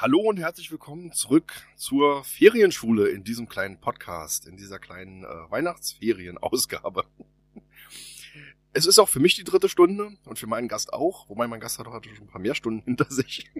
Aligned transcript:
Hallo 0.00 0.20
und 0.20 0.38
herzlich 0.38 0.70
willkommen 0.70 1.12
zurück 1.12 1.52
zur 1.76 2.24
Ferienschule 2.24 3.08
in 3.08 3.22
diesem 3.22 3.50
kleinen 3.50 3.78
Podcast, 3.78 4.46
in 4.46 4.56
dieser 4.56 4.78
kleinen 4.78 5.24
äh, 5.24 5.50
Weihnachtsferienausgabe. 5.50 7.04
Es 8.72 8.86
ist 8.86 8.98
auch 8.98 9.10
für 9.10 9.20
mich 9.20 9.34
die 9.34 9.44
dritte 9.44 9.68
Stunde 9.68 10.12
und 10.24 10.38
für 10.38 10.46
meinen 10.46 10.68
Gast 10.68 10.94
auch, 10.94 11.28
wobei 11.28 11.46
mein 11.48 11.60
Gast 11.60 11.78
hat 11.78 11.86
auch 11.86 12.02
schon 12.02 12.14
ein 12.18 12.28
paar 12.28 12.40
mehr 12.40 12.54
Stunden 12.54 12.82
hinter 12.82 13.04
sich. 13.10 13.52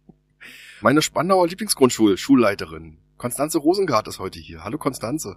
Meine 0.80 1.02
Spandauer 1.02 1.46
Lieblingsgrundschul, 1.46 2.16
Schulleiterin, 2.16 2.96
Konstanze 3.18 3.58
Rosengart 3.58 4.08
ist 4.08 4.18
heute 4.18 4.38
hier. 4.38 4.64
Hallo 4.64 4.78
Konstanze. 4.78 5.36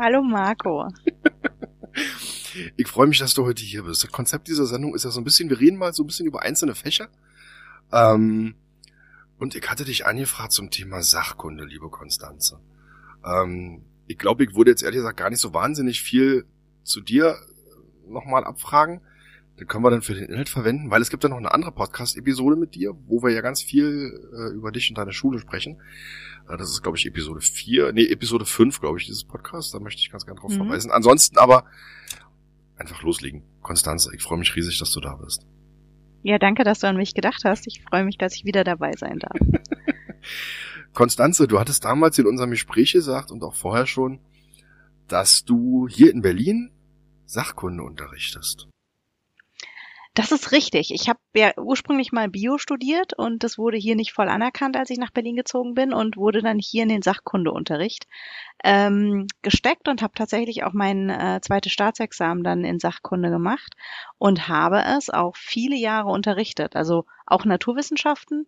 Hallo 0.00 0.22
Marco. 0.22 0.88
Ich 2.76 2.88
freue 2.88 3.06
mich, 3.06 3.18
dass 3.18 3.34
du 3.34 3.44
heute 3.44 3.62
hier 3.62 3.84
bist. 3.84 4.02
Das 4.02 4.10
Konzept 4.10 4.48
dieser 4.48 4.66
Sendung 4.66 4.96
ist 4.96 5.04
ja 5.04 5.10
so 5.10 5.20
ein 5.20 5.24
bisschen, 5.24 5.50
wir 5.50 5.60
reden 5.60 5.76
mal 5.76 5.92
so 5.92 6.02
ein 6.02 6.08
bisschen 6.08 6.26
über 6.26 6.42
einzelne 6.42 6.74
Fächer. 6.74 7.08
Ähm, 7.92 8.56
und 9.38 9.54
ich 9.54 9.68
hatte 9.68 9.84
dich 9.84 10.06
angefragt 10.06 10.52
zum 10.52 10.70
Thema 10.70 11.02
Sachkunde, 11.02 11.64
liebe 11.64 11.88
Konstanze. 11.88 12.60
Ähm, 13.24 13.82
ich 14.06 14.18
glaube, 14.18 14.44
ich 14.44 14.54
würde 14.54 14.70
jetzt 14.70 14.82
ehrlich 14.82 14.98
gesagt 14.98 15.18
gar 15.18 15.30
nicht 15.30 15.40
so 15.40 15.54
wahnsinnig 15.54 16.02
viel 16.02 16.44
zu 16.82 17.00
dir 17.00 17.36
nochmal 18.06 18.44
abfragen. 18.44 19.00
Den 19.60 19.66
können 19.66 19.84
wir 19.84 19.90
dann 19.90 20.02
für 20.02 20.14
den 20.14 20.28
Inhalt 20.28 20.48
verwenden, 20.48 20.90
weil 20.90 21.02
es 21.02 21.10
gibt 21.10 21.24
ja 21.24 21.28
noch 21.28 21.36
eine 21.36 21.52
andere 21.52 21.72
Podcast-Episode 21.72 22.56
mit 22.56 22.74
dir, 22.74 22.94
wo 23.06 23.22
wir 23.22 23.30
ja 23.30 23.40
ganz 23.40 23.60
viel 23.60 24.28
äh, 24.32 24.54
über 24.54 24.70
dich 24.70 24.88
und 24.88 24.98
deine 24.98 25.12
Schule 25.12 25.38
sprechen. 25.40 25.80
Äh, 26.48 26.56
das 26.56 26.70
ist, 26.70 26.82
glaube 26.82 26.96
ich, 26.96 27.06
Episode 27.06 27.40
4, 27.40 27.92
nee, 27.92 28.06
Episode 28.06 28.44
5, 28.44 28.80
glaube 28.80 28.98
ich, 28.98 29.06
dieses 29.06 29.24
Podcast. 29.24 29.74
Da 29.74 29.80
möchte 29.80 30.00
ich 30.00 30.10
ganz 30.10 30.26
gerne 30.26 30.40
drauf 30.40 30.52
mhm. 30.52 30.58
verweisen. 30.58 30.92
Ansonsten 30.92 31.38
aber 31.38 31.64
einfach 32.76 33.02
loslegen. 33.02 33.42
Konstanze, 33.60 34.14
ich 34.14 34.22
freue 34.22 34.38
mich 34.38 34.54
riesig, 34.54 34.78
dass 34.78 34.92
du 34.92 35.00
da 35.00 35.16
bist. 35.16 35.44
Ja, 36.28 36.38
danke, 36.38 36.62
dass 36.62 36.80
du 36.80 36.86
an 36.86 36.98
mich 36.98 37.14
gedacht 37.14 37.44
hast. 37.46 37.66
Ich 37.66 37.80
freue 37.80 38.04
mich, 38.04 38.18
dass 38.18 38.34
ich 38.34 38.44
wieder 38.44 38.62
dabei 38.62 38.92
sein 38.92 39.18
darf. 39.18 39.38
Konstanze, 40.92 41.48
du 41.48 41.58
hattest 41.58 41.86
damals 41.86 42.18
in 42.18 42.26
unserem 42.26 42.50
Gespräch 42.50 42.92
gesagt 42.92 43.30
und 43.30 43.42
auch 43.42 43.54
vorher 43.54 43.86
schon, 43.86 44.20
dass 45.06 45.46
du 45.46 45.88
hier 45.88 46.12
in 46.12 46.20
Berlin 46.20 46.70
Sachkunde 47.24 47.82
unterrichtest. 47.82 48.68
Das 50.14 50.32
ist 50.32 50.52
richtig. 50.52 50.92
Ich 50.92 51.08
habe 51.08 51.20
ja 51.34 51.52
ursprünglich 51.56 52.10
mal 52.10 52.28
Bio 52.28 52.58
studiert 52.58 53.12
und 53.16 53.44
das 53.44 53.56
wurde 53.56 53.76
hier 53.76 53.94
nicht 53.94 54.12
voll 54.12 54.28
anerkannt, 54.28 54.76
als 54.76 54.90
ich 54.90 54.98
nach 54.98 55.12
Berlin 55.12 55.36
gezogen 55.36 55.74
bin 55.74 55.92
und 55.92 56.16
wurde 56.16 56.42
dann 56.42 56.58
hier 56.58 56.82
in 56.82 56.88
den 56.88 57.02
Sachkundeunterricht 57.02 58.06
ähm, 58.64 59.26
gesteckt 59.42 59.88
und 59.88 60.02
habe 60.02 60.14
tatsächlich 60.14 60.64
auch 60.64 60.72
mein 60.72 61.10
äh, 61.10 61.40
zweites 61.40 61.72
Staatsexamen 61.72 62.42
dann 62.42 62.64
in 62.64 62.80
Sachkunde 62.80 63.30
gemacht 63.30 63.74
und 64.18 64.48
habe 64.48 64.82
es 64.96 65.10
auch 65.10 65.36
viele 65.36 65.76
Jahre 65.76 66.08
unterrichtet, 66.08 66.74
also 66.74 67.04
auch 67.26 67.44
Naturwissenschaften 67.44 68.46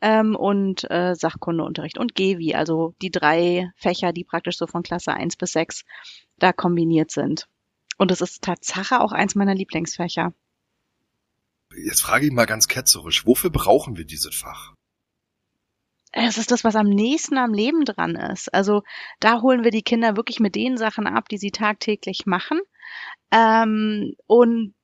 ähm, 0.00 0.36
und 0.36 0.88
äh, 0.90 1.14
Sachkundeunterricht 1.14 1.98
und 1.98 2.14
GEWI, 2.14 2.54
also 2.54 2.94
die 3.02 3.10
drei 3.10 3.72
Fächer, 3.76 4.12
die 4.12 4.24
praktisch 4.24 4.58
so 4.58 4.66
von 4.66 4.82
Klasse 4.82 5.12
1 5.12 5.36
bis 5.36 5.52
6 5.52 5.84
da 6.38 6.52
kombiniert 6.52 7.10
sind. 7.10 7.48
Und 7.96 8.12
es 8.12 8.20
ist 8.20 8.44
Tatsache 8.44 9.00
auch 9.00 9.10
eins 9.10 9.34
meiner 9.34 9.54
Lieblingsfächer. 9.54 10.32
Jetzt 11.84 12.02
frage 12.02 12.26
ich 12.26 12.32
mal 12.32 12.46
ganz 12.46 12.68
ketzerisch, 12.68 13.26
wofür 13.26 13.50
brauchen 13.50 13.96
wir 13.96 14.04
dieses 14.04 14.34
Fach? 14.34 14.74
Es 16.12 16.38
ist 16.38 16.50
das, 16.50 16.64
was 16.64 16.74
am 16.74 16.88
nächsten 16.88 17.36
am 17.36 17.52
Leben 17.52 17.84
dran 17.84 18.16
ist. 18.16 18.52
Also 18.54 18.82
da 19.20 19.42
holen 19.42 19.62
wir 19.62 19.70
die 19.70 19.82
Kinder 19.82 20.16
wirklich 20.16 20.40
mit 20.40 20.54
den 20.54 20.76
Sachen 20.76 21.06
ab, 21.06 21.28
die 21.28 21.36
sie 21.36 21.50
tagtäglich 21.50 22.24
machen 22.24 22.60
ähm, 23.30 24.14
und 24.26 24.74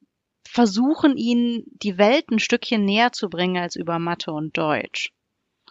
versuchen 0.47 1.17
ihnen 1.17 1.65
die 1.83 1.99
Welt 1.99 2.31
ein 2.31 2.39
Stückchen 2.39 2.85
näher 2.85 3.13
zu 3.13 3.29
bringen 3.29 3.57
als 3.57 3.77
über 3.77 3.99
Mathe 3.99 4.33
und 4.33 4.57
Deutsch. 4.57 5.13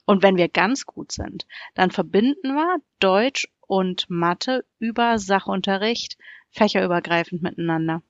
Und 0.05 0.23
wenn 0.23 0.35
wir 0.35 0.49
ganz 0.49 0.85
gut 0.85 1.11
sind, 1.11 1.45
dann 1.75 1.91
verbinden 1.91 2.53
wir 2.55 2.77
Deutsch 2.99 3.47
und 3.61 4.09
Mathe 4.09 4.65
über 4.79 5.17
Sachunterricht 5.19 6.17
fächerübergreifend 6.49 7.41
miteinander. 7.41 8.01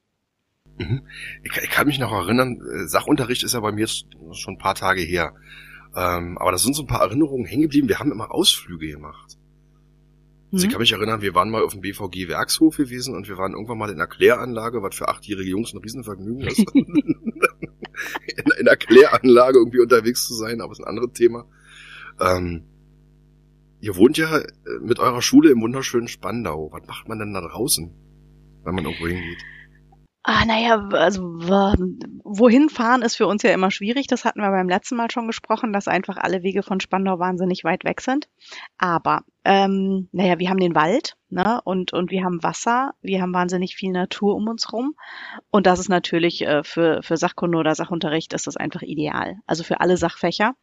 Mhm. 0.78 1.02
Ich, 1.44 1.52
ich, 1.56 1.70
kann 1.70 1.88
mich 1.88 2.00
noch 2.00 2.12
erinnern, 2.12 2.60
äh, 2.62 2.88
Sachunterricht 2.88 3.44
ist 3.44 3.54
ja 3.54 3.60
bei 3.60 3.72
mir 3.72 3.88
schon 3.88 4.56
ein 4.56 4.58
paar 4.58 4.76
Tage 4.76 5.02
her. 5.02 5.34
Ähm, 5.96 6.38
aber 6.40 6.52
da 6.52 6.58
sind 6.58 6.76
so 6.76 6.84
ein 6.84 6.88
paar 6.88 7.02
Erinnerungen 7.02 7.46
hängen 7.46 7.64
geblieben. 7.64 7.88
Wir 7.88 8.00
haben 8.00 8.12
immer 8.12 8.32
Ausflüge 8.32 8.88
gemacht. 8.88 9.38
Mhm. 9.38 10.54
Also 10.54 10.66
ich 10.66 10.70
mhm. 10.70 10.72
kann 10.72 10.82
mich 10.82 10.92
erinnern, 10.92 11.22
wir 11.22 11.36
waren 11.36 11.50
mal 11.50 11.64
auf 11.64 11.74
dem 11.74 11.82
BVG 11.82 12.28
Werkshof 12.28 12.78
gewesen 12.78 13.16
und 13.16 13.28
wir 13.28 13.38
waren 13.38 13.54
irgendwann 13.54 13.78
mal 13.78 13.90
in 13.90 13.96
einer 13.96 14.08
Kläranlage, 14.08 14.82
was 14.82 14.96
für 14.96 15.08
achtjährige 15.08 15.50
Jungs 15.50 15.74
ein 15.74 15.80
Riesenvergnügen 15.80 16.48
ist. 16.48 16.60
in, 16.76 18.46
in 18.60 18.68
einer 18.68 18.76
Kläranlage 18.76 19.60
irgendwie 19.60 19.82
unterwegs 19.82 20.26
zu 20.26 20.34
sein, 20.34 20.62
aber 20.62 20.72
ist 20.72 20.80
ein 20.80 20.88
anderes 20.88 21.14
Thema. 21.14 21.46
Ähm, 22.20 22.64
ihr 23.80 23.96
wohnt 23.96 24.18
ja 24.18 24.40
äh, 24.40 24.46
mit 24.82 25.00
eurer 25.00 25.22
Schule 25.22 25.52
im 25.52 25.62
wunderschönen 25.62 26.08
Spandau. 26.08 26.70
Was 26.72 26.88
macht 26.88 27.08
man 27.08 27.20
denn 27.20 27.34
da 27.34 27.42
draußen, 27.42 27.92
wenn 28.64 28.76
man 28.76 28.86
irgendwo 28.86 29.08
hingeht? 29.08 29.44
Ah, 30.26 30.46
naja, 30.46 30.88
also 30.94 31.22
wohin 31.22 32.70
fahren 32.70 33.02
ist 33.02 33.18
für 33.18 33.28
uns 33.28 33.44
ja 33.44 33.52
immer 33.52 33.72
schwierig. 33.72 34.08
Das 34.08 34.24
hatten 34.24 34.40
wir 34.40 34.52
beim 34.52 34.70
letzten 34.70 34.96
Mal 34.96 35.12
schon 35.12 35.28
gesprochen, 35.28 35.74
dass 35.74 35.90
einfach 35.90 36.16
alle 36.16 36.44
Wege 36.44 36.64
von 36.64 36.80
Spandau 36.80 37.20
wahnsinnig 37.20 37.66
weit 37.66 37.84
weg 37.84 38.00
sind. 38.00 38.30
Aber 38.78 39.24
ähm, 39.44 40.08
naja, 40.14 40.40
wir 40.40 40.50
haben 40.50 40.62
den 40.62 40.76
Wald, 40.76 41.18
ne? 41.30 41.60
Und, 41.66 41.92
und 41.92 42.10
wir 42.10 42.24
haben 42.24 42.42
Wasser, 42.42 42.94
wir 43.02 43.22
haben 43.22 43.34
wahnsinnig 43.34 43.76
viel 43.76 43.92
Natur 43.92 44.36
um 44.36 44.48
uns 44.48 44.72
rum. 44.72 44.96
Und 45.52 45.68
das 45.68 45.80
ist 45.80 45.90
natürlich 45.90 46.42
äh, 46.44 46.64
für, 46.64 47.04
für 47.04 47.18
Sachkunde 47.18 47.58
oder 47.58 47.76
Sachunterricht 47.76 48.32
ist 48.32 48.48
das 48.48 48.56
einfach 48.56 48.82
ideal. 48.82 49.36
Also 49.46 49.66
für 49.66 49.82
alle 49.82 49.98
Sachfächer 49.98 50.54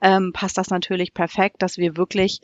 ähm, 0.00 0.30
passt 0.32 0.58
das 0.58 0.70
natürlich 0.70 1.12
perfekt, 1.12 1.56
dass 1.62 1.76
wir 1.76 1.96
wirklich 1.96 2.40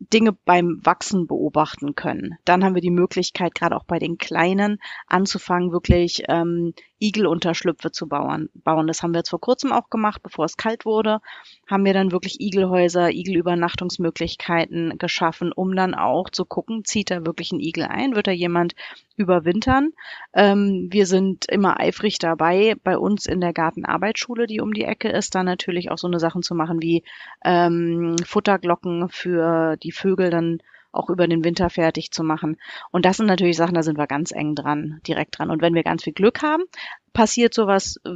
Dinge 0.00 0.32
beim 0.32 0.80
Wachsen 0.82 1.26
beobachten 1.26 1.94
können. 1.94 2.38
Dann 2.46 2.64
haben 2.64 2.74
wir 2.74 2.80
die 2.80 2.90
Möglichkeit, 2.90 3.54
gerade 3.54 3.76
auch 3.76 3.84
bei 3.84 3.98
den 3.98 4.16
Kleinen, 4.16 4.80
anzufangen, 5.06 5.72
wirklich 5.72 6.22
ähm, 6.28 6.72
Igelunterschlüpfe 6.98 7.92
zu 7.92 8.08
bauen. 8.08 8.48
bauen. 8.54 8.86
Das 8.86 9.02
haben 9.02 9.12
wir 9.12 9.18
jetzt 9.18 9.30
vor 9.30 9.40
kurzem 9.40 9.72
auch 9.72 9.90
gemacht, 9.90 10.22
bevor 10.22 10.46
es 10.46 10.56
kalt 10.56 10.86
wurde, 10.86 11.20
haben 11.66 11.84
wir 11.84 11.92
dann 11.92 12.12
wirklich 12.12 12.40
Igelhäuser, 12.40 13.10
Igelübernachtungsmöglichkeiten 13.10 14.96
geschaffen, 14.98 15.52
um 15.52 15.76
dann 15.76 15.94
auch 15.94 16.30
zu 16.30 16.44
gucken, 16.46 16.84
zieht 16.84 17.10
da 17.10 17.26
wirklich 17.26 17.52
ein 17.52 17.60
Igel 17.60 17.84
ein, 17.84 18.14
wird 18.14 18.26
da 18.26 18.32
jemand 18.32 18.74
überwintern. 19.20 19.90
Ähm, 20.32 20.88
wir 20.90 21.06
sind 21.06 21.46
immer 21.48 21.78
eifrig 21.78 22.18
dabei, 22.18 22.74
bei 22.82 22.98
uns 22.98 23.26
in 23.26 23.40
der 23.40 23.52
Gartenarbeitsschule, 23.52 24.46
die 24.46 24.60
um 24.60 24.72
die 24.72 24.84
Ecke 24.84 25.08
ist, 25.08 25.34
da 25.34 25.42
natürlich 25.44 25.90
auch 25.90 25.98
so 25.98 26.08
eine 26.08 26.18
Sachen 26.18 26.42
zu 26.42 26.54
machen 26.54 26.82
wie 26.82 27.04
ähm, 27.44 28.16
Futterglocken 28.24 29.08
für 29.10 29.76
die 29.76 29.92
Vögel 29.92 30.30
dann 30.30 30.58
auch 30.92 31.08
über 31.08 31.28
den 31.28 31.44
Winter 31.44 31.70
fertig 31.70 32.10
zu 32.10 32.24
machen. 32.24 32.56
Und 32.90 33.04
das 33.04 33.18
sind 33.18 33.26
natürlich 33.26 33.56
Sachen, 33.56 33.74
da 33.74 33.82
sind 33.82 33.98
wir 33.98 34.06
ganz 34.06 34.32
eng 34.32 34.54
dran, 34.54 35.00
direkt 35.06 35.38
dran. 35.38 35.50
Und 35.50 35.62
wenn 35.62 35.74
wir 35.74 35.84
ganz 35.84 36.02
viel 36.02 36.12
Glück 36.12 36.42
haben, 36.42 36.64
passiert 37.12 37.54
sowas, 37.54 38.00
äh, 38.04 38.10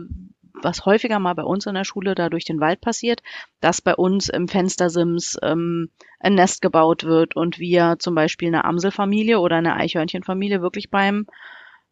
was 0.65 0.85
häufiger 0.85 1.19
mal 1.19 1.35
bei 1.35 1.45
uns 1.45 1.67
in 1.67 1.75
der 1.75 1.85
Schule 1.85 2.15
da 2.15 2.29
durch 2.29 2.45
den 2.45 2.61
Wald 2.61 2.81
passiert, 2.81 3.23
dass 3.61 3.81
bei 3.81 3.95
uns 3.95 4.29
im 4.29 4.49
Fenstersims 4.49 5.39
ähm, 5.43 5.91
ein 6.19 6.35
Nest 6.35 6.63
gebaut 6.63 7.05
wird 7.05 7.37
und 7.37 7.59
wir 7.59 7.97
zum 7.99 8.15
Beispiel 8.15 8.49
eine 8.49 8.65
Amselfamilie 8.65 9.39
oder 9.39 9.57
eine 9.57 9.77
Eichhörnchenfamilie 9.77 10.63
wirklich 10.63 10.91
beim 10.91 11.27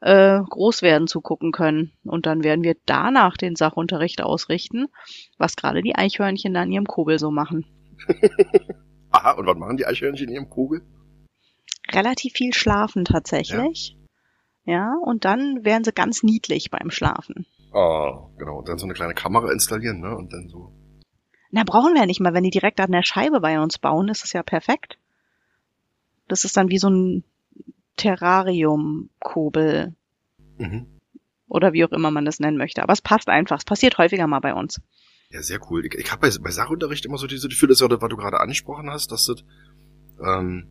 äh, 0.03 0.41
Großwerden 0.41 1.07
zugucken 1.07 1.53
können. 1.53 1.93
Und 2.05 2.27
dann 2.27 2.43
werden 2.43 2.65
wir 2.65 2.77
danach 2.87 3.37
den 3.37 3.57
Sachunterricht 3.57 4.23
ausrichten, 4.23 4.89
was 5.39 5.57
gerade 5.57 5.83
die 5.83 5.95
Eichhörnchen 5.95 6.53
da 6.55 6.63
in 6.63 6.73
ihrem 6.73 6.87
Kobel 6.87 7.19
so 7.19 7.31
machen. 7.31 7.65
Aha, 9.13 9.33
und 9.33 9.47
was 9.47 9.57
machen 9.57 9.77
die 9.77 9.87
Eichhörnchen 9.87 10.29
in 10.29 10.35
ihrem 10.35 10.51
Kugel? 10.51 10.83
Relativ 11.93 12.33
viel 12.33 12.53
schlafen 12.53 13.05
tatsächlich. 13.05 13.97
Ja. 14.65 14.73
ja, 14.73 14.95
und 15.05 15.25
dann 15.25 15.65
werden 15.65 15.85
sie 15.85 15.93
ganz 15.93 16.23
niedlich 16.23 16.71
beim 16.71 16.91
Schlafen. 16.91 17.47
Oh, 17.73 18.31
genau. 18.39 18.59
Und 18.59 18.69
dann 18.69 18.79
so 18.79 18.85
eine 18.85 18.95
kleine 18.95 19.15
Kamera 19.15 19.51
installieren, 19.51 20.01
ne? 20.01 20.17
Und 20.17 20.33
dann 20.33 20.49
so. 20.49 20.73
Na, 21.51 21.65
brauchen 21.65 21.95
wir 21.95 22.01
ja 22.01 22.07
nicht 22.07 22.21
mal. 22.21 22.35
Wenn 22.35 22.45
die 22.45 22.51
direkt 22.51 22.81
an 22.81 22.93
der 22.93 23.03
Scheibe 23.03 23.41
bei 23.41 23.61
uns 23.61 23.79
bauen, 23.79 24.09
ist 24.09 24.25
es 24.25 24.33
ja 24.33 24.43
perfekt. 24.43 24.99
Das 26.29 26.45
ist 26.45 26.57
dann 26.57 26.69
wie 26.71 26.79
so 26.79 26.89
ein 26.89 27.25
Terrarium-Kobel. 27.97 29.95
Mhm. 30.59 30.87
Oder 31.49 31.73
wie 31.73 31.85
auch 31.85 31.93
immer 31.93 32.11
man 32.11 32.25
das 32.25 32.41
nennen 32.41 32.57
möchte. 32.57 32.83
Aber 32.83 32.93
es 32.93 33.03
passt 33.03 33.29
einfach. 33.29 33.59
Es 33.59 33.65
passiert 33.65 33.99
häufiger 33.99 34.27
mal 34.27 34.41
bei 34.41 34.55
uns. 34.55 34.81
Ja, 35.31 35.43
sehr 35.43 35.61
cool. 35.71 35.85
Ich, 35.87 35.95
ich 35.95 36.11
habe 36.13 36.21
bei, 36.21 36.31
bei 36.41 36.51
Sachunterricht 36.51 37.05
immer 37.07 37.19
so 37.19 37.27
diese 37.27 37.49
Gefühl, 37.49 37.69
das 37.69 37.77
ist 37.77 37.83
ja 37.83 37.89
das, 37.89 38.01
was 38.03 38.09
du 38.09 38.17
gerade 38.17 38.41
angesprochen 38.41 38.91
hast, 38.91 39.13
dass 39.13 39.27
das 39.27 39.45
ähm, 40.23 40.67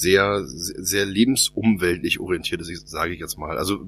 sehr, 0.00 0.42
sehr 0.44 1.04
lebensumweltlich 1.04 2.20
orientiert 2.20 2.60
ist, 2.62 2.88
sage 2.88 3.12
ich 3.12 3.20
jetzt 3.20 3.38
mal. 3.38 3.58
Also, 3.58 3.80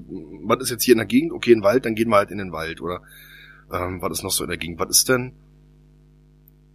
was 0.43 0.61
ist 0.61 0.69
jetzt 0.69 0.83
hier 0.83 0.93
in 0.93 0.99
der 0.99 1.07
Gegend? 1.07 1.33
Okay, 1.33 1.51
in 1.51 1.59
den 1.59 1.63
Wald, 1.63 1.85
dann 1.85 1.95
gehen 1.95 2.09
wir 2.09 2.17
halt 2.17 2.31
in 2.31 2.37
den 2.37 2.51
Wald. 2.51 2.81
Oder 2.81 3.01
ähm, 3.71 4.01
was 4.01 4.19
ist 4.19 4.23
noch 4.23 4.31
so 4.31 4.43
in 4.43 4.49
der 4.49 4.57
Gegend? 4.57 4.79
Was 4.79 4.97
ist 4.97 5.09
denn, 5.09 5.33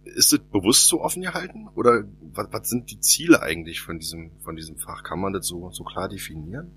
ist 0.03 0.33
das 0.33 0.39
bewusst 0.39 0.87
so 0.87 1.01
offen 1.01 1.21
gehalten? 1.21 1.69
Oder 1.75 2.03
was, 2.33 2.47
was 2.51 2.69
sind 2.69 2.91
die 2.91 2.99
Ziele 2.99 3.41
eigentlich 3.41 3.81
von 3.81 3.99
diesem, 3.99 4.31
von 4.43 4.55
diesem 4.55 4.77
Fach? 4.77 5.03
Kann 5.03 5.19
man 5.19 5.33
das 5.33 5.47
so, 5.47 5.71
so 5.71 5.83
klar 5.83 6.09
definieren? 6.09 6.71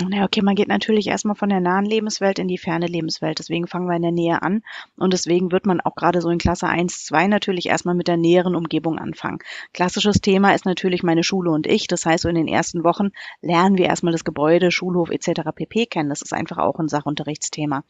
Ja, 0.00 0.24
okay, 0.24 0.40
man 0.40 0.54
geht 0.54 0.68
natürlich 0.68 1.06
erstmal 1.06 1.36
von 1.36 1.50
der 1.50 1.60
nahen 1.60 1.84
Lebenswelt 1.84 2.38
in 2.38 2.48
die 2.48 2.56
ferne 2.56 2.86
Lebenswelt. 2.86 3.38
Deswegen 3.38 3.66
fangen 3.66 3.88
wir 3.88 3.96
in 3.96 4.02
der 4.02 4.10
Nähe 4.10 4.40
an. 4.40 4.62
Und 4.96 5.12
deswegen 5.12 5.52
wird 5.52 5.66
man 5.66 5.82
auch 5.82 5.94
gerade 5.94 6.22
so 6.22 6.30
in 6.30 6.38
Klasse 6.38 6.66
1, 6.66 7.04
2 7.04 7.26
natürlich 7.26 7.66
erstmal 7.66 7.94
mit 7.94 8.08
der 8.08 8.16
näheren 8.16 8.56
Umgebung 8.56 8.98
anfangen. 8.98 9.40
Klassisches 9.74 10.22
Thema 10.22 10.54
ist 10.54 10.64
natürlich 10.64 11.02
meine 11.02 11.22
Schule 11.22 11.50
und 11.50 11.66
ich. 11.66 11.88
Das 11.88 12.06
heißt, 12.06 12.22
so 12.22 12.30
in 12.30 12.36
den 12.36 12.48
ersten 12.48 12.84
Wochen 12.84 13.10
lernen 13.42 13.76
wir 13.76 13.84
erstmal 13.84 14.12
das 14.12 14.24
Gebäude, 14.24 14.70
Schulhof 14.70 15.10
etc. 15.10 15.50
pp. 15.54 15.84
kennen. 15.84 16.08
Das 16.08 16.22
ist 16.22 16.32
einfach 16.32 16.56
auch 16.56 16.78
ein 16.78 16.88
Sachunterrichtsthema. 16.88 17.84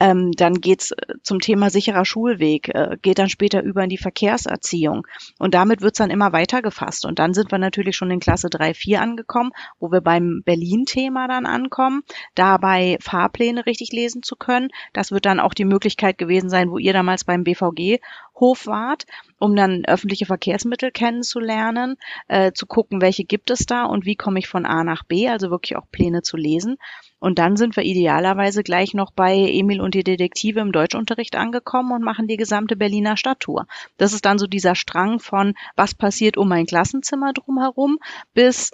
Ähm, 0.00 0.32
dann 0.32 0.54
geht's 0.54 0.90
äh, 0.90 1.14
zum 1.22 1.38
Thema 1.38 1.70
sicherer 1.70 2.04
Schulweg, 2.04 2.74
äh, 2.74 2.96
geht 3.00 3.20
dann 3.20 3.28
später 3.28 3.62
über 3.62 3.84
in 3.84 3.90
die 3.90 3.98
Verkehrserziehung. 3.98 5.06
Und 5.38 5.54
damit 5.54 5.80
wird's 5.80 5.98
dann 5.98 6.10
immer 6.10 6.32
weiter 6.32 6.60
gefasst. 6.60 7.06
Und 7.06 7.20
dann 7.20 7.34
sind 7.34 7.52
wir 7.52 7.58
natürlich 7.58 7.96
schon 7.96 8.10
in 8.10 8.18
Klasse 8.18 8.50
3, 8.50 8.74
4 8.74 9.00
angekommen, 9.00 9.52
wo 9.78 9.92
wir 9.92 10.00
beim 10.00 10.42
Berlin-Thema 10.44 11.35
dann 11.36 11.46
ankommen, 11.46 12.02
dabei 12.34 12.96
Fahrpläne 13.00 13.66
richtig 13.66 13.92
lesen 13.92 14.22
zu 14.22 14.36
können. 14.36 14.70
Das 14.92 15.12
wird 15.12 15.26
dann 15.26 15.40
auch 15.40 15.54
die 15.54 15.64
Möglichkeit 15.64 16.18
gewesen 16.18 16.50
sein, 16.50 16.70
wo 16.70 16.78
ihr 16.78 16.92
damals 16.92 17.24
beim 17.24 17.44
BVG 17.44 18.00
Hof 18.38 18.66
wart, 18.66 19.04
um 19.38 19.56
dann 19.56 19.84
öffentliche 19.86 20.26
Verkehrsmittel 20.26 20.90
kennenzulernen, 20.90 21.96
äh, 22.28 22.52
zu 22.52 22.66
gucken, 22.66 23.00
welche 23.00 23.24
gibt 23.24 23.50
es 23.50 23.66
da 23.66 23.84
und 23.84 24.04
wie 24.04 24.16
komme 24.16 24.38
ich 24.38 24.48
von 24.48 24.66
A 24.66 24.84
nach 24.84 25.04
B, 25.04 25.28
also 25.28 25.50
wirklich 25.50 25.76
auch 25.76 25.90
Pläne 25.90 26.22
zu 26.22 26.36
lesen. 26.36 26.76
Und 27.18 27.38
dann 27.38 27.56
sind 27.56 27.76
wir 27.76 27.82
idealerweise 27.82 28.62
gleich 28.62 28.92
noch 28.92 29.10
bei 29.10 29.34
Emil 29.34 29.80
und 29.80 29.94
die 29.94 30.04
Detektive 30.04 30.60
im 30.60 30.70
Deutschunterricht 30.70 31.34
angekommen 31.34 31.92
und 31.92 32.04
machen 32.04 32.28
die 32.28 32.36
gesamte 32.36 32.76
Berliner 32.76 33.16
Stadttour. 33.16 33.66
Das 33.96 34.12
ist 34.12 34.26
dann 34.26 34.38
so 34.38 34.46
dieser 34.46 34.74
Strang 34.74 35.18
von, 35.18 35.54
was 35.76 35.94
passiert 35.94 36.36
um 36.36 36.48
mein 36.48 36.66
Klassenzimmer 36.66 37.32
drumherum, 37.32 37.98
bis 38.34 38.70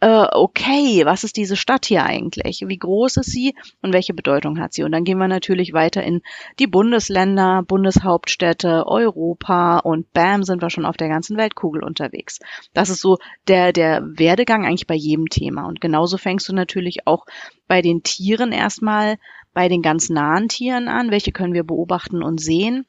äh, 0.00 0.26
okay, 0.32 1.04
was 1.06 1.24
ist 1.24 1.36
diese 1.36 1.56
Stadt 1.56 1.86
hier 1.86 2.04
eigentlich? 2.04 2.62
Wie 2.66 2.76
groß 2.76 3.16
ist 3.16 3.30
sie 3.30 3.54
und 3.80 3.94
welche 3.94 4.12
Bedeutung 4.12 4.60
hat 4.60 4.74
sie? 4.74 4.82
Und 4.82 4.92
dann 4.92 5.04
gehen 5.04 5.18
wir 5.18 5.28
natürlich 5.28 5.72
weiter 5.72 6.02
in 6.02 6.20
die 6.58 6.66
Bundesländer, 6.66 7.62
Bundeshauptstädte, 7.62 8.84
Europa 8.86 9.78
und 9.78 10.12
bam, 10.12 10.42
sind 10.42 10.60
wir 10.60 10.70
schon 10.70 10.84
auf 10.84 10.98
der 10.98 11.08
ganzen 11.08 11.38
Weltkugel 11.38 11.82
unterwegs. 11.82 12.40
Das 12.74 12.90
ist 12.90 13.00
so 13.00 13.16
der, 13.48 13.72
der 13.72 14.02
Werdegang 14.04 14.66
eigentlich 14.66 14.86
bei 14.86 14.94
jedem 14.94 15.26
Thema. 15.26 15.66
Und 15.66 15.80
genauso 15.80 16.18
fängst 16.18 16.48
du 16.48 16.52
natürlich 16.52 17.06
auch 17.06 17.24
bei 17.66 17.80
den 17.80 18.02
Tieren 18.02 18.52
erstmal 18.52 19.16
bei 19.54 19.68
den 19.68 19.80
ganz 19.80 20.10
nahen 20.10 20.48
Tieren 20.48 20.88
an. 20.88 21.10
Welche 21.10 21.32
können 21.32 21.54
wir 21.54 21.64
beobachten 21.64 22.22
und 22.22 22.38
sehen? 22.38 22.86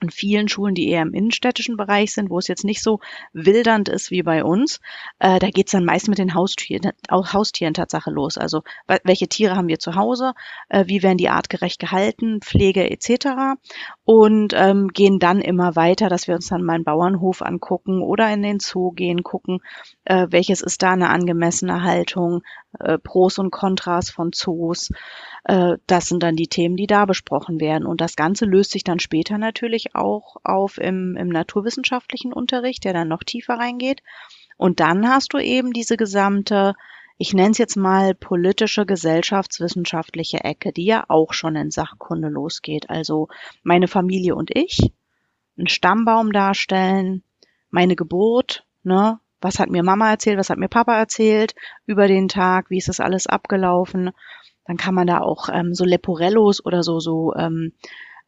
In 0.00 0.10
vielen 0.10 0.48
Schulen, 0.48 0.74
die 0.74 0.88
eher 0.88 1.02
im 1.02 1.14
innenstädtischen 1.14 1.76
Bereich 1.76 2.12
sind, 2.12 2.30
wo 2.30 2.38
es 2.38 2.48
jetzt 2.48 2.64
nicht 2.64 2.82
so 2.82 3.00
wildernd 3.32 3.88
ist 3.88 4.10
wie 4.10 4.22
bei 4.22 4.44
uns, 4.44 4.80
äh, 5.18 5.38
da 5.38 5.50
geht's 5.50 5.72
dann 5.72 5.84
meist 5.84 6.08
mit 6.08 6.18
den 6.18 6.34
Haustieren, 6.34 6.92
Haustieren 7.10 7.74
Tatsache 7.74 8.10
los. 8.10 8.36
Also 8.36 8.62
welche 9.04 9.28
Tiere 9.28 9.56
haben 9.56 9.68
wir 9.68 9.78
zu 9.78 9.94
Hause, 9.94 10.34
äh, 10.68 10.84
wie 10.86 11.02
werden 11.02 11.18
die 11.18 11.28
artgerecht 11.28 11.78
gehalten, 11.78 12.40
Pflege 12.40 12.90
etc. 12.90 13.58
Und 14.06 14.52
ähm, 14.54 14.88
gehen 14.88 15.18
dann 15.18 15.40
immer 15.40 15.76
weiter, 15.76 16.10
dass 16.10 16.28
wir 16.28 16.34
uns 16.34 16.48
dann 16.48 16.62
mal 16.62 16.74
einen 16.74 16.84
Bauernhof 16.84 17.40
angucken 17.40 18.02
oder 18.02 18.30
in 18.30 18.42
den 18.42 18.60
Zoo 18.60 18.90
gehen, 18.92 19.22
gucken, 19.22 19.60
äh, 20.04 20.26
welches 20.28 20.60
ist 20.60 20.82
da 20.82 20.92
eine 20.92 21.08
angemessene 21.08 21.82
Haltung, 21.82 22.42
äh, 22.80 22.98
Pros 22.98 23.38
und 23.38 23.50
Kontras 23.50 24.10
von 24.10 24.32
Zoos. 24.32 24.90
Äh, 25.44 25.78
das 25.86 26.06
sind 26.06 26.22
dann 26.22 26.36
die 26.36 26.48
Themen, 26.48 26.76
die 26.76 26.86
da 26.86 27.06
besprochen 27.06 27.60
werden. 27.60 27.86
Und 27.86 28.02
das 28.02 28.14
Ganze 28.14 28.44
löst 28.44 28.72
sich 28.72 28.84
dann 28.84 28.98
später 28.98 29.38
natürlich 29.38 29.94
auch 29.94 30.36
auf 30.44 30.76
im, 30.76 31.16
im 31.16 31.28
naturwissenschaftlichen 31.28 32.34
Unterricht, 32.34 32.84
der 32.84 32.92
dann 32.92 33.08
noch 33.08 33.22
tiefer 33.22 33.54
reingeht. 33.54 34.02
Und 34.56 34.80
dann 34.80 35.08
hast 35.08 35.32
du 35.32 35.38
eben 35.38 35.72
diese 35.72 35.96
gesamte, 35.96 36.74
ich 37.16 37.32
nenne 37.32 37.52
es 37.52 37.58
jetzt 37.58 37.76
mal 37.76 38.14
politische, 38.14 38.86
gesellschaftswissenschaftliche 38.86 40.42
Ecke, 40.42 40.72
die 40.72 40.84
ja 40.84 41.04
auch 41.08 41.32
schon 41.32 41.56
in 41.56 41.70
Sachkunde 41.70 42.28
losgeht. 42.28 42.90
Also 42.90 43.28
meine 43.62 43.88
Familie 43.88 44.34
und 44.34 44.50
ich, 44.54 44.92
einen 45.56 45.68
Stammbaum 45.68 46.32
darstellen, 46.32 47.22
meine 47.70 47.94
Geburt, 47.96 48.64
ne, 48.82 49.20
was 49.40 49.58
hat 49.58 49.70
mir 49.70 49.82
Mama 49.82 50.10
erzählt, 50.10 50.38
was 50.38 50.50
hat 50.50 50.58
mir 50.58 50.68
Papa 50.68 50.96
erzählt 50.96 51.54
über 51.86 52.08
den 52.08 52.28
Tag, 52.28 52.70
wie 52.70 52.78
ist 52.78 52.88
das 52.88 53.00
alles 53.00 53.26
abgelaufen. 53.26 54.10
Dann 54.64 54.78
kann 54.78 54.94
man 54.94 55.06
da 55.06 55.20
auch 55.20 55.48
ähm, 55.52 55.74
so 55.74 55.84
Leporellos 55.84 56.64
oder 56.64 56.82
so, 56.82 56.98
so 56.98 57.34
ähm, 57.34 57.72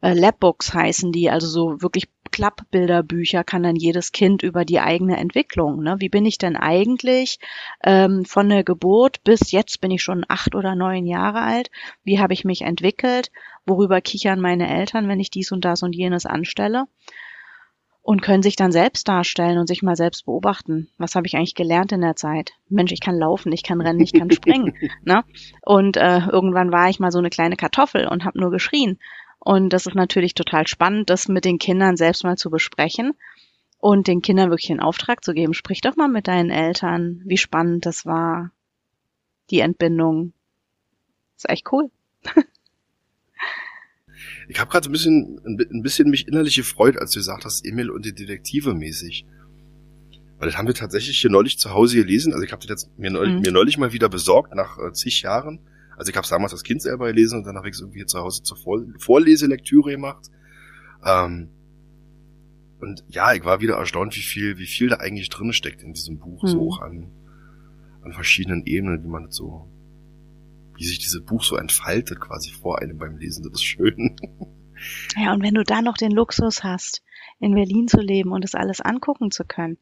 äh, 0.01 0.13
Labbooks 0.13 0.73
heißen 0.73 1.11
die, 1.11 1.29
also 1.29 1.47
so 1.47 1.81
wirklich 1.81 2.07
Klappbilderbücher 2.31 3.43
kann 3.43 3.63
dann 3.63 3.75
jedes 3.75 4.11
Kind 4.11 4.43
über 4.43 4.65
die 4.65 4.79
eigene 4.79 5.17
Entwicklung. 5.17 5.81
Ne? 5.81 5.95
Wie 5.99 6.09
bin 6.09 6.25
ich 6.25 6.37
denn 6.37 6.55
eigentlich 6.55 7.39
ähm, 7.83 8.25
von 8.25 8.49
der 8.49 8.63
Geburt 8.63 9.23
bis 9.23 9.51
jetzt 9.51 9.81
bin 9.81 9.91
ich 9.91 10.03
schon 10.03 10.25
acht 10.27 10.53
oder 10.53 10.75
neun 10.75 11.05
Jahre 11.05 11.41
alt? 11.41 11.71
Wie 12.03 12.19
habe 12.19 12.33
ich 12.33 12.45
mich 12.45 12.61
entwickelt? 12.61 13.31
Worüber 13.65 14.01
kichern 14.01 14.39
meine 14.39 14.69
Eltern, 14.69 15.07
wenn 15.07 15.19
ich 15.19 15.31
dies 15.31 15.51
und 15.51 15.65
das 15.65 15.83
und 15.83 15.95
jenes 15.95 16.25
anstelle? 16.25 16.85
und 18.07 18.21
können 18.21 18.41
sich 18.41 18.55
dann 18.55 18.71
selbst 18.71 19.09
darstellen 19.09 19.57
und 19.57 19.67
sich 19.67 19.83
mal 19.83 19.97
selbst 19.97 20.25
beobachten. 20.25 20.87
Was 20.97 21.15
habe 21.15 21.27
ich 21.27 21.35
eigentlich 21.35 21.55
gelernt 21.55 21.91
in 21.91 21.99
der 21.99 22.15
Zeit? 22.15 22.53
Mensch, 22.69 22.93
ich 22.93 23.01
kann 23.01 23.19
laufen, 23.19 23.51
ich 23.51 23.63
kann 23.63 23.81
rennen, 23.81 23.99
ich 23.99 24.13
kann 24.13 24.31
springen. 24.31 24.73
ne? 25.03 25.25
Und 25.61 25.97
äh, 25.97 26.19
irgendwann 26.19 26.71
war 26.71 26.87
ich 26.87 27.01
mal 27.01 27.11
so 27.11 27.19
eine 27.19 27.29
kleine 27.29 27.57
Kartoffel 27.57 28.07
und 28.07 28.23
habe 28.23 28.39
nur 28.39 28.49
geschrien. 28.49 28.97
Und 29.39 29.69
das 29.69 29.85
ist 29.85 29.95
natürlich 29.95 30.33
total 30.33 30.67
spannend, 30.67 31.09
das 31.09 31.27
mit 31.27 31.45
den 31.45 31.59
Kindern 31.59 31.95
selbst 31.95 32.23
mal 32.23 32.37
zu 32.37 32.49
besprechen 32.49 33.13
und 33.79 34.07
den 34.07 34.21
Kindern 34.21 34.49
wirklich 34.49 34.71
einen 34.71 34.79
Auftrag 34.79 35.23
zu 35.23 35.33
geben. 35.33 35.53
Sprich 35.53 35.81
doch 35.81 35.95
mal 35.95 36.09
mit 36.09 36.27
deinen 36.27 36.49
Eltern, 36.49 37.21
wie 37.25 37.37
spannend 37.37 37.85
das 37.85 38.05
war, 38.05 38.51
die 39.49 39.59
Entbindung. 39.59 40.33
Das 41.35 41.45
ist 41.45 41.49
echt 41.49 41.71
cool. 41.71 41.89
Ich 44.49 44.59
habe 44.59 44.71
gerade 44.71 44.89
ein 44.89 44.91
bisschen, 44.91 45.41
ein 45.45 45.81
bisschen 45.81 46.09
mich 46.09 46.27
innerlich 46.27 46.55
gefreut, 46.55 46.97
als 46.97 47.11
du 47.11 47.19
gesagt 47.19 47.43
hast, 47.43 47.65
Emil 47.65 47.89
und 47.89 48.05
die 48.05 48.15
Detektive 48.15 48.73
mäßig. 48.73 49.25
Weil 50.37 50.47
das 50.47 50.57
haben 50.57 50.67
wir 50.67 50.73
tatsächlich 50.73 51.19
hier 51.19 51.29
neulich 51.29 51.59
zu 51.59 51.71
Hause 51.71 51.97
gelesen. 51.97 52.33
Also 52.33 52.45
ich 52.45 52.51
habe 52.51 52.65
das 52.65 52.69
jetzt 52.69 52.97
mir 52.97 53.11
neulich, 53.11 53.35
mhm. 53.35 53.41
mir 53.41 53.51
neulich 53.51 53.77
mal 53.77 53.91
wieder 53.91 54.07
besorgt, 54.07 54.55
nach 54.55 54.77
äh, 54.77 54.93
zig 54.93 55.21
Jahren. 55.21 55.59
Also 55.97 56.09
ich 56.09 56.15
habe 56.15 56.27
damals 56.27 56.53
als 56.53 56.63
Kind 56.63 56.81
selber 56.81 57.07
gelesen 57.07 57.39
und 57.39 57.45
dann 57.45 57.57
habe 57.57 57.67
ich 57.67 57.75
es 57.75 57.81
irgendwie 57.81 58.05
zu 58.05 58.19
Hause 58.19 58.43
zur 58.43 58.57
Vor 58.57 58.81
Vorleselektüre 58.99 59.91
gemacht. 59.91 60.29
Ähm, 61.03 61.49
und 62.79 63.03
ja, 63.09 63.33
ich 63.33 63.43
war 63.43 63.59
wieder 63.59 63.75
erstaunt, 63.75 64.15
wie 64.15 64.21
viel, 64.21 64.57
wie 64.57 64.67
viel 64.67 64.89
da 64.89 64.97
eigentlich 64.97 65.29
drin 65.29 65.51
steckt 65.51 65.81
in 65.81 65.93
diesem 65.93 66.19
Buch, 66.19 66.43
mhm. 66.43 66.47
so 66.47 66.69
auch 66.69 66.81
an, 66.81 67.11
an 68.03 68.13
verschiedenen 68.13 68.65
Ebenen, 68.65 69.03
wie 69.03 69.07
man 69.07 69.25
das 69.25 69.35
so 69.35 69.67
wie 70.77 70.85
sich 70.85 70.99
dieses 70.99 71.21
Buch 71.21 71.43
so 71.43 71.57
entfaltet 71.57 72.19
quasi 72.19 72.51
vor 72.51 72.79
einem 72.79 72.97
beim 72.97 73.17
Lesen. 73.17 73.43
Das 73.43 73.53
ist 73.53 73.63
schön. 73.63 74.15
Ja, 75.15 75.33
und 75.33 75.41
wenn 75.41 75.55
du 75.55 75.63
da 75.63 75.81
noch 75.81 75.97
den 75.97 76.11
Luxus 76.11 76.63
hast, 76.63 77.01
in 77.39 77.55
Berlin 77.55 77.87
zu 77.87 77.99
leben 77.99 78.31
und 78.31 78.45
es 78.45 78.53
alles 78.53 78.79
angucken 78.79 79.31
zu 79.31 79.43
können, 79.43 79.79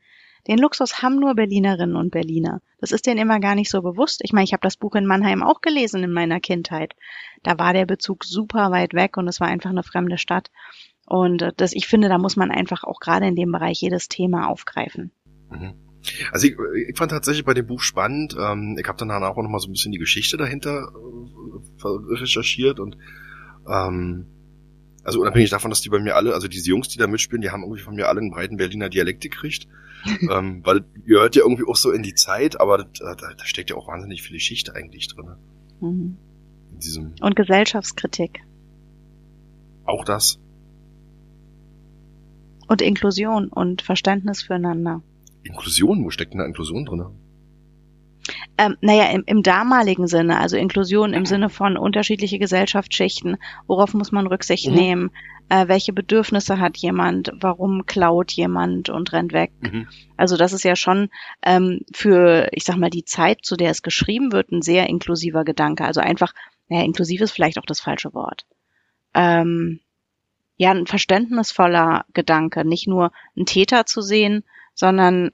den 0.48 0.60
Luxus 0.60 1.02
haben 1.02 1.20
nur 1.20 1.36
Berlinerinnen 1.36 1.96
und 1.96 2.12
Berliner. 2.12 2.62
Das 2.80 2.92
ist 2.92 3.08
denen 3.08 3.20
immer 3.20 3.40
gar 3.40 3.56
nicht 3.56 3.70
so 3.70 3.82
bewusst. 3.82 4.22
Ich 4.24 4.32
meine, 4.32 4.44
ich 4.44 4.54
habe 4.54 4.62
das 4.62 4.78
Buch 4.78 4.96
in 4.96 5.06
Mannheim 5.06 5.42
auch 5.42 5.62
gelesen 5.62 6.04
in 6.04 6.12
meiner 6.12 6.40
Kindheit. 6.40 6.94
Da 7.44 7.58
war 7.58 7.74
der 7.74 7.86
Bezug 7.86 8.24
super 8.24 8.72
weit 8.72 8.94
weg 8.94 9.18
und 9.18 9.28
es 9.28 9.40
war 9.40 9.48
einfach 9.48 9.72
eine 9.72 9.84
fremde 9.84 10.18
Stadt. 10.18 10.52
Und 11.06 11.42
äh, 11.42 11.52
das, 11.56 11.74
ich 11.74 11.88
finde, 11.88 12.10
da 12.10 12.18
muss 12.18 12.36
man 12.36 12.52
einfach 12.52 12.84
auch 12.84 13.00
gerade 13.00 13.28
in 13.28 13.36
dem 13.36 13.52
Bereich 13.52 13.82
jedes 13.82 14.08
Thema 14.08 14.48
aufgreifen. 14.48 15.12
Mhm. 15.50 15.74
Also 16.32 16.48
ich, 16.48 16.56
ich 16.90 16.98
fand 16.98 17.12
tatsächlich 17.12 17.46
bei 17.46 17.54
dem 17.54 17.66
Buch 17.66 17.82
spannend. 17.82 18.36
Ähm, 18.40 18.78
ich 18.80 18.88
habe 18.88 18.98
dann 18.98 19.12
auch 19.12 19.38
noch 19.38 19.50
mal 19.50 19.60
so 19.60 19.68
ein 19.68 19.72
bisschen 19.72 19.92
die 19.92 19.98
Geschichte 19.98 20.38
dahinter 20.38 20.92
äh, 21.84 21.88
recherchiert 22.14 22.80
und 22.80 22.98
ähm, 23.68 24.28
also 25.04 25.22
unabhängig 25.22 25.52
davon, 25.52 25.70
dass 25.70 25.82
die 25.82 25.90
bei 25.90 26.00
mir 26.00 26.16
alle, 26.16 26.34
also 26.34 26.48
diese 26.48 26.70
Jungs, 26.70 26.88
die 26.88 26.98
da 26.98 27.08
mitspielen, 27.08 27.42
die 27.42 27.52
haben 27.52 27.62
irgendwie 27.62 27.82
von 27.82 27.96
mir 27.96 28.08
alle 28.08 28.22
einen 28.22 28.32
breiten 28.32 28.58
Berliner 28.58 28.90
Dialekt 28.90 29.22
gekriegt, 29.22 29.68
ähm, 30.32 30.62
weil 30.64 30.86
ihr 31.06 31.20
hört 31.20 31.36
ja 31.36 31.44
irgendwie 31.44 31.66
auch 31.68 31.76
so 31.76 31.92
in 31.92 32.04
die 32.04 32.14
Zeit, 32.14 32.60
aber 32.60 32.78
da, 32.78 33.16
da, 33.16 33.34
da 33.34 33.46
steckt 33.46 33.70
ja 33.70 33.76
auch 33.76 33.88
wahnsinnig 33.88 34.22
viel 34.22 34.36
Geschichte 34.36 34.76
eigentlich 34.76 35.08
drin. 35.08 35.36
Mhm. 35.82 36.18
In 36.72 36.80
diesem 36.80 37.14
und 37.22 37.36
Gesellschaftskritik. 37.36 38.42
Auch 39.86 40.04
das. 40.04 40.40
Und 42.68 42.82
Inklusion 42.82 43.50
und 43.50 43.82
Verständnis 43.82 44.42
füreinander. 44.42 45.02
Inklusion, 45.44 46.04
wo 46.04 46.10
steckt 46.10 46.34
denn 46.34 46.40
da 46.40 46.46
Inklusion 46.46 46.86
drin? 46.86 47.06
Ähm, 48.58 48.78
naja, 48.80 49.10
im, 49.12 49.24
im 49.26 49.44
damaligen 49.44 50.08
Sinne, 50.08 50.40
also 50.40 50.56
Inklusion 50.56 51.14
im 51.14 51.26
Sinne 51.26 51.50
von 51.50 51.78
unterschiedliche 51.78 52.40
Gesellschaftsschichten, 52.40 53.38
worauf 53.68 53.94
muss 53.94 54.14
man 54.14 54.28
Rücksicht 54.28 54.70
mhm. 54.70 54.76
nehmen, 54.76 55.12
äh, 55.50 55.68
welche 55.68 55.94
Bedürfnisse 55.94 56.60
hat 56.60 56.78
jemand, 56.78 57.32
warum 57.40 57.86
klaut 57.86 58.32
jemand 58.32 58.90
und 58.90 59.12
rennt 59.12 59.34
weg. 59.34 59.52
Mhm. 59.60 59.88
Also 60.18 60.38
das 60.38 60.54
ist 60.54 60.64
ja 60.64 60.76
schon 60.76 61.10
ähm, 61.44 61.82
für, 61.94 62.48
ich 62.52 62.64
sag 62.64 62.78
mal, 62.78 62.90
die 62.90 63.06
Zeit, 63.06 63.40
zu 63.44 63.56
der 63.56 63.72
es 63.72 63.82
geschrieben 63.82 64.32
wird, 64.32 64.52
ein 64.52 64.62
sehr 64.62 64.88
inklusiver 64.88 65.44
Gedanke. 65.44 65.86
Also 65.86 66.00
einfach, 66.00 66.34
naja, 66.70 66.84
inklusiv 66.84 67.22
ist 67.22 67.32
vielleicht 67.32 67.60
auch 67.60 67.66
das 67.66 67.82
falsche 67.82 68.14
Wort. 68.14 68.46
Ähm, 69.14 69.82
ja, 70.58 70.72
ein 70.72 70.88
verständnisvoller 70.88 72.06
Gedanke, 72.14 72.66
nicht 72.66 72.88
nur 72.88 73.12
einen 73.36 73.46
Täter 73.46 73.86
zu 73.86 74.02
sehen, 74.02 74.44
sondern 74.74 75.32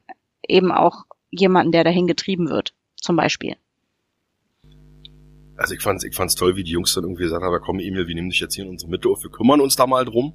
eben 0.48 0.72
auch 0.72 1.06
jemanden, 1.30 1.72
der 1.72 1.84
dahin 1.84 2.08
getrieben 2.08 2.50
wird, 2.50 2.74
zum 3.01 3.15
Beispiel. 3.15 3.55
Also 5.58 5.75
ich 5.75 5.81
fand's, 5.81 6.03
ich 6.03 6.15
fand's 6.15 6.36
toll, 6.36 6.55
wie 6.55 6.63
die 6.63 6.72
Jungs 6.72 6.93
dann 6.93 7.03
irgendwie 7.03 7.24
gesagt 7.24 7.43
haben, 7.43 7.62
komm 7.62 7.79
Emil, 7.79 8.08
wir 8.08 8.15
nehmen 8.15 8.29
dich 8.29 8.39
jetzt 8.39 8.55
hier 8.55 8.63
in 8.63 8.70
unsere 8.72 8.89
Mitte 8.89 9.10
auf, 9.10 9.22
wir 9.22 9.29
kümmern 9.29 9.62
uns 9.62 9.75
da 9.75 9.86
mal 9.86 10.05
drum. 10.05 10.34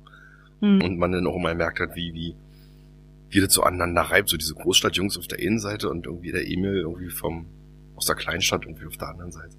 Hm. 0.60 0.82
Und 0.82 0.98
man 0.98 1.12
dann 1.12 1.26
auch 1.26 1.38
mal 1.38 1.54
merkt 1.54 1.80
hat, 1.80 1.96
wie, 1.96 2.14
wie, 2.14 2.34
wie 3.28 3.40
das 3.40 3.52
so 3.52 3.62
aneinander 3.62 4.02
reibt, 4.02 4.28
so 4.28 4.36
diese 4.36 4.54
Großstadtjungs 4.54 5.18
auf 5.18 5.26
der 5.26 5.38
einen 5.38 5.58
Seite 5.58 5.90
und 5.90 6.06
irgendwie 6.06 6.32
der 6.32 6.48
Emil 6.48 6.76
irgendwie 6.76 7.10
vom, 7.10 7.46
aus 7.94 8.06
der 8.06 8.14
Kleinstadt 8.14 8.64
irgendwie 8.64 8.86
auf 8.86 8.96
der 8.96 9.08
anderen 9.08 9.32
Seite. 9.32 9.56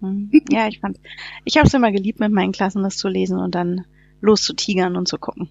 Hm. 0.00 0.30
Ja, 0.50 0.68
ich 0.68 0.80
fand, 0.80 0.98
ich 1.44 1.56
habe 1.56 1.66
es 1.66 1.74
immer 1.74 1.92
geliebt, 1.92 2.18
mit 2.18 2.32
meinen 2.32 2.52
Klassen 2.52 2.82
das 2.82 2.96
zu 2.96 3.08
lesen 3.08 3.38
und 3.38 3.54
dann 3.54 3.84
loszutigern 4.20 4.96
und 4.96 5.06
zu 5.06 5.18
gucken. 5.18 5.50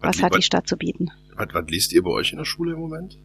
Was, 0.00 0.16
was 0.16 0.22
hat 0.22 0.36
die 0.36 0.42
Stadt 0.42 0.66
zu 0.66 0.76
bieten? 0.76 1.10
Was, 1.36 1.48
was 1.52 1.64
liest 1.68 1.92
ihr 1.92 2.02
bei 2.02 2.10
euch 2.10 2.32
in 2.32 2.38
der 2.38 2.44
Schule 2.44 2.72
im 2.72 2.80
Moment? 2.80 3.18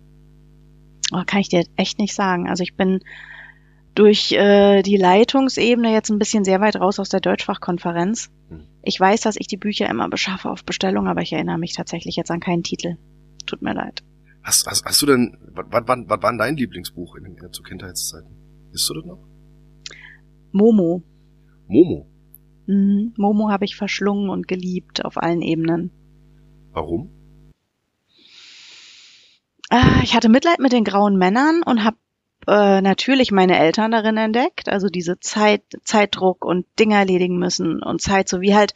Oh, 1.11 1.23
kann 1.25 1.41
ich 1.41 1.49
dir 1.49 1.63
echt 1.75 1.99
nicht 1.99 2.13
sagen. 2.13 2.47
Also 2.47 2.63
ich 2.63 2.75
bin 2.75 2.99
durch 3.95 4.31
äh, 4.31 4.81
die 4.81 4.97
Leitungsebene 4.97 5.91
jetzt 5.91 6.09
ein 6.09 6.19
bisschen 6.19 6.43
sehr 6.43 6.61
weit 6.61 6.75
raus 6.75 6.99
aus 6.99 7.09
der 7.09 7.19
Deutschfachkonferenz. 7.19 8.31
Hm. 8.49 8.67
Ich 8.83 8.99
weiß, 8.99 9.21
dass 9.21 9.35
ich 9.37 9.47
die 9.47 9.57
Bücher 9.57 9.89
immer 9.89 10.09
beschaffe 10.09 10.49
auf 10.49 10.63
Bestellung, 10.63 11.07
aber 11.07 11.21
ich 11.21 11.33
erinnere 11.33 11.57
mich 11.57 11.73
tatsächlich 11.73 12.15
jetzt 12.15 12.31
an 12.31 12.39
keinen 12.39 12.63
Titel. 12.63 12.97
Tut 13.45 13.61
mir 13.61 13.73
leid. 13.73 14.03
Hast, 14.43 14.67
hast, 14.67 14.85
hast 14.85 15.01
du 15.01 15.05
denn, 15.07 15.37
was, 15.53 15.65
was, 15.71 15.83
was 15.85 16.21
war 16.21 16.37
dein 16.37 16.55
Lieblingsbuch 16.55 17.15
in, 17.15 17.25
in, 17.25 17.51
zu 17.51 17.61
Kindheitszeiten? 17.61 18.29
Bist 18.71 18.89
du 18.89 18.93
das 18.93 19.05
noch? 19.05 19.19
Momo. 20.51 21.03
Momo? 21.67 22.07
Mhm. 22.67 23.13
Momo 23.17 23.49
habe 23.49 23.65
ich 23.65 23.75
verschlungen 23.75 24.29
und 24.29 24.47
geliebt 24.47 25.03
auf 25.03 25.17
allen 25.17 25.41
Ebenen. 25.41 25.91
Warum? 26.71 27.09
Äh, 29.69 30.03
ich 30.03 30.15
hatte 30.15 30.29
Mitleid 30.29 30.59
mit 30.59 30.71
den 30.71 30.83
grauen 30.83 31.17
Männern 31.17 31.61
und 31.63 31.83
habe 31.83 31.97
äh, 32.47 32.81
natürlich 32.81 33.31
meine 33.31 33.57
Eltern 33.59 33.91
darin 33.91 34.17
entdeckt. 34.17 34.69
Also 34.69 34.87
diese 34.89 35.19
Zeit, 35.19 35.63
Zeitdruck 35.83 36.45
und 36.45 36.65
Dinge 36.79 36.95
erledigen 36.95 37.37
müssen 37.37 37.81
und 37.81 38.01
Zeit, 38.01 38.29
so 38.29 38.41
wie 38.41 38.55
halt 38.55 38.73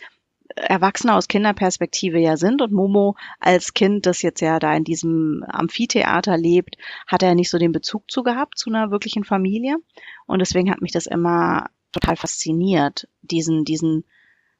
Erwachsene 0.55 1.15
aus 1.15 1.27
Kinderperspektive 1.27 2.19
ja 2.19 2.37
sind 2.37 2.61
und 2.61 2.71
Momo 2.71 3.15
als 3.39 3.73
Kind, 3.73 4.05
das 4.05 4.21
jetzt 4.21 4.41
ja 4.41 4.59
da 4.59 4.75
in 4.75 4.83
diesem 4.83 5.43
Amphitheater 5.47 6.37
lebt, 6.37 6.77
hat 7.07 7.23
er 7.23 7.33
nicht 7.33 7.49
so 7.49 7.57
den 7.57 7.71
Bezug 7.71 8.11
zu 8.11 8.21
gehabt 8.21 8.59
zu 8.59 8.69
einer 8.69 8.91
wirklichen 8.91 9.23
Familie 9.23 9.77
und 10.27 10.39
deswegen 10.39 10.69
hat 10.69 10.81
mich 10.81 10.91
das 10.91 11.07
immer 11.07 11.69
total 11.91 12.17
fasziniert, 12.17 13.07
diesen 13.21 13.65
diesen 13.65 14.03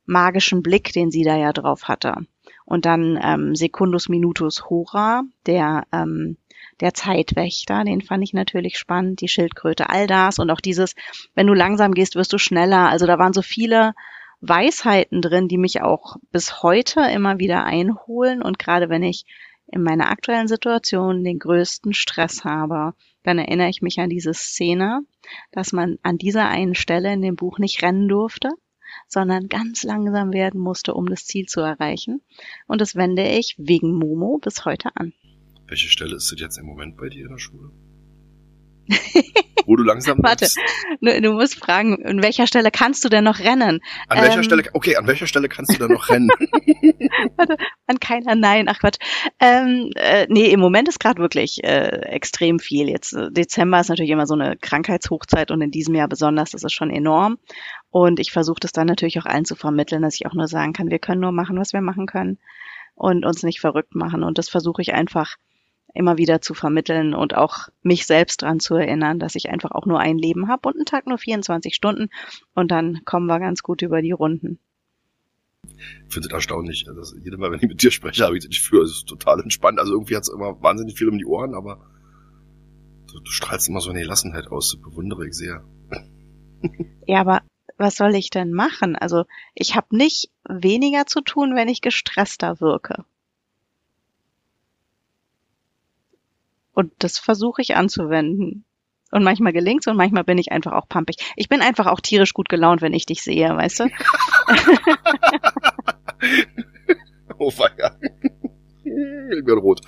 magischen 0.05 0.63
Blick, 0.63 0.93
den 0.93 1.11
sie 1.11 1.23
da 1.23 1.37
ja 1.37 1.53
drauf 1.53 1.87
hatte. 1.87 2.25
Und 2.65 2.85
dann 2.85 3.19
ähm, 3.21 3.55
Secundus 3.55 4.09
Minutus 4.09 4.69
Hora, 4.69 5.23
der 5.45 5.85
ähm, 5.91 6.38
der 6.79 6.93
Zeitwächter, 6.93 7.83
den 7.83 8.01
fand 8.01 8.23
ich 8.23 8.33
natürlich 8.33 8.77
spannend, 8.77 9.21
die 9.21 9.27
Schildkröte, 9.27 9.89
all 9.89 10.07
das 10.07 10.39
und 10.39 10.50
auch 10.50 10.59
dieses, 10.59 10.95
wenn 11.35 11.47
du 11.47 11.53
langsam 11.53 11.93
gehst, 11.93 12.15
wirst 12.15 12.33
du 12.33 12.38
schneller. 12.38 12.89
Also 12.89 13.05
da 13.05 13.19
waren 13.19 13.33
so 13.33 13.41
viele 13.41 13.93
Weisheiten 14.41 15.21
drin, 15.21 15.47
die 15.47 15.57
mich 15.57 15.81
auch 15.81 16.17
bis 16.31 16.63
heute 16.63 17.01
immer 17.13 17.39
wieder 17.39 17.63
einholen. 17.63 18.41
Und 18.41 18.59
gerade 18.59 18.89
wenn 18.89 19.03
ich 19.03 19.25
in 19.67 19.81
meiner 19.81 20.09
aktuellen 20.09 20.47
Situation 20.47 21.23
den 21.23 21.39
größten 21.39 21.93
Stress 21.93 22.43
habe, 22.43 22.93
dann 23.23 23.39
erinnere 23.39 23.69
ich 23.69 23.81
mich 23.81 24.00
an 24.00 24.09
diese 24.09 24.33
Szene, 24.33 25.01
dass 25.51 25.71
man 25.71 25.97
an 26.03 26.17
dieser 26.17 26.47
einen 26.47 26.75
Stelle 26.75 27.13
in 27.13 27.21
dem 27.21 27.35
Buch 27.35 27.57
nicht 27.57 27.81
rennen 27.81 28.09
durfte, 28.09 28.50
sondern 29.13 29.48
ganz 29.48 29.84
langsam 29.84 30.34
werden 30.34 30.60
musste, 30.60 30.93
um 30.93 31.08
das 31.08 31.25
Ziel 31.25 31.46
zu 31.46 31.62
erreichen. 31.62 32.22
Und 32.67 32.82
das 32.82 32.96
wende 32.96 33.25
ich 33.25 33.55
wegen 33.58 33.93
Momo 33.93 34.39
bis 34.39 34.65
heute 34.65 34.89
an. 34.96 35.13
Welche 35.67 35.88
Stelle 35.88 36.15
ist 36.15 36.32
das 36.32 36.39
jetzt 36.39 36.58
im 36.58 36.65
Moment 36.65 36.98
bei 36.98 37.08
dir 37.08 37.24
in 37.24 37.32
der 37.32 37.38
Schule? 37.38 37.72
Wo 39.65 39.75
du 39.75 39.84
langsam 39.84 40.20
Warte, 40.22 40.48
du, 41.01 41.22
du, 41.22 41.34
musst 41.34 41.55
fragen, 41.55 42.03
an 42.05 42.22
welcher 42.22 42.48
Stelle 42.48 42.72
kannst 42.72 43.03
du 43.03 43.10
denn 43.10 43.24
noch 43.24 43.39
rennen? 43.39 43.79
An 44.08 44.22
welcher 44.22 44.38
ähm, 44.38 44.43
Stelle, 44.43 44.63
okay, 44.74 44.96
an 44.96 45.08
welcher 45.08 45.27
Stelle 45.27 45.50
kannst 45.50 45.74
du 45.74 45.79
denn 45.79 45.91
noch 45.91 46.10
rennen? 46.10 46.29
Warte, 47.38 47.58
an 47.88 48.00
keiner, 48.00 48.36
nein, 48.36 48.67
ach 48.67 48.79
Quatsch. 48.79 48.98
Ähm, 49.39 49.91
äh, 49.96 50.27
nee, 50.29 50.51
im 50.51 50.60
Moment 50.60 50.88
ist 50.88 51.00
gerade 51.00 51.22
wirklich 51.22 51.63
äh, 51.63 52.01
extrem 52.08 52.60
viel. 52.60 52.89
Jetzt 52.89 53.13
äh, 53.13 53.32
Dezember 53.32 53.79
ist 53.79 53.89
natürlich 53.89 54.12
immer 54.12 54.27
so 54.27 54.36
eine 54.36 54.58
Krankheitshochzeit 54.58 55.51
und 55.51 55.62
in 55.62 55.72
diesem 55.72 55.96
Jahr 55.96 56.08
besonders, 56.08 56.51
das 56.51 56.63
ist 56.63 56.74
schon 56.74 56.89
enorm. 56.89 57.38
Und 57.89 58.20
ich 58.20 58.32
versuche 58.32 58.60
das 58.60 58.72
dann 58.72 58.88
natürlich 58.88 59.20
auch 59.20 59.25
allen 59.25 59.46
zu 59.46 59.55
vermitteln, 59.55 60.01
dass 60.01 60.15
ich 60.15 60.25
auch 60.25 60.34
nur 60.34 60.48
sagen 60.48 60.74
kann, 60.74 60.89
wir 60.89 61.00
können 61.00 61.22
nur 61.22 61.32
machen, 61.32 61.60
was 61.60 61.74
wir 61.74 61.82
machen 61.82 62.08
können 62.08 62.39
und 62.96 63.25
uns 63.25 63.43
nicht 63.43 63.60
verrückt 63.60 63.96
machen. 63.96 64.24
Und 64.24 64.38
das 64.38 64.50
versuche 64.50 64.82
ich 64.82 64.93
einfach 64.93 65.36
immer 65.93 66.17
wieder 66.17 66.41
zu 66.41 66.53
vermitteln 66.53 67.13
und 67.13 67.35
auch 67.35 67.69
mich 67.81 68.05
selbst 68.05 68.41
dran 68.41 68.59
zu 68.59 68.75
erinnern, 68.75 69.19
dass 69.19 69.35
ich 69.35 69.50
einfach 69.50 69.71
auch 69.71 69.85
nur 69.85 70.00
ein 70.00 70.17
Leben 70.17 70.47
habe 70.47 70.67
und 70.69 70.75
einen 70.75 70.85
Tag 70.85 71.07
nur 71.07 71.17
24 71.17 71.75
Stunden 71.75 72.09
und 72.55 72.71
dann 72.71 73.05
kommen 73.05 73.27
wir 73.27 73.39
ganz 73.39 73.62
gut 73.62 73.81
über 73.81 74.01
die 74.01 74.12
Runden. 74.12 74.59
Ich 76.07 76.13
finde 76.13 76.27
es 76.27 76.33
erstaunlich. 76.33 76.88
Also 76.88 77.17
jedes 77.17 77.39
Mal, 77.39 77.51
wenn 77.51 77.59
ich 77.59 77.67
mit 77.67 77.81
dir 77.81 77.91
spreche, 77.91 78.25
habe 78.25 78.38
ich 78.38 78.43
das 78.43 78.55
Gefühl, 78.55 78.83
es 78.83 78.91
ist 78.91 79.07
total 79.07 79.39
entspannt. 79.39 79.79
Also 79.79 79.93
irgendwie 79.93 80.15
hat 80.15 80.23
es 80.23 80.29
immer 80.29 80.62
wahnsinnig 80.62 80.97
viel 80.97 81.09
um 81.09 81.17
die 81.17 81.25
Ohren, 81.25 81.55
aber 81.55 81.88
du, 83.12 83.19
du 83.19 83.31
strahlst 83.31 83.69
immer 83.69 83.79
so 83.79 83.89
eine 83.89 84.01
Gelassenheit 84.01 84.47
aus. 84.47 84.71
Das 84.71 84.81
bewundere 84.81 85.25
ich 85.27 85.33
sehr. 85.33 85.63
Ja, 87.05 87.19
aber 87.19 87.41
was 87.77 87.95
soll 87.95 88.15
ich 88.15 88.29
denn 88.29 88.53
machen? 88.53 88.95
Also 88.95 89.25
ich 89.53 89.75
habe 89.75 89.95
nicht 89.95 90.29
weniger 90.47 91.05
zu 91.05 91.21
tun, 91.21 91.55
wenn 91.55 91.67
ich 91.67 91.81
gestresster 91.81 92.62
wirke. 92.62 93.03
Und 96.74 96.92
das 97.00 97.18
versuche 97.20 97.62
ich 97.62 97.75
anzuwenden. 97.75 98.65
Und 99.12 99.24
manchmal 99.24 99.53
gelingt's 99.53 99.88
und 99.88 99.96
manchmal 99.96 100.24
bin 100.24 100.39
ich 100.39 100.51
einfach 100.51 100.72
auch 100.74 100.88
pumpig. 100.89 101.18
Ich 101.36 101.48
bin 101.48 101.62
einfach 101.62 101.86
auch 101.86 102.00
tierisch 102.00 102.34
gut 102.34 102.50
gelaunt, 102.50 102.82
wenn 102.82 102.94
ich 102.94 103.06
dich 103.06 103.22
sehe, 103.22 103.48
weißt 103.48 103.82
du? 103.82 103.84
oh 107.38 107.51
weia. 107.51 107.96
Ich 108.84 109.46
bin 109.46 109.58
rot. 109.60 109.82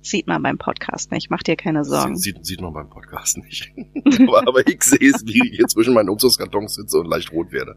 Sieht 0.00 0.26
man 0.26 0.42
beim 0.42 0.56
Podcast 0.58 1.12
nicht, 1.12 1.30
mach 1.30 1.42
dir 1.42 1.56
keine 1.56 1.84
Sorgen. 1.84 2.16
Sieht, 2.16 2.44
sieht 2.44 2.60
man 2.60 2.72
beim 2.72 2.88
Podcast 2.88 3.36
nicht. 3.38 3.70
aber, 4.20 4.48
aber 4.48 4.66
ich 4.66 4.82
sehe 4.82 5.10
es, 5.10 5.26
wie 5.26 5.46
ich 5.46 5.56
hier 5.56 5.66
zwischen 5.66 5.92
meinen 5.92 6.08
Umzugskartons 6.08 6.74
sitze 6.74 6.98
und 6.98 7.06
leicht 7.06 7.32
rot 7.32 7.52
werde. 7.52 7.76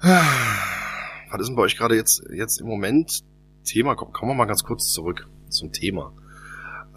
Was 0.00 1.40
ist 1.40 1.48
denn 1.48 1.56
bei 1.56 1.62
euch 1.62 1.76
gerade 1.76 1.96
jetzt, 1.96 2.22
jetzt 2.32 2.60
im 2.60 2.66
Moment 2.66 3.22
Thema, 3.68 3.94
kommen 3.94 4.30
wir 4.30 4.34
mal 4.34 4.46
ganz 4.46 4.64
kurz 4.64 4.92
zurück 4.92 5.28
zum 5.48 5.72
Thema. 5.72 6.12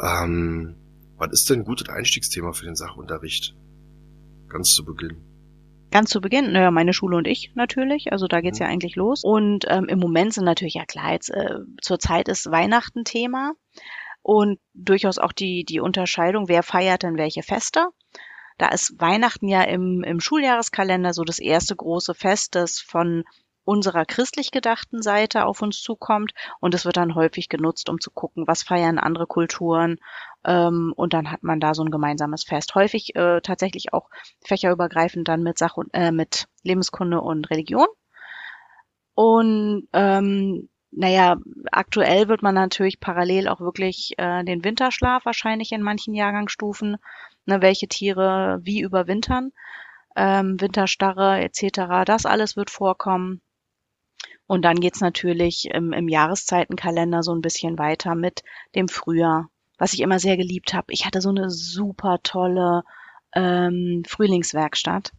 Ähm, 0.02 0.76
was 1.18 1.32
ist 1.32 1.50
denn 1.50 1.60
ein 1.60 1.66
gutes 1.66 1.90
Einstiegsthema 1.90 2.54
für 2.54 2.66
den 2.66 2.76
Sachunterricht? 2.76 3.56
Ganz 4.48 4.74
zu 4.74 4.84
Beginn. 4.84 5.18
Ganz 5.92 6.10
zu 6.10 6.22
Beginn, 6.22 6.54
naja, 6.54 6.72
meine 6.72 6.94
Schule 6.94 7.18
und 7.18 7.28
ich 7.28 7.52
natürlich, 7.54 8.14
also 8.14 8.28
da 8.28 8.40
geht's 8.40 8.60
mhm. 8.60 8.66
ja 8.66 8.72
eigentlich 8.72 8.96
los. 8.96 9.24
Und 9.24 9.66
ähm, 9.68 9.86
im 9.86 10.00
Moment 10.00 10.34
sind 10.34 10.46
natürlich, 10.46 10.76
ja 10.76 10.86
klar, 10.86 11.12
jetzt 11.12 11.30
äh, 11.30 11.60
zur 11.82 12.00
Zeit 12.00 12.30
ist 12.30 12.50
Weihnachten 12.50 13.04
Thema 13.04 13.54
und 14.22 14.60
durchaus 14.74 15.18
auch 15.18 15.34
die, 15.34 15.66
die 15.66 15.82
Unterscheidung, 15.82 16.48
wer 16.48 16.64
feiert 16.64 17.04
denn 17.04 17.18
welche 17.18 17.44
Feste. 17.44 17.88
Da 18.58 18.70
ist 18.70 18.96
Weihnachten 19.00 19.48
ja 19.48 19.64
im, 19.64 20.04
im 20.04 20.20
Schuljahreskalender 20.20 21.14
so 21.14 21.24
das 21.24 21.40
erste 21.40 21.76
große 21.76 22.14
Fest, 22.14 22.56
das 22.56 22.80
von 22.80 23.24
unserer 23.64 24.06
christlich 24.06 24.52
gedachten 24.52 25.02
Seite 25.02 25.46
auf 25.46 25.62
uns 25.62 25.82
zukommt 25.82 26.34
und 26.60 26.74
es 26.74 26.86
wird 26.86 26.98
dann 26.98 27.16
häufig 27.16 27.50
genutzt, 27.50 27.90
um 27.90 28.00
zu 28.00 28.12
gucken, 28.12 28.48
was 28.48 28.64
feiern 28.64 28.98
andere 28.98 29.28
Kulturen 29.28 29.98
ähm, 30.46 30.94
und 30.96 31.14
dann 31.14 31.32
hat 31.32 31.44
man 31.44 31.60
da 31.60 31.74
so 31.74 31.84
ein 31.84 31.92
gemeinsames 31.92 32.44
Fest. 32.44 32.76
Häufig 32.76 33.16
äh, 33.16 33.42
tatsächlich 33.42 33.94
auch 33.94 34.10
fächerübergreifend 34.46 35.28
dann 35.28 35.44
mit 35.44 35.58
Sach 35.58 35.78
und, 35.78 35.90
äh, 35.94 36.12
mit 36.12 36.48
Lebenskunde 36.64 37.22
und 37.22 37.50
Religion. 37.50 37.88
Und 39.14 39.88
ähm, 39.94 40.70
naja, 40.92 41.38
aktuell 41.72 42.28
wird 42.28 42.42
man 42.44 42.56
natürlich 42.56 43.00
parallel 43.00 43.48
auch 43.48 43.62
wirklich 43.62 44.14
äh, 44.18 44.44
den 44.44 44.64
Winterschlaf 44.64 45.26
wahrscheinlich 45.26 45.72
in 45.72 45.82
manchen 45.82 46.14
Jahrgangsstufen, 46.14 46.98
ne, 47.46 47.62
welche 47.62 47.88
Tiere 47.88 48.60
wie 48.64 48.82
überwintern, 48.82 49.52
ähm, 50.16 50.60
Winterstarre 50.60 51.40
etc. 51.42 52.04
Das 52.06 52.26
alles 52.26 52.58
wird 52.58 52.70
vorkommen. 52.70 53.42
Und 54.52 54.64
dann 54.64 54.82
geht's 54.82 55.00
natürlich 55.00 55.70
im, 55.72 55.94
im 55.94 56.10
Jahreszeitenkalender 56.10 57.24
so 57.24 57.34
ein 57.34 57.40
bisschen 57.40 57.80
weiter 57.80 58.16
mit 58.16 58.44
dem 58.76 58.90
Frühjahr, 58.90 59.50
was 59.78 59.94
ich 59.94 60.02
immer 60.02 60.20
sehr 60.20 60.36
geliebt 60.36 60.74
habe. 60.74 60.92
Ich 60.92 61.06
hatte 61.06 61.22
so 61.22 61.30
eine 61.30 61.50
super 61.50 62.18
tolle 62.22 62.84
ähm, 63.34 64.04
Frühlingswerkstatt. 64.06 65.14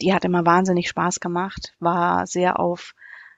Die 0.00 0.14
hat 0.14 0.24
immer 0.24 0.46
wahnsinnig 0.46 0.88
Spaß 0.88 1.20
gemacht, 1.20 1.74
war 1.78 2.26
sehr 2.26 2.58
auf 2.58 2.94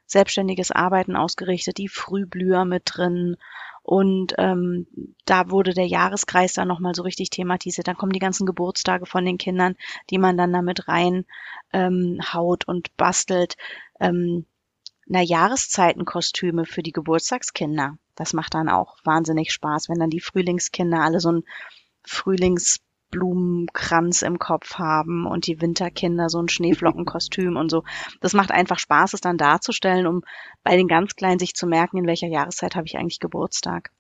selbstständiges 0.07 0.71
Arbeiten 0.71 1.17
ausgerichtet, 1.17 1.79
die 1.79 1.89
Frühblüher 1.89 2.65
mit 2.65 2.85
drin. 2.85 3.35
Und 3.83 4.35
ähm, 4.39 4.87
da 5.25 5.51
wurde 5.51 5.75
der 5.75 5.89
Jahreskreis 5.89 6.53
dann 6.53 6.69
nochmal 6.69 6.95
so 6.95 7.03
richtig 7.03 7.31
thematisiert. 7.31 7.89
Dann 7.89 7.97
kommen 7.97 8.13
die 8.13 8.21
ganzen 8.21 8.47
Geburtstage 8.47 9.07
von 9.07 9.25
den 9.25 9.39
Kindern, 9.39 9.75
die 10.11 10.19
man 10.19 10.37
dann 10.37 10.53
damit 10.53 10.87
rein 10.87 11.25
ähm, 11.73 12.21
haut 12.33 12.69
und 12.69 12.97
bastelt. 12.97 13.57
Ähm, 13.99 14.47
na, 15.07 15.21
Jahreszeitenkostüme 15.21 16.65
für 16.65 16.83
die 16.83 16.93
Geburtstagskinder. 16.93 17.97
Das 18.15 18.33
macht 18.33 18.55
dann 18.55 18.69
auch 18.69 18.97
wahnsinnig 19.05 19.53
Spaß, 19.53 19.89
wenn 19.89 19.99
dann 19.99 20.11
die 20.11 20.21
Frühlingskinder 20.21 21.01
alle 21.01 21.21
so 21.21 21.33
ein 21.33 21.43
Frühlings 22.05 22.81
Blumenkranz 23.15 24.23
im 24.23 24.41
Kopf 24.41 24.75
haben 24.75 25.25
und 25.25 25.47
die 25.47 25.61
Winterkinder 25.61 26.29
so 26.29 26.41
ein 26.41 26.49
Schneeflockenkostüm 26.49 27.57
und 27.57 27.71
so. 27.71 27.85
Das 28.21 28.33
macht 28.33 28.51
einfach 28.51 28.81
Spaß, 28.81 29.15
es 29.15 29.21
dann 29.21 29.39
darzustellen, 29.39 30.09
um 30.09 30.23
bei 30.65 30.77
den 30.77 30.89
ganz 30.89 31.15
Kleinen 31.15 31.39
sich 31.39 31.55
zu 31.55 31.69
merken, 31.69 31.99
in 31.99 32.07
welcher 32.07 32.27
Jahreszeit 32.27 32.75
habe 32.75 32.87
ich 32.87 32.99
eigentlich 32.99 33.21
Geburtstag. 33.21 33.93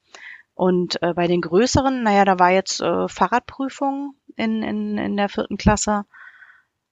Und 0.54 1.00
äh, 1.02 1.14
bei 1.14 1.28
den 1.28 1.42
größeren, 1.42 2.02
naja, 2.02 2.24
da 2.24 2.40
war 2.40 2.50
jetzt 2.50 2.80
äh, 2.80 3.06
Fahrradprüfung 3.08 4.14
in, 4.36 4.62
in, 4.64 4.98
in 4.98 5.16
der 5.16 5.28
vierten 5.28 5.58
Klasse. 5.58 6.06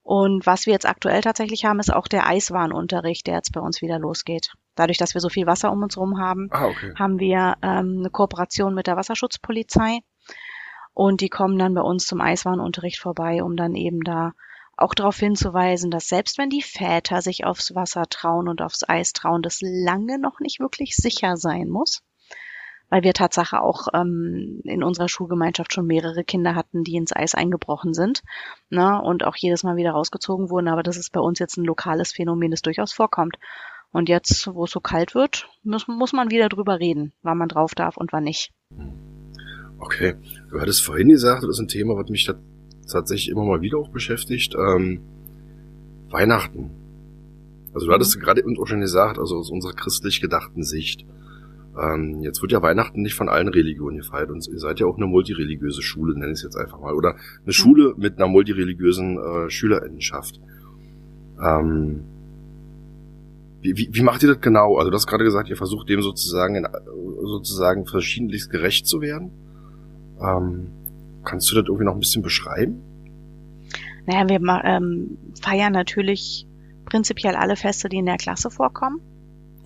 Und 0.03 0.47
was 0.47 0.67
wir 0.67 0.73
jetzt 0.73 0.87
aktuell 0.89 1.21
tatsächlich 1.21 1.65
haben, 1.65 1.79
ist 1.79 1.93
auch 1.93 2.09
der 2.09 2.27
Eiswarenunterricht, 2.27 3.27
der 3.27 3.37
jetzt 3.37 3.53
bei 3.53 3.61
uns 3.61 3.83
wieder 3.83 3.99
losgeht. 3.99 4.53
Dadurch, 4.75 4.99
dass 4.99 5.15
wir 5.15 5.21
so 5.21 5.29
viel 5.29 5.47
Wasser 5.47 5.71
um 5.71 5.83
uns 5.83 5.97
herum 5.97 6.19
haben, 6.19 6.49
Ah, 6.51 6.67
okay. 6.67 6.93
haben 6.99 7.19
wir 7.21 7.57
ähm, 7.63 7.99
eine 8.01 8.11
Kooperation 8.11 8.75
mit 8.75 8.87
der 8.89 8.97
Wasserschutzpolizei. 8.97 10.01
Und 10.95 11.21
die 11.21 11.29
kommen 11.29 11.59
dann 11.59 11.75
bei 11.75 11.81
uns 11.83 12.07
zum 12.07 12.21
Eiswarenunterricht 12.21 12.99
vorbei, 12.99 13.43
um 13.43 13.57
dann 13.57 13.75
eben 13.75 14.01
da 14.03 14.33
auch 14.77 14.95
darauf 14.95 15.17
hinzuweisen, 15.19 15.91
dass 15.91 16.09
selbst 16.09 16.39
wenn 16.39 16.51
die 16.51 16.63
Väter 16.63 17.23
sich 17.23 17.45
aufs 17.45 17.75
Wasser 17.75 18.05
trauen 18.09 18.49
und 18.49 18.61
aufs 18.61 18.87
Eis 18.89 19.13
trauen, 19.13 19.43
das 19.43 19.59
lange 19.61 20.19
noch 20.19 20.41
nicht 20.41 20.61
wirklich 20.61 20.97
sicher 20.97 21.37
sein 21.37 21.69
muss. 21.69 22.03
Weil 22.93 23.05
wir 23.05 23.15
Tatsache 23.15 23.63
auch 23.63 23.89
ähm, 23.95 24.61
in 24.65 24.83
unserer 24.83 25.09
Schulgemeinschaft 25.09 25.73
schon 25.73 25.87
mehrere 25.87 26.25
Kinder 26.25 26.55
hatten, 26.55 26.85
die 26.85 26.97
ins 26.97 27.17
Eis 27.17 27.35
eingebrochen 27.35 27.95
sind 27.95 28.23
ne, 28.69 29.01
und 29.01 29.25
auch 29.25 29.35
jedes 29.35 29.63
Mal 29.63 29.77
wieder 29.77 29.93
rausgezogen 29.93 30.51
wurden. 30.51 30.69
Aber 30.69 30.83
das 30.83 30.99
ist 30.99 31.11
bei 31.11 31.21
uns 31.21 31.39
jetzt 31.39 31.57
ein 31.57 31.65
lokales 31.65 32.13
Phänomen, 32.13 32.51
das 32.51 32.61
durchaus 32.61 32.93
vorkommt. 32.93 33.39
Und 33.93 34.11
jetzt, 34.11 34.47
wo 34.47 34.65
es 34.65 34.73
so 34.73 34.81
kalt 34.81 35.15
wird, 35.15 35.49
muss, 35.63 35.89
muss 35.89 36.13
man 36.13 36.31
wieder 36.31 36.51
drüber 36.51 36.81
reden, 36.81 37.15
wann 37.23 37.39
man 37.39 37.49
drauf 37.49 37.75
darf 37.75 37.97
und 37.97 38.13
wann 38.13 38.25
nicht. 38.25 38.53
Okay. 39.79 40.17
Du 40.51 40.61
hattest 40.61 40.85
vorhin 40.85 41.09
gesagt, 41.09 41.45
das 41.45 41.49
ist 41.49 41.61
ein 41.61 41.69
Thema, 41.69 41.97
was 41.97 42.11
mich 42.11 42.27
da 42.27 42.35
tatsächlich 42.87 43.31
immer 43.31 43.45
mal 43.45 43.63
wieder 43.63 43.79
auch 43.79 43.89
beschäftigt. 43.89 44.55
Ähm, 44.55 45.01
Weihnachten. 46.11 46.71
Also 47.73 47.87
du 47.87 47.93
hattest 47.95 48.21
gerade 48.21 48.43
eben 48.43 48.59
auch 48.61 48.67
schon 48.67 48.81
gesagt, 48.81 49.19
also 49.19 49.39
aus 49.39 49.51
unserer 49.51 49.73
christlich 49.73 50.21
gedachten 50.21 50.63
Sicht. 50.63 51.07
Ähm, 51.81 52.21
jetzt 52.21 52.43
wird 52.43 52.53
ja 52.53 52.61
Weihnachten 52.61 53.01
nicht 53.01 53.15
von 53.15 53.29
allen 53.29 53.49
Religionen 53.49 53.99
gefeiert 53.99 54.31
und 54.31 54.47
ihr 54.47 54.59
seid 54.59 54.81
ja 54.81 54.87
auch 54.87 54.97
eine 54.97 55.07
multireligiöse 55.07 55.81
Schule, 55.81 56.13
nenne 56.15 56.33
ich 56.33 56.39
es 56.39 56.43
jetzt 56.43 56.57
einfach 56.57 56.81
mal. 56.81 56.95
Oder 56.95 57.17
eine 57.45 57.53
Schule 57.53 57.95
mit 57.97 58.19
einer 58.19 58.29
multireligiösen 58.29 59.19
äh, 59.19 59.51
Schülerinnenschaft. 59.51 60.41
Ähm, 61.43 62.05
wie, 63.63 63.77
wie, 63.77 63.89
wie 63.93 64.03
macht 64.03 64.23
ihr 64.23 64.29
das 64.29 64.41
genau? 64.41 64.77
Also 64.77 64.91
du 64.91 64.97
hast 64.97 65.07
gerade 65.07 65.25
gesagt, 65.25 65.49
ihr 65.49 65.57
versucht 65.57 65.89
dem 65.89 66.03
sozusagen 66.03 66.57
in, 66.57 66.67
sozusagen 67.23 67.87
verschiedentlich 67.87 68.51
gerecht 68.51 68.87
zu 68.87 69.01
werden. 69.01 69.31
Ähm, 70.21 70.67
kannst 71.25 71.51
du 71.51 71.55
das 71.55 71.65
irgendwie 71.67 71.85
noch 71.85 71.95
ein 71.95 72.01
bisschen 72.01 72.23
beschreiben? 72.23 72.83
Naja, 74.07 74.29
wir 74.29 74.63
ähm, 74.65 75.17
feiern 75.41 75.73
natürlich 75.73 76.47
prinzipiell 76.85 77.37
alle 77.37 77.57
Feste, 77.57 77.89
die 77.89 77.99
in 77.99 78.07
der 78.07 78.17
Klasse 78.17 78.51
vorkommen. 78.51 79.01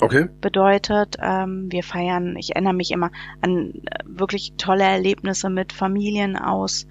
Okay. 0.00 0.28
Bedeutet, 0.40 1.16
ähm, 1.20 1.66
wir 1.70 1.82
feiern, 1.82 2.36
ich 2.36 2.50
erinnere 2.54 2.74
mich 2.74 2.90
immer 2.90 3.10
an 3.40 3.72
äh, 3.86 3.98
wirklich 4.04 4.54
tolle 4.58 4.84
Erlebnisse 4.84 5.48
mit 5.48 5.72
Familien 5.72 6.36
aus, 6.36 6.86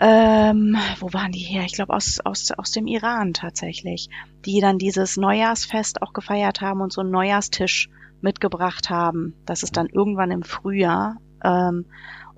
ähm, 0.00 0.76
wo 1.00 1.12
waren 1.12 1.32
die 1.32 1.40
her? 1.40 1.64
Ich 1.64 1.72
glaube 1.72 1.92
aus, 1.92 2.20
aus, 2.20 2.52
aus 2.52 2.70
dem 2.70 2.86
Iran 2.86 3.32
tatsächlich, 3.32 4.08
die 4.44 4.60
dann 4.60 4.78
dieses 4.78 5.16
Neujahrsfest 5.16 6.02
auch 6.02 6.12
gefeiert 6.12 6.60
haben 6.60 6.80
und 6.80 6.92
so 6.92 7.00
einen 7.00 7.10
Neujahrstisch 7.10 7.88
mitgebracht 8.20 8.90
haben. 8.90 9.34
Das 9.44 9.62
ist 9.62 9.76
dann 9.76 9.86
irgendwann 9.86 10.30
im 10.30 10.42
Frühjahr. 10.42 11.16
Ähm, 11.42 11.86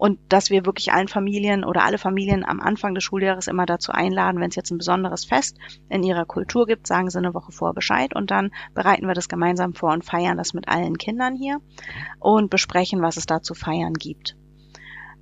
und 0.00 0.18
dass 0.30 0.48
wir 0.48 0.64
wirklich 0.64 0.94
allen 0.94 1.08
Familien 1.08 1.62
oder 1.62 1.84
alle 1.84 1.98
Familien 1.98 2.42
am 2.42 2.60
Anfang 2.60 2.94
des 2.94 3.04
Schuljahres 3.04 3.48
immer 3.48 3.66
dazu 3.66 3.92
einladen, 3.92 4.40
wenn 4.40 4.48
es 4.48 4.56
jetzt 4.56 4.70
ein 4.70 4.78
besonderes 4.78 5.26
Fest 5.26 5.58
in 5.90 6.02
ihrer 6.02 6.24
Kultur 6.24 6.64
gibt, 6.66 6.86
sagen 6.86 7.10
sie 7.10 7.18
eine 7.18 7.34
Woche 7.34 7.52
vor 7.52 7.74
Bescheid 7.74 8.16
und 8.16 8.30
dann 8.30 8.50
bereiten 8.74 9.06
wir 9.06 9.12
das 9.12 9.28
gemeinsam 9.28 9.74
vor 9.74 9.92
und 9.92 10.02
feiern 10.02 10.38
das 10.38 10.54
mit 10.54 10.68
allen 10.68 10.96
Kindern 10.96 11.36
hier 11.36 11.58
und 12.18 12.48
besprechen, 12.48 13.02
was 13.02 13.18
es 13.18 13.26
da 13.26 13.42
zu 13.42 13.52
feiern 13.52 13.92
gibt. 13.92 14.36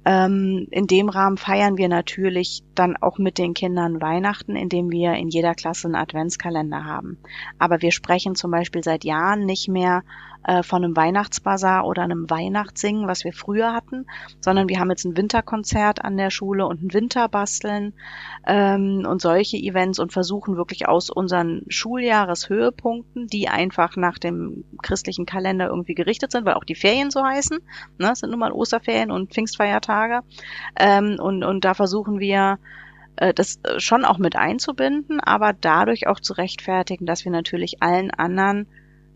Ähm, 0.05 0.69
in 0.71 0.87
dem 0.87 1.09
Rahmen 1.09 1.39
feiern 1.39 1.77
wir 1.77 1.89
natürlich 1.89 2.63
dann 2.79 2.97
auch 2.97 3.19
mit 3.19 3.39
den 3.39 3.55
Kindern 3.55 4.01
Weihnachten, 4.01 4.57
indem 4.57 4.91
wir 4.91 5.15
in 5.15 5.29
jeder 5.29 5.55
Klasse 5.55 5.89
einen 5.89 5.97
Adventskalender 5.97 6.85
haben. 6.85 7.19
Aber 7.59 7.83
wir 7.83 7.93
sprechen 7.93 8.35
zum 8.35 8.51
Beispiel 8.51 8.85
seit 8.85 9.05
Jahren 9.05 9.45
nicht 9.45 9.69
mehr 9.69 10.03
äh, 10.45 10.63
von 10.63 10.85
einem 10.85 10.97
Weihnachtsbazar 10.97 11.85
oder 11.85 12.03
einem 12.03 12.31
Weihnachtssingen, 12.31 13.07
was 13.07 13.25
wir 13.25 13.33
früher 13.33 13.75
hatten, 13.75 14.07
sondern 14.41 14.69
wir 14.69 14.79
haben 14.79 14.91
jetzt 14.91 15.05
ein 15.05 15.17
Winterkonzert 15.17 16.05
an 16.05 16.17
der 16.17 16.31
Schule 16.31 16.67
und 16.67 16.83
ein 16.83 16.95
Winterbasteln 16.95 17.93
ähm, 18.47 19.05
und 19.07 19.21
solche 19.21 19.57
Events 19.57 19.99
und 19.99 20.13
versuchen 20.13 20.57
wirklich 20.57 20.89
aus 20.89 21.11
unseren 21.11 21.63
Schuljahres-Höhepunkten, 21.69 23.27
die 23.27 23.49
einfach 23.49 23.97
nach 23.97 24.19
dem 24.19 24.65
christlichen 24.83 25.27
Kalender 25.27 25.67
irgendwie 25.67 25.95
gerichtet 25.95 26.33
sind, 26.33 26.47
weil 26.47 26.55
auch 26.55 26.65
die 26.65 26.77
Ferien 26.77 27.11
so 27.11 27.25
heißen, 27.25 27.59
ne, 27.99 28.15
sind 28.15 28.31
nun 28.31 28.39
mal 28.39 28.53
Osterferien 28.53 29.11
und 29.11 29.33
Pfingstfeiertage 29.33 30.21
ähm, 30.79 31.17
und, 31.21 31.45
und 31.45 31.65
da 31.65 31.75
versuchen 31.75 32.21
wir 32.21 32.59
äh, 33.19 33.35
das 33.35 33.61
äh, 33.63 33.81
schon 33.81 34.05
auch 34.05 34.19
mit 34.19 34.37
einzubinden, 34.37 35.21
aber 35.21 35.53
dadurch 35.53 36.07
auch 36.07 36.21
zu 36.21 36.33
rechtfertigen, 36.33 37.07
dass 37.07 37.25
wir 37.25 37.33
natürlich 37.33 37.83
allen 37.83 38.11
anderen 38.11 38.67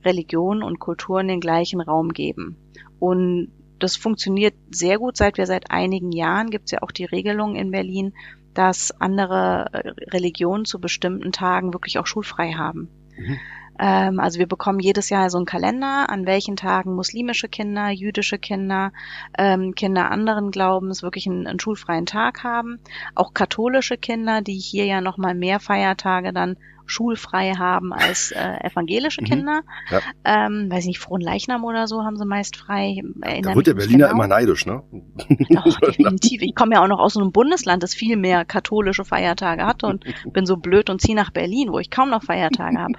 Religionen 0.04 0.62
und 0.62 0.80
Kulturen 0.80 1.28
den 1.28 1.40
gleichen 1.40 1.80
Raum 1.80 2.12
geben. 2.12 2.56
Und 2.98 3.52
das 3.78 3.96
funktioniert 3.96 4.54
sehr 4.70 4.98
gut, 4.98 5.16
seit 5.16 5.38
wir 5.38 5.46
seit 5.46 5.70
einigen 5.70 6.12
Jahren 6.12 6.50
gibt 6.50 6.66
es 6.66 6.72
ja 6.72 6.82
auch 6.82 6.92
die 6.92 7.04
Regelung 7.04 7.56
in 7.56 7.70
Berlin, 7.70 8.12
dass 8.54 8.92
andere 9.00 9.66
äh, 9.72 9.88
Religionen 10.10 10.64
zu 10.64 10.80
bestimmten 10.80 11.32
Tagen 11.32 11.72
wirklich 11.72 11.98
auch 11.98 12.06
schulfrei 12.06 12.52
haben. 12.52 12.88
Mhm. 13.16 13.38
Ähm, 13.82 14.20
also 14.20 14.38
wir 14.38 14.46
bekommen 14.46 14.78
jedes 14.78 15.10
Jahr 15.10 15.28
so 15.28 15.38
einen 15.38 15.44
Kalender, 15.44 16.08
an 16.08 16.24
welchen 16.24 16.54
Tagen 16.54 16.94
muslimische 16.94 17.48
Kinder, 17.48 17.90
jüdische 17.90 18.38
Kinder, 18.38 18.92
ähm, 19.36 19.74
Kinder 19.74 20.08
anderen 20.08 20.52
Glaubens 20.52 21.02
wirklich 21.02 21.26
einen, 21.26 21.48
einen 21.48 21.58
schulfreien 21.58 22.06
Tag 22.06 22.44
haben. 22.44 22.78
Auch 23.16 23.34
katholische 23.34 23.96
Kinder, 23.96 24.40
die 24.40 24.54
hier 24.56 24.84
ja 24.84 25.00
nochmal 25.00 25.34
mehr 25.34 25.58
Feiertage 25.58 26.32
dann 26.32 26.56
schulfrei 26.86 27.52
haben 27.54 27.92
als 27.92 28.32
äh, 28.32 28.66
evangelische 28.66 29.22
Mhm. 29.22 29.26
Kinder. 29.26 29.62
Ja. 29.90 30.00
Ähm, 30.24 30.70
weiß 30.70 30.86
nicht, 30.86 30.98
frohen 30.98 31.20
Leichnam 31.20 31.64
oder 31.64 31.86
so 31.86 32.04
haben 32.04 32.16
sie 32.16 32.26
meist 32.26 32.56
frei. 32.56 33.00
Da 33.16 33.28
Erinnere 33.28 33.54
wird 33.56 33.66
der 33.66 33.74
Berliner 33.74 34.08
genau. 34.08 34.10
immer 34.12 34.26
neidisch, 34.26 34.66
ne? 34.66 34.82
Doch, 35.50 35.80
definitiv. 35.80 36.42
Ich 36.42 36.54
komme 36.54 36.74
ja 36.74 36.82
auch 36.82 36.88
noch 36.88 36.98
aus 36.98 37.14
so 37.14 37.20
einem 37.20 37.32
Bundesland, 37.32 37.82
das 37.82 37.94
viel 37.94 38.16
mehr 38.16 38.44
katholische 38.44 39.04
Feiertage 39.04 39.64
hat 39.64 39.84
und 39.84 40.04
bin 40.32 40.46
so 40.46 40.56
blöd 40.56 40.90
und 40.90 41.00
ziehe 41.00 41.16
nach 41.16 41.30
Berlin, 41.30 41.68
wo 41.70 41.78
ich 41.78 41.90
kaum 41.90 42.10
noch 42.10 42.22
Feiertage 42.22 42.78
habe. 42.78 42.94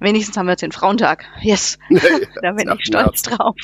Wenigstens 0.00 0.36
haben 0.36 0.46
wir 0.46 0.52
jetzt 0.52 0.62
den 0.62 0.72
Frauentag. 0.72 1.24
Yes, 1.42 1.78
da 2.42 2.52
bin 2.52 2.70
ich 2.78 2.86
stolz 2.86 3.22
drauf. 3.22 3.54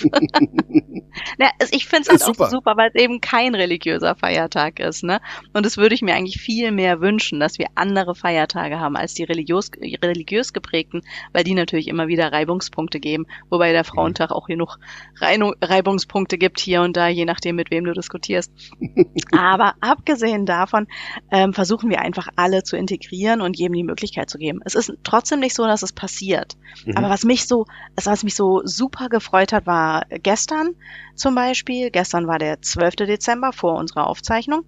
Na, 1.38 1.46
also 1.61 1.72
ich 1.74 1.87
finde 1.87 2.02
es 2.02 2.08
halt 2.08 2.22
auch 2.22 2.26
super. 2.26 2.50
super, 2.50 2.76
weil 2.76 2.90
es 2.92 3.00
eben 3.00 3.20
kein 3.20 3.54
religiöser 3.54 4.14
Feiertag 4.14 4.80
ist. 4.80 5.02
Ne? 5.02 5.20
Und 5.52 5.66
das 5.66 5.76
würde 5.76 5.94
ich 5.94 6.02
mir 6.02 6.14
eigentlich 6.14 6.40
viel 6.40 6.70
mehr 6.72 7.00
wünschen, 7.00 7.40
dass 7.40 7.58
wir 7.58 7.66
andere 7.74 8.14
Feiertage 8.14 8.78
haben 8.78 8.96
als 8.96 9.14
die 9.14 9.24
religiös, 9.38 9.70
religiös 10.03 10.53
geprägten, 10.53 11.03
weil 11.33 11.44
die 11.44 11.55
natürlich 11.55 11.88
immer 11.88 12.09
wieder 12.09 12.33
Reibungspunkte 12.33 13.01
geben. 13.01 13.27
Wobei 13.48 13.72
der 13.72 13.85
Frauentag 13.85 14.31
auch 14.31 14.46
genug 14.46 14.79
Reibungspunkte 15.20 16.38
gibt 16.38 16.61
hier 16.61 16.83
und 16.83 16.96
da, 16.96 17.09
je 17.09 17.24
nachdem, 17.24 17.57
mit 17.57 17.70
wem 17.70 17.85
du 17.85 17.92
diskutierst. 17.92 18.53
Aber 19.33 19.74
abgesehen 19.81 20.46
davon 20.46 20.87
ähm, 21.31 21.53
versuchen 21.53 21.90
wir 21.90 22.01
einfach 22.01 22.29
alle 22.37 22.62
zu 22.62 22.77
integrieren 22.77 23.40
und 23.40 23.57
jedem 23.59 23.74
die 23.74 23.85
Möglichkeit 23.85 24.29
zu 24.29 24.38
geben. 24.38 24.61
Es 24.64 24.74
ist 24.74 24.92
trotzdem 25.05 25.40
nicht 25.40 25.55
so, 25.55 25.64
dass 25.64 25.83
es 25.83 25.92
passiert. 25.92 26.57
Mhm. 26.85 26.96
Aber 26.96 27.09
was 27.09 27.24
mich 27.24 27.46
so, 27.46 27.66
was 28.03 28.24
mich 28.24 28.35
so 28.35 28.62
super 28.64 29.09
gefreut 29.09 29.53
hat, 29.53 29.66
war 29.66 30.05
gestern 30.22 30.74
zum 31.14 31.35
Beispiel. 31.35 31.90
Gestern 31.90 32.27
war 32.27 32.38
der 32.38 32.62
12. 32.62 32.96
Dezember 32.96 33.53
vor 33.53 33.74
unserer 33.74 34.07
Aufzeichnung. 34.07 34.62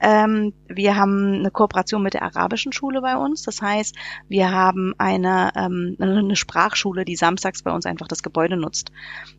Ähm, 0.00 0.52
wir 0.68 0.96
haben 0.96 1.34
eine 1.34 1.50
Kooperation 1.50 2.02
mit 2.02 2.14
der 2.14 2.22
arabischen 2.22 2.72
Schule 2.72 3.00
bei 3.00 3.16
uns. 3.16 3.42
Das 3.42 3.60
heißt, 3.60 3.96
wir 4.28 4.50
haben 4.50 4.94
eine, 4.98 5.52
ähm, 5.56 5.96
eine 6.00 6.36
Sprachschule, 6.36 7.04
die 7.04 7.16
samstags 7.16 7.62
bei 7.62 7.72
uns 7.72 7.86
einfach 7.86 8.08
das 8.08 8.22
Gebäude 8.22 8.56
nutzt, 8.56 8.90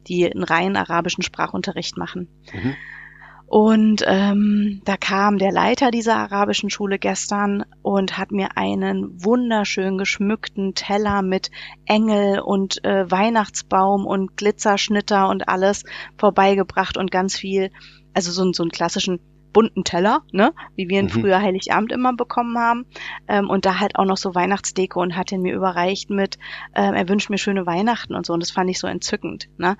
die 0.08 0.32
einen 0.32 0.44
rein 0.44 0.76
arabischen 0.76 1.24
Sprachunterricht 1.24 1.98
machen. 1.98 2.28
Mhm. 2.54 2.76
Und 3.48 4.04
ähm, 4.08 4.82
da 4.86 4.98
kam 4.98 5.38
der 5.38 5.52
Leiter 5.52 5.92
dieser 5.92 6.18
arabischen 6.18 6.70
Schule 6.70 6.98
gestern 6.98 7.64
und 7.84 8.18
hat 8.18 8.32
mir 8.32 8.58
einen 8.58 9.24
wunderschön 9.24 9.98
geschmückten 9.98 10.74
Teller 10.74 11.22
mit 11.22 11.52
Engel 11.86 12.40
und 12.40 12.84
äh, 12.84 13.10
Weihnachtsbaum 13.10 14.08
und 14.08 14.36
Glitzerschnitter 14.36 15.30
und 15.30 15.48
alles 15.48 15.84
vorbeigebracht 16.18 16.98
und 16.98 17.12
ganz 17.12 17.38
viel, 17.38 17.72
also 18.14 18.32
so, 18.32 18.52
so 18.52 18.64
einen 18.64 18.72
klassischen 18.72 19.20
bunten 19.56 19.86
Teller, 19.86 20.22
ne, 20.34 20.52
wie 20.76 20.90
wir 20.90 21.00
ihn 21.00 21.06
Mhm. 21.06 21.22
früher 21.22 21.42
Heiligabend 21.42 21.94
immer 21.94 22.14
bekommen 22.14 22.58
haben. 22.58 22.86
Ähm, 23.30 23.50
und 23.50 23.66
da 23.66 23.80
halt 23.80 23.96
auch 23.96 24.04
noch 24.06 24.18
so 24.18 24.36
Weihnachtsdeko 24.36 25.02
und 25.02 25.16
hat 25.16 25.32
ihn 25.32 25.42
mir 25.42 25.56
überreicht 25.56 26.10
mit, 26.10 26.38
ähm, 26.76 26.94
er 26.94 27.08
wünscht 27.08 27.30
mir 27.30 27.38
schöne 27.38 27.66
Weihnachten 27.66 28.14
und 28.16 28.26
so. 28.26 28.34
Und 28.34 28.42
das 28.44 28.52
fand 28.52 28.70
ich 28.70 28.80
so 28.80 28.88
entzückend, 28.88 29.48
ne. 29.58 29.78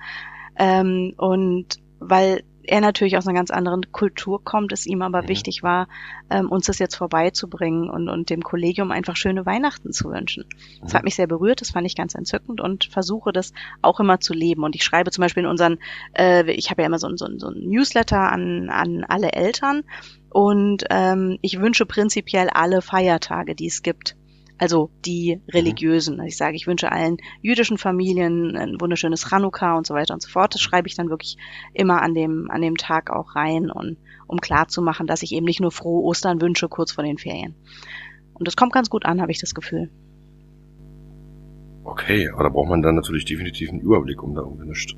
Ähm, 0.58 1.12
und 1.18 1.66
weil 2.00 2.42
er 2.66 2.80
natürlich 2.80 3.16
aus 3.16 3.26
einer 3.26 3.36
ganz 3.36 3.50
anderen 3.50 3.92
Kultur 3.92 4.42
kommt, 4.42 4.72
es 4.72 4.86
ihm 4.86 5.02
aber 5.02 5.22
mhm. 5.22 5.28
wichtig 5.28 5.62
war, 5.62 5.88
ähm, 6.30 6.50
uns 6.50 6.66
das 6.66 6.78
jetzt 6.78 6.96
vorbeizubringen 6.96 7.90
und, 7.90 8.08
und 8.08 8.30
dem 8.30 8.42
Kollegium 8.42 8.90
einfach 8.90 9.16
schöne 9.16 9.46
Weihnachten 9.46 9.92
zu 9.92 10.10
wünschen. 10.10 10.44
Das 10.82 10.94
hat 10.94 11.02
mhm. 11.02 11.06
mich 11.06 11.16
sehr 11.16 11.26
berührt, 11.26 11.60
das 11.60 11.70
fand 11.70 11.86
ich 11.86 11.96
ganz 11.96 12.14
entzückend 12.14 12.60
und 12.60 12.84
versuche 12.84 13.32
das 13.32 13.52
auch 13.82 14.00
immer 14.00 14.20
zu 14.20 14.34
leben. 14.34 14.64
Und 14.64 14.74
ich 14.74 14.84
schreibe 14.84 15.10
zum 15.10 15.22
Beispiel 15.22 15.44
in 15.44 15.48
unseren, 15.48 15.78
äh, 16.16 16.50
ich 16.52 16.70
habe 16.70 16.82
ja 16.82 16.86
immer 16.86 16.98
so, 16.98 17.08
so, 17.16 17.26
so 17.38 17.48
ein 17.48 17.68
Newsletter 17.68 18.30
an, 18.32 18.68
an 18.70 19.04
alle 19.04 19.32
Eltern 19.32 19.82
und 20.30 20.84
ähm, 20.90 21.38
ich 21.40 21.60
wünsche 21.60 21.86
prinzipiell 21.86 22.50
alle 22.50 22.82
Feiertage, 22.82 23.54
die 23.54 23.66
es 23.66 23.82
gibt. 23.82 24.16
Also 24.58 24.90
die 25.04 25.40
religiösen. 25.48 26.14
Also 26.14 26.28
ich 26.28 26.36
sage, 26.36 26.56
ich 26.56 26.66
wünsche 26.66 26.90
allen 26.90 27.18
jüdischen 27.42 27.76
Familien 27.76 28.56
ein 28.56 28.80
wunderschönes 28.80 29.28
Chanukka 29.28 29.76
und 29.76 29.86
so 29.86 29.94
weiter 29.94 30.14
und 30.14 30.22
so 30.22 30.30
fort. 30.30 30.54
Das 30.54 30.62
schreibe 30.62 30.88
ich 30.88 30.94
dann 30.94 31.10
wirklich 31.10 31.36
immer 31.74 32.00
an 32.00 32.14
dem, 32.14 32.50
an 32.50 32.62
dem 32.62 32.76
Tag 32.76 33.10
auch 33.10 33.36
rein 33.36 33.70
und 33.70 33.98
um 34.26 34.40
klar 34.40 34.68
zu 34.68 34.80
machen, 34.80 35.06
dass 35.06 35.22
ich 35.22 35.32
eben 35.32 35.44
nicht 35.44 35.60
nur 35.60 35.70
frohe 35.70 36.02
Ostern 36.02 36.40
wünsche 36.40 36.68
kurz 36.68 36.92
vor 36.92 37.04
den 37.04 37.18
Ferien. 37.18 37.54
Und 38.32 38.48
das 38.48 38.56
kommt 38.56 38.72
ganz 38.72 38.90
gut 38.90 39.04
an, 39.04 39.20
habe 39.20 39.30
ich 39.30 39.40
das 39.40 39.54
Gefühl. 39.54 39.90
Okay, 41.84 42.28
aber 42.30 42.44
da 42.44 42.48
braucht 42.48 42.68
man 42.68 42.82
dann 42.82 42.96
natürlich 42.96 43.24
definitiv 43.24 43.70
einen 43.70 43.80
Überblick, 43.80 44.22
um 44.22 44.34
da 44.34 44.40
irgendwie 44.40 44.68
nichts, 44.68 44.94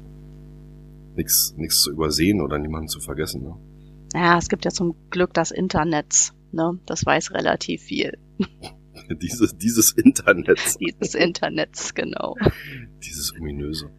nichts, 1.17 1.55
nichts 1.57 1.83
zu 1.83 1.93
übersehen 1.93 2.41
oder 2.41 2.59
niemanden 2.59 2.89
zu 2.89 3.01
vergessen. 3.01 3.43
Ne? 3.43 3.57
Ja, 4.15 4.39
es 4.39 4.49
gibt 4.49 4.65
ja 4.65 4.71
zum 4.71 4.95
Glück 5.11 5.35
das 5.35 5.51
Internet. 5.51 6.33
Ne? 6.51 6.79
Das 6.87 7.05
weiß 7.05 7.33
relativ 7.33 7.83
viel. 7.83 8.17
dieses, 9.23 9.57
dieses 9.57 9.93
Internet. 9.93 10.77
Dieses 10.81 11.15
Internet, 11.15 11.95
genau. 11.95 12.37
Dieses 13.03 13.35
ominöse. 13.39 13.91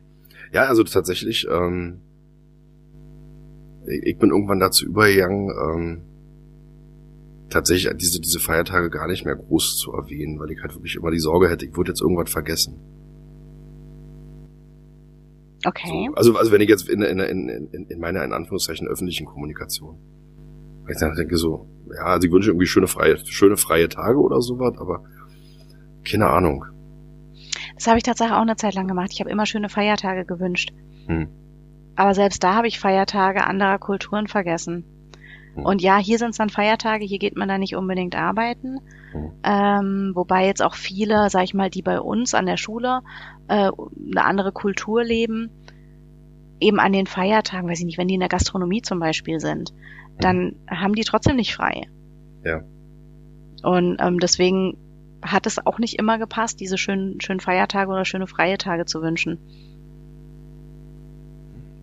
Ja, 0.52 0.64
also 0.64 0.84
tatsächlich, 0.84 1.48
ähm, 1.50 2.02
ich 4.04 4.18
bin 4.18 4.32
irgendwann 4.32 4.60
dazu 4.60 4.86
übergegangen, 4.86 5.50
ähm, 5.50 6.02
tatsächlich 7.50 7.96
diese, 7.98 8.20
diese 8.20 8.40
Feiertage 8.40 8.90
gar 8.90 9.08
nicht 9.08 9.26
mehr 9.26 9.36
groß 9.36 9.78
zu 9.78 9.92
erwähnen, 9.94 10.40
weil 10.40 10.52
ich 10.52 10.62
halt 10.62 10.74
wirklich 10.76 10.96
immer 10.96 11.12
die 11.12 11.20
Sorge 11.20 11.50
hätte, 11.50 11.66
ich 11.66 11.76
würde 11.76 11.92
jetzt 11.92 12.02
irgendwas 12.02 12.30
vergessen. 12.30 12.80
Okay. 15.66 16.08
So, 16.10 16.16
also, 16.16 16.36
also 16.36 16.52
wenn 16.52 16.62
ich 16.62 16.70
jetzt 16.70 16.88
in, 16.88 17.02
in, 17.02 17.20
in, 17.20 17.86
in 17.90 18.00
meiner, 18.00 18.24
in 18.24 18.34
Anführungszeichen, 18.34 18.88
öffentlichen 18.88 19.26
Kommunikation 19.26 20.00
weil 20.90 20.96
ich 20.96 21.02
dann 21.02 21.14
denke 21.14 21.38
so, 21.38 21.68
ja, 21.94 22.06
also 22.06 22.28
ich 22.28 22.34
wünsche 22.34 22.50
irgendwie 22.50 22.66
schöne 22.66 22.88
freie, 22.88 23.24
schöne 23.24 23.58
freie 23.58 23.90
Tage 23.90 24.18
oder 24.18 24.42
sowas, 24.42 24.74
aber 24.80 25.04
keine 26.04 26.28
Ahnung. 26.28 26.66
Das 27.76 27.86
habe 27.86 27.98
ich 27.98 28.04
tatsächlich 28.04 28.36
auch 28.36 28.42
eine 28.42 28.56
Zeit 28.56 28.74
lang 28.74 28.88
gemacht. 28.88 29.10
Ich 29.12 29.20
habe 29.20 29.30
immer 29.30 29.46
schöne 29.46 29.70
Feiertage 29.70 30.26
gewünscht. 30.26 30.74
Hm. 31.06 31.28
Aber 31.96 32.16
selbst 32.16 32.44
da 32.44 32.56
habe 32.56 32.68
ich 32.68 32.80
Feiertage 32.80 33.46
anderer 33.46 33.78
Kulturen 33.78 34.28
vergessen. 34.28 34.84
Hm. 35.54 35.64
Und 35.64 35.84
ja, 35.84 35.98
hier 36.00 36.18
sind 36.18 36.32
es 36.32 36.38
dann 36.38 36.50
Feiertage, 36.50 37.06
hier 37.06 37.20
geht 37.20 37.38
man 37.38 37.48
da 37.48 37.60
nicht 37.60 37.76
unbedingt 37.76 38.16
arbeiten. 38.16 38.80
Hm. 39.12 39.32
Ähm, 39.44 40.12
wobei 40.16 40.48
jetzt 40.48 40.64
auch 40.64 40.74
viele, 40.74 41.30
sag 41.30 41.44
ich 41.44 41.54
mal, 41.54 41.70
die 41.70 41.84
bei 41.84 42.02
uns 42.02 42.34
an 42.34 42.48
der 42.48 42.58
Schule 42.58 43.02
äh, 43.48 43.70
eine 44.12 44.26
andere 44.26 44.52
Kultur 44.52 45.04
leben, 45.04 45.52
eben 46.60 46.80
an 46.80 46.94
den 46.94 47.06
Feiertagen, 47.06 47.70
weiß 47.70 47.80
ich 47.80 47.86
nicht, 47.86 48.00
wenn 48.00 48.08
die 48.08 48.16
in 48.16 48.22
der 48.22 48.30
Gastronomie 48.30 48.82
zum 48.82 49.00
Beispiel 49.00 49.40
sind, 49.40 49.72
dann 50.20 50.56
haben 50.70 50.94
die 50.94 51.04
trotzdem 51.04 51.38
nicht 51.38 51.56
frei. 51.56 51.88
Ja. 52.44 52.62
Und 53.64 53.98
ähm, 54.00 54.20
deswegen 54.20 54.78
hat 55.22 55.46
es 55.46 55.66
auch 55.66 55.80
nicht 55.80 56.00
immer 56.00 56.18
gepasst, 56.18 56.60
diese 56.60 56.78
schönen, 56.78 57.20
schönen 57.20 57.40
Feiertage 57.40 57.92
oder 57.92 58.06
schöne 58.06 58.28
freie 58.28 58.58
Tage 58.58 58.86
zu 58.86 59.02
wünschen. 59.02 59.38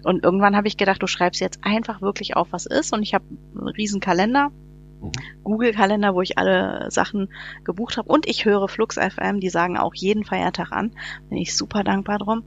Und 0.05 0.25
irgendwann 0.25 0.57
habe 0.57 0.69
ich 0.69 0.77
gedacht, 0.77 1.03
du 1.03 1.07
schreibst 1.07 1.41
jetzt 1.41 1.59
einfach 1.63 2.01
wirklich 2.01 2.37
auf, 2.37 2.49
was 2.53 2.65
ist. 2.67 2.93
Und 2.93 3.03
ich 3.03 3.13
habe 3.13 3.25
einen 3.59 3.69
riesen 3.69 4.01
Kalender, 4.01 4.51
mhm. 5.01 5.11
Google-Kalender, 5.43 6.15
wo 6.15 6.23
ich 6.23 6.39
alle 6.39 6.91
Sachen 6.91 7.29
gebucht 7.65 7.97
habe. 7.97 8.09
Und 8.09 8.27
ich 8.29 8.45
höre 8.45 8.69
Flux 8.69 8.97
FM, 8.97 9.41
die 9.41 9.49
sagen 9.49 9.77
auch 9.77 9.95
jeden 9.95 10.25
Feiertag 10.25 10.71
an. 10.71 10.93
Bin 11.29 11.39
ich 11.39 11.57
super 11.57 11.83
dankbar 11.83 12.19
drum. 12.19 12.45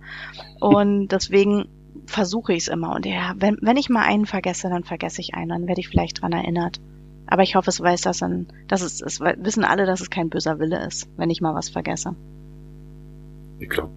Und 0.62 1.10
deswegen 1.10 1.67
versuche 2.10 2.54
ich 2.54 2.63
es 2.63 2.67
immer. 2.67 2.95
Und 2.95 3.06
ja, 3.06 3.34
wenn, 3.38 3.58
wenn 3.62 3.78
ich 3.78 3.89
mal 3.89 4.04
einen 4.04 4.26
vergesse, 4.26 4.69
dann 4.69 4.84
vergesse 4.84 5.22
ich 5.22 5.34
einen, 5.34 5.50
dann 5.50 5.67
werde 5.67 5.82
ich 5.82 5.88
vielleicht 5.88 6.22
dran 6.22 6.32
erinnert. 6.32 6.80
Aber 7.28 7.43
ich 7.43 7.56
hoffe, 7.56 7.69
es 7.69 7.80
weiß 7.80 8.02
das 8.02 8.19
dann, 8.19 8.48
dass 8.67 8.82
es, 8.82 9.02
es 9.02 9.19
wissen 9.19 9.63
alle, 9.63 9.86
dass 9.86 10.02
es 10.02 10.10
kein 10.10 10.30
böser 10.30 10.60
Wille 10.60 10.84
ist, 10.86 11.08
wenn 11.15 11.30
ich 11.30 11.41
mal 11.41 11.54
was 11.54 11.69
vergesse. 11.69 12.15
Ich 13.60 13.69
glaube, 13.69 13.93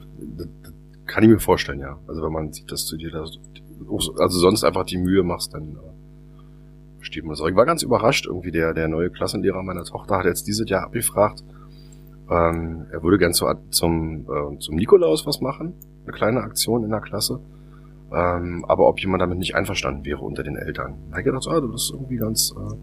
kann 1.07 1.23
ich 1.23 1.31
mir 1.31 1.39
vorstellen, 1.39 1.81
ja. 1.81 1.99
Also 2.07 2.23
wenn 2.23 2.33
man 2.33 2.53
sieht, 2.53 2.71
dass 2.71 2.87
du 2.87 2.97
dir 2.97 3.11
da, 3.11 3.21
also 3.21 4.39
sonst 4.39 4.65
einfach 4.65 4.85
die 4.85 4.99
Mühe 4.99 5.23
machst, 5.23 5.55
dann 5.55 5.73
äh, 5.73 6.97
versteht 6.99 7.25
man 7.25 7.31
das 7.31 7.41
auch. 7.41 7.49
Ich 7.49 7.57
war 7.57 7.67
ganz 7.67 7.83
überrascht, 7.83 8.27
irgendwie 8.27 8.51
der, 8.51 8.75
der 8.75 8.89
neue 8.89 9.11
Klassenlehrer 9.11 9.63
meiner 9.63 9.85
Tochter 9.85 10.19
hat 10.19 10.27
jetzt 10.27 10.47
dieses 10.47 10.69
Jahr 10.69 10.85
abgefragt, 10.85 11.43
ähm, 12.31 12.87
er 12.91 13.03
würde 13.03 13.19
gern 13.19 13.35
zu, 13.35 13.47
zum, 13.71 14.27
äh, 14.29 14.59
zum 14.59 14.77
Nikolaus 14.77 15.27
was 15.27 15.41
machen, 15.41 15.75
eine 16.05 16.13
kleine 16.13 16.41
Aktion 16.41 16.85
in 16.85 16.91
der 16.91 17.01
Klasse. 17.01 17.41
Ähm, 18.15 18.65
aber 18.69 18.89
ob 18.89 19.01
jemand 19.01 19.23
damit 19.23 19.39
nicht 19.39 19.55
einverstanden 19.55 20.05
wäre 20.05 20.21
unter 20.21 20.43
den 20.43 20.57
Eltern. 20.57 20.99
Da 21.07 21.13
habe 21.13 21.21
ich 21.21 21.25
gedacht, 21.25 21.47
ah, 21.49 21.61
das 21.61 21.85
ist 21.85 21.91
irgendwie 21.93 22.17
ganz 22.17 22.55
äh, 22.57 22.75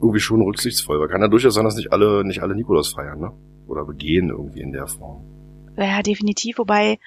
irgendwie 0.00 0.20
schon 0.20 0.42
rücksichtsvoll. 0.42 1.00
Weil 1.00 1.08
kann 1.08 1.22
ja 1.22 1.28
durchaus 1.28 1.54
sein, 1.54 1.64
dass 1.64 1.76
nicht 1.76 1.92
alle, 1.92 2.24
nicht 2.24 2.42
alle 2.42 2.54
Nikolaus 2.54 2.92
feiern, 2.92 3.20
ne? 3.20 3.32
Oder 3.66 3.84
begehen 3.84 4.28
irgendwie 4.28 4.60
in 4.60 4.72
der 4.72 4.86
Form. 4.86 5.24
Ja, 5.76 6.02
definitiv. 6.02 6.58
Wobei, 6.58 6.98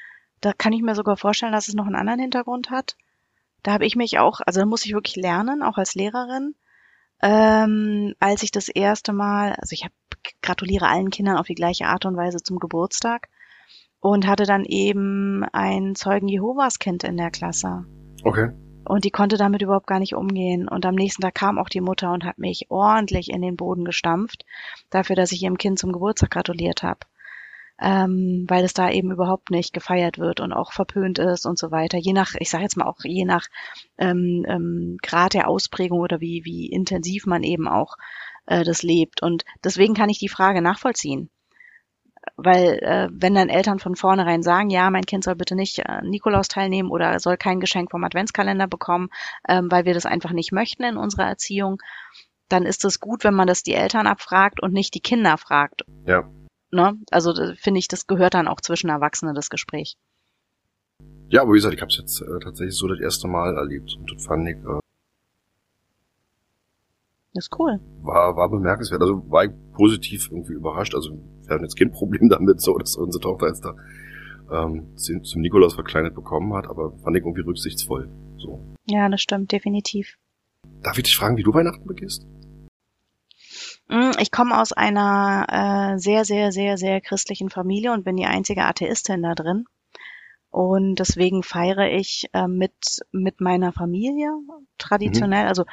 da 0.41 0.53
kann 0.53 0.73
ich 0.73 0.81
mir 0.81 0.95
sogar 0.95 1.17
vorstellen, 1.17 1.51
dass 1.51 1.67
es 1.67 1.75
noch 1.75 1.85
einen 1.85 1.95
anderen 1.95 2.19
Hintergrund 2.19 2.71
hat. 2.71 2.95
Da 3.61 3.73
habe 3.73 3.85
ich 3.85 3.95
mich 3.95 4.17
auch, 4.17 4.39
also 4.45 4.59
da 4.59 4.65
muss 4.65 4.85
ich 4.85 4.93
wirklich 4.93 5.15
lernen, 5.17 5.61
auch 5.61 5.77
als 5.77 5.93
Lehrerin. 5.93 6.55
Ähm, 7.21 8.13
als 8.19 8.43
ich 8.43 8.51
das 8.51 8.69
erste 8.69 9.13
Mal, 9.13 9.53
also 9.53 9.73
ich 9.73 9.83
hab, 9.83 9.91
gratuliere 10.41 10.87
allen 10.87 11.09
Kindern 11.09 11.37
auf 11.37 11.47
die 11.47 11.55
gleiche 11.55 11.85
Art 11.85 12.05
und 12.05 12.17
Weise 12.17 12.37
zum 12.37 12.59
Geburtstag 12.59 13.29
und 13.99 14.27
hatte 14.27 14.45
dann 14.45 14.65
eben 14.65 15.43
ein 15.51 15.95
Zeugen 15.95 16.27
Jehovas 16.27 16.79
Kind 16.79 17.03
in 17.03 17.17
der 17.17 17.31
Klasse. 17.31 17.85
Okay. 18.23 18.51
Und 18.85 19.03
die 19.03 19.11
konnte 19.11 19.37
damit 19.37 19.61
überhaupt 19.61 19.87
gar 19.87 19.99
nicht 19.99 20.15
umgehen. 20.15 20.67
Und 20.67 20.85
am 20.85 20.95
nächsten 20.95 21.21
Tag 21.21 21.35
kam 21.35 21.57
auch 21.57 21.69
die 21.69 21.81
Mutter 21.81 22.13
und 22.13 22.23
hat 22.23 22.37
mich 22.37 22.67
ordentlich 22.69 23.29
in 23.29 23.41
den 23.41 23.57
Boden 23.57 23.83
gestampft, 23.83 24.45
dafür, 24.89 25.15
dass 25.15 25.31
ich 25.33 25.43
ihrem 25.43 25.57
Kind 25.57 25.77
zum 25.77 25.91
Geburtstag 25.91 26.31
gratuliert 26.31 26.83
habe. 26.83 26.99
Ähm, 27.79 28.45
weil 28.47 28.63
es 28.63 28.73
da 28.73 28.89
eben 28.89 29.11
überhaupt 29.11 29.51
nicht 29.51 29.71
gefeiert 29.71 30.17
wird 30.17 30.39
und 30.39 30.51
auch 30.51 30.71
verpönt 30.71 31.19
ist 31.19 31.45
und 31.45 31.59
so 31.59 31.69
weiter. 31.69 31.99
Je 31.99 32.13
nach, 32.13 32.33
ich 32.39 32.49
sage 32.49 32.63
jetzt 32.63 32.75
mal 32.75 32.87
auch 32.87 32.97
je 33.03 33.23
nach 33.23 33.45
ähm, 33.99 34.45
ähm, 34.47 34.97
Grad 35.03 35.35
der 35.35 35.47
Ausprägung 35.47 35.99
oder 35.99 36.19
wie, 36.19 36.43
wie 36.43 36.65
intensiv 36.65 37.27
man 37.27 37.43
eben 37.43 37.67
auch 37.67 37.97
äh, 38.47 38.63
das 38.63 38.81
lebt. 38.81 39.21
Und 39.21 39.45
deswegen 39.63 39.93
kann 39.93 40.09
ich 40.09 40.17
die 40.17 40.29
Frage 40.29 40.63
nachvollziehen 40.63 41.29
weil 42.35 42.79
äh, 42.81 43.09
wenn 43.11 43.35
dann 43.35 43.49
Eltern 43.49 43.79
von 43.79 43.95
vornherein 43.95 44.43
sagen, 44.43 44.69
ja, 44.69 44.89
mein 44.89 45.05
Kind 45.05 45.23
soll 45.23 45.35
bitte 45.35 45.55
nicht 45.55 45.79
äh, 45.79 46.01
Nikolaus 46.03 46.47
teilnehmen 46.47 46.91
oder 46.91 47.19
soll 47.19 47.37
kein 47.37 47.59
Geschenk 47.59 47.91
vom 47.91 48.03
Adventskalender 48.03 48.67
bekommen, 48.67 49.09
ähm, 49.47 49.71
weil 49.71 49.85
wir 49.85 49.93
das 49.93 50.05
einfach 50.05 50.31
nicht 50.31 50.51
möchten 50.51 50.83
in 50.83 50.97
unserer 50.97 51.25
Erziehung, 51.25 51.81
dann 52.49 52.65
ist 52.65 52.85
es 52.85 52.99
gut, 52.99 53.23
wenn 53.23 53.33
man 53.33 53.47
das 53.47 53.63
die 53.63 53.73
Eltern 53.73 54.07
abfragt 54.07 54.61
und 54.61 54.73
nicht 54.73 54.93
die 54.93 55.01
Kinder 55.01 55.37
fragt. 55.37 55.83
Ja. 56.05 56.29
Ne? 56.71 56.97
Also 57.11 57.33
finde 57.55 57.79
ich, 57.79 57.87
das 57.87 58.07
gehört 58.07 58.33
dann 58.33 58.47
auch 58.47 58.61
zwischen 58.61 58.89
Erwachsenen 58.89 59.35
das 59.35 59.49
Gespräch. 59.49 59.95
Ja, 61.29 61.41
aber 61.41 61.51
wie 61.51 61.57
gesagt, 61.57 61.73
ich 61.73 61.81
habe 61.81 61.91
es 61.91 61.97
jetzt 61.97 62.21
äh, 62.21 62.39
tatsächlich 62.41 62.75
so 62.75 62.87
das 62.87 62.99
erste 62.99 63.27
Mal 63.27 63.55
erlebt 63.55 63.95
und 63.97 64.11
das 64.11 64.25
fand 64.25 64.47
ich 64.47 64.55
äh, 64.55 64.79
das 67.37 67.45
ist 67.45 67.59
cool. 67.59 67.79
War, 68.01 68.35
war 68.35 68.49
bemerkenswert. 68.49 68.99
Also 68.99 69.23
war 69.29 69.45
ich 69.45 69.51
positiv 69.73 70.29
irgendwie 70.31 70.53
überrascht. 70.53 70.95
Also 70.95 71.19
wir 71.47 71.55
haben 71.55 71.63
jetzt 71.63 71.77
kein 71.77 71.91
Problem 71.91 72.29
damit, 72.29 72.61
so 72.61 72.77
dass 72.77 72.95
unsere 72.95 73.21
Tochter 73.21 73.47
jetzt 73.47 73.63
da 73.65 73.75
ähm, 74.51 74.95
zum 74.95 75.41
Nikolaus 75.41 75.75
verkleidet 75.75 76.15
bekommen 76.15 76.53
hat, 76.53 76.67
aber 76.67 76.93
fand 77.03 77.17
ich 77.17 77.23
irgendwie 77.23 77.41
rücksichtsvoll. 77.41 78.09
So. 78.37 78.63
Ja, 78.85 79.09
das 79.09 79.21
stimmt, 79.21 79.51
definitiv. 79.51 80.17
Darf 80.81 80.97
ich 80.97 81.03
dich 81.03 81.17
fragen, 81.17 81.37
wie 81.37 81.43
du 81.43 81.53
Weihnachten 81.53 81.85
begehst? 81.85 82.25
Mm, 83.89 84.11
ich 84.19 84.31
komme 84.31 84.59
aus 84.59 84.73
einer 84.73 85.93
äh, 85.95 85.99
sehr, 85.99 86.25
sehr, 86.25 86.51
sehr, 86.51 86.77
sehr 86.77 87.01
christlichen 87.01 87.49
Familie 87.49 87.93
und 87.93 88.03
bin 88.03 88.17
die 88.17 88.25
einzige 88.25 88.63
Atheistin 88.63 89.23
da 89.23 89.33
drin. 89.33 89.65
Und 90.49 90.95
deswegen 90.95 91.43
feiere 91.43 91.91
ich 91.91 92.29
äh, 92.33 92.47
mit, 92.47 93.01
mit 93.11 93.41
meiner 93.41 93.71
Familie 93.73 94.31
traditionell. 94.77 95.43
Mhm. 95.43 95.49
Also 95.49 95.65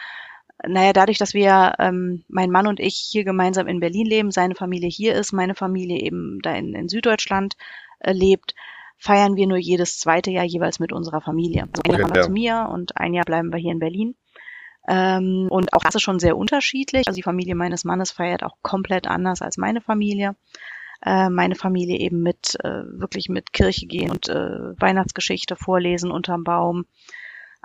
naja, 0.68 0.92
dadurch, 0.92 1.18
dass 1.18 1.34
wir, 1.34 1.74
ähm, 1.78 2.24
mein 2.28 2.50
Mann 2.50 2.66
und 2.66 2.80
ich 2.80 2.96
hier 2.96 3.24
gemeinsam 3.24 3.66
in 3.66 3.80
Berlin 3.80 4.06
leben, 4.06 4.30
seine 4.30 4.54
Familie 4.54 4.88
hier 4.88 5.14
ist, 5.14 5.32
meine 5.32 5.54
Familie 5.54 6.00
eben 6.00 6.38
da 6.42 6.54
in, 6.54 6.74
in 6.74 6.88
Süddeutschland 6.88 7.56
äh, 8.00 8.12
lebt, 8.12 8.54
feiern 8.98 9.36
wir 9.36 9.46
nur 9.46 9.58
jedes 9.58 9.98
zweite 9.98 10.30
Jahr 10.30 10.44
jeweils 10.44 10.78
mit 10.78 10.92
unserer 10.92 11.20
Familie. 11.20 11.68
Also 11.72 11.82
ein 11.84 12.00
Jahr 12.00 12.10
wir 12.10 12.16
ja. 12.16 12.22
zu 12.22 12.30
mir 12.30 12.68
und 12.72 12.96
ein 12.96 13.14
Jahr 13.14 13.24
bleiben 13.24 13.52
wir 13.52 13.58
hier 13.58 13.72
in 13.72 13.78
Berlin. 13.78 14.14
Ähm, 14.88 15.48
und 15.50 15.72
auch 15.72 15.82
das 15.82 15.94
ist 15.94 16.02
schon 16.02 16.18
sehr 16.18 16.36
unterschiedlich. 16.36 17.06
Also 17.06 17.16
die 17.16 17.22
Familie 17.22 17.54
meines 17.54 17.84
Mannes 17.84 18.10
feiert 18.10 18.42
auch 18.42 18.56
komplett 18.62 19.06
anders 19.06 19.42
als 19.42 19.56
meine 19.56 19.80
Familie. 19.80 20.36
Äh, 21.04 21.28
meine 21.30 21.54
Familie 21.54 21.98
eben 21.98 22.22
mit, 22.22 22.56
äh, 22.62 22.82
wirklich 22.98 23.28
mit 23.28 23.52
Kirche 23.52 23.86
gehen 23.86 24.10
und 24.10 24.28
äh, 24.28 24.80
Weihnachtsgeschichte 24.80 25.56
vorlesen 25.56 26.10
unterm 26.10 26.44
Baum 26.44 26.86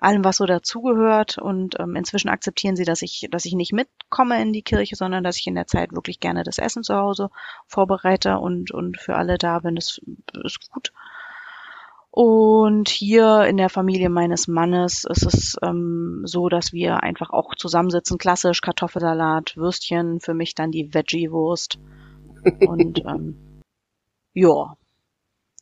allem, 0.01 0.23
was 0.23 0.37
so 0.37 0.45
dazugehört. 0.45 1.37
Und 1.37 1.79
ähm, 1.79 1.95
inzwischen 1.95 2.29
akzeptieren 2.29 2.75
sie, 2.75 2.85
dass 2.85 3.01
ich, 3.01 3.27
dass 3.31 3.45
ich 3.45 3.53
nicht 3.53 3.73
mitkomme 3.73 4.41
in 4.41 4.53
die 4.53 4.63
Kirche, 4.63 4.95
sondern 4.95 5.23
dass 5.23 5.37
ich 5.37 5.47
in 5.47 5.55
der 5.55 5.67
Zeit 5.67 5.93
wirklich 5.93 6.19
gerne 6.19 6.43
das 6.43 6.57
Essen 6.57 6.83
zu 6.83 6.95
Hause 6.95 7.29
vorbereite 7.67 8.39
und, 8.39 8.71
und 8.71 8.97
für 8.99 9.15
alle 9.15 9.37
da 9.37 9.59
bin. 9.59 9.75
Das 9.75 9.99
ist 10.43 10.69
gut. 10.71 10.91
Und 12.11 12.89
hier 12.89 13.43
in 13.43 13.57
der 13.57 13.69
Familie 13.69 14.09
meines 14.09 14.47
Mannes 14.47 15.05
ist 15.05 15.25
es 15.25 15.57
ähm, 15.61 16.23
so, 16.25 16.49
dass 16.49 16.73
wir 16.73 17.03
einfach 17.03 17.29
auch 17.29 17.53
zusammensitzen, 17.55 18.17
klassisch 18.17 18.61
Kartoffelsalat, 18.61 19.55
Würstchen, 19.55 20.19
für 20.19 20.33
mich 20.33 20.55
dann 20.55 20.71
die 20.71 20.93
Veggie-Wurst. 20.93 21.77
Und 22.67 23.05
ähm, 23.05 23.61
ja, 24.33 24.75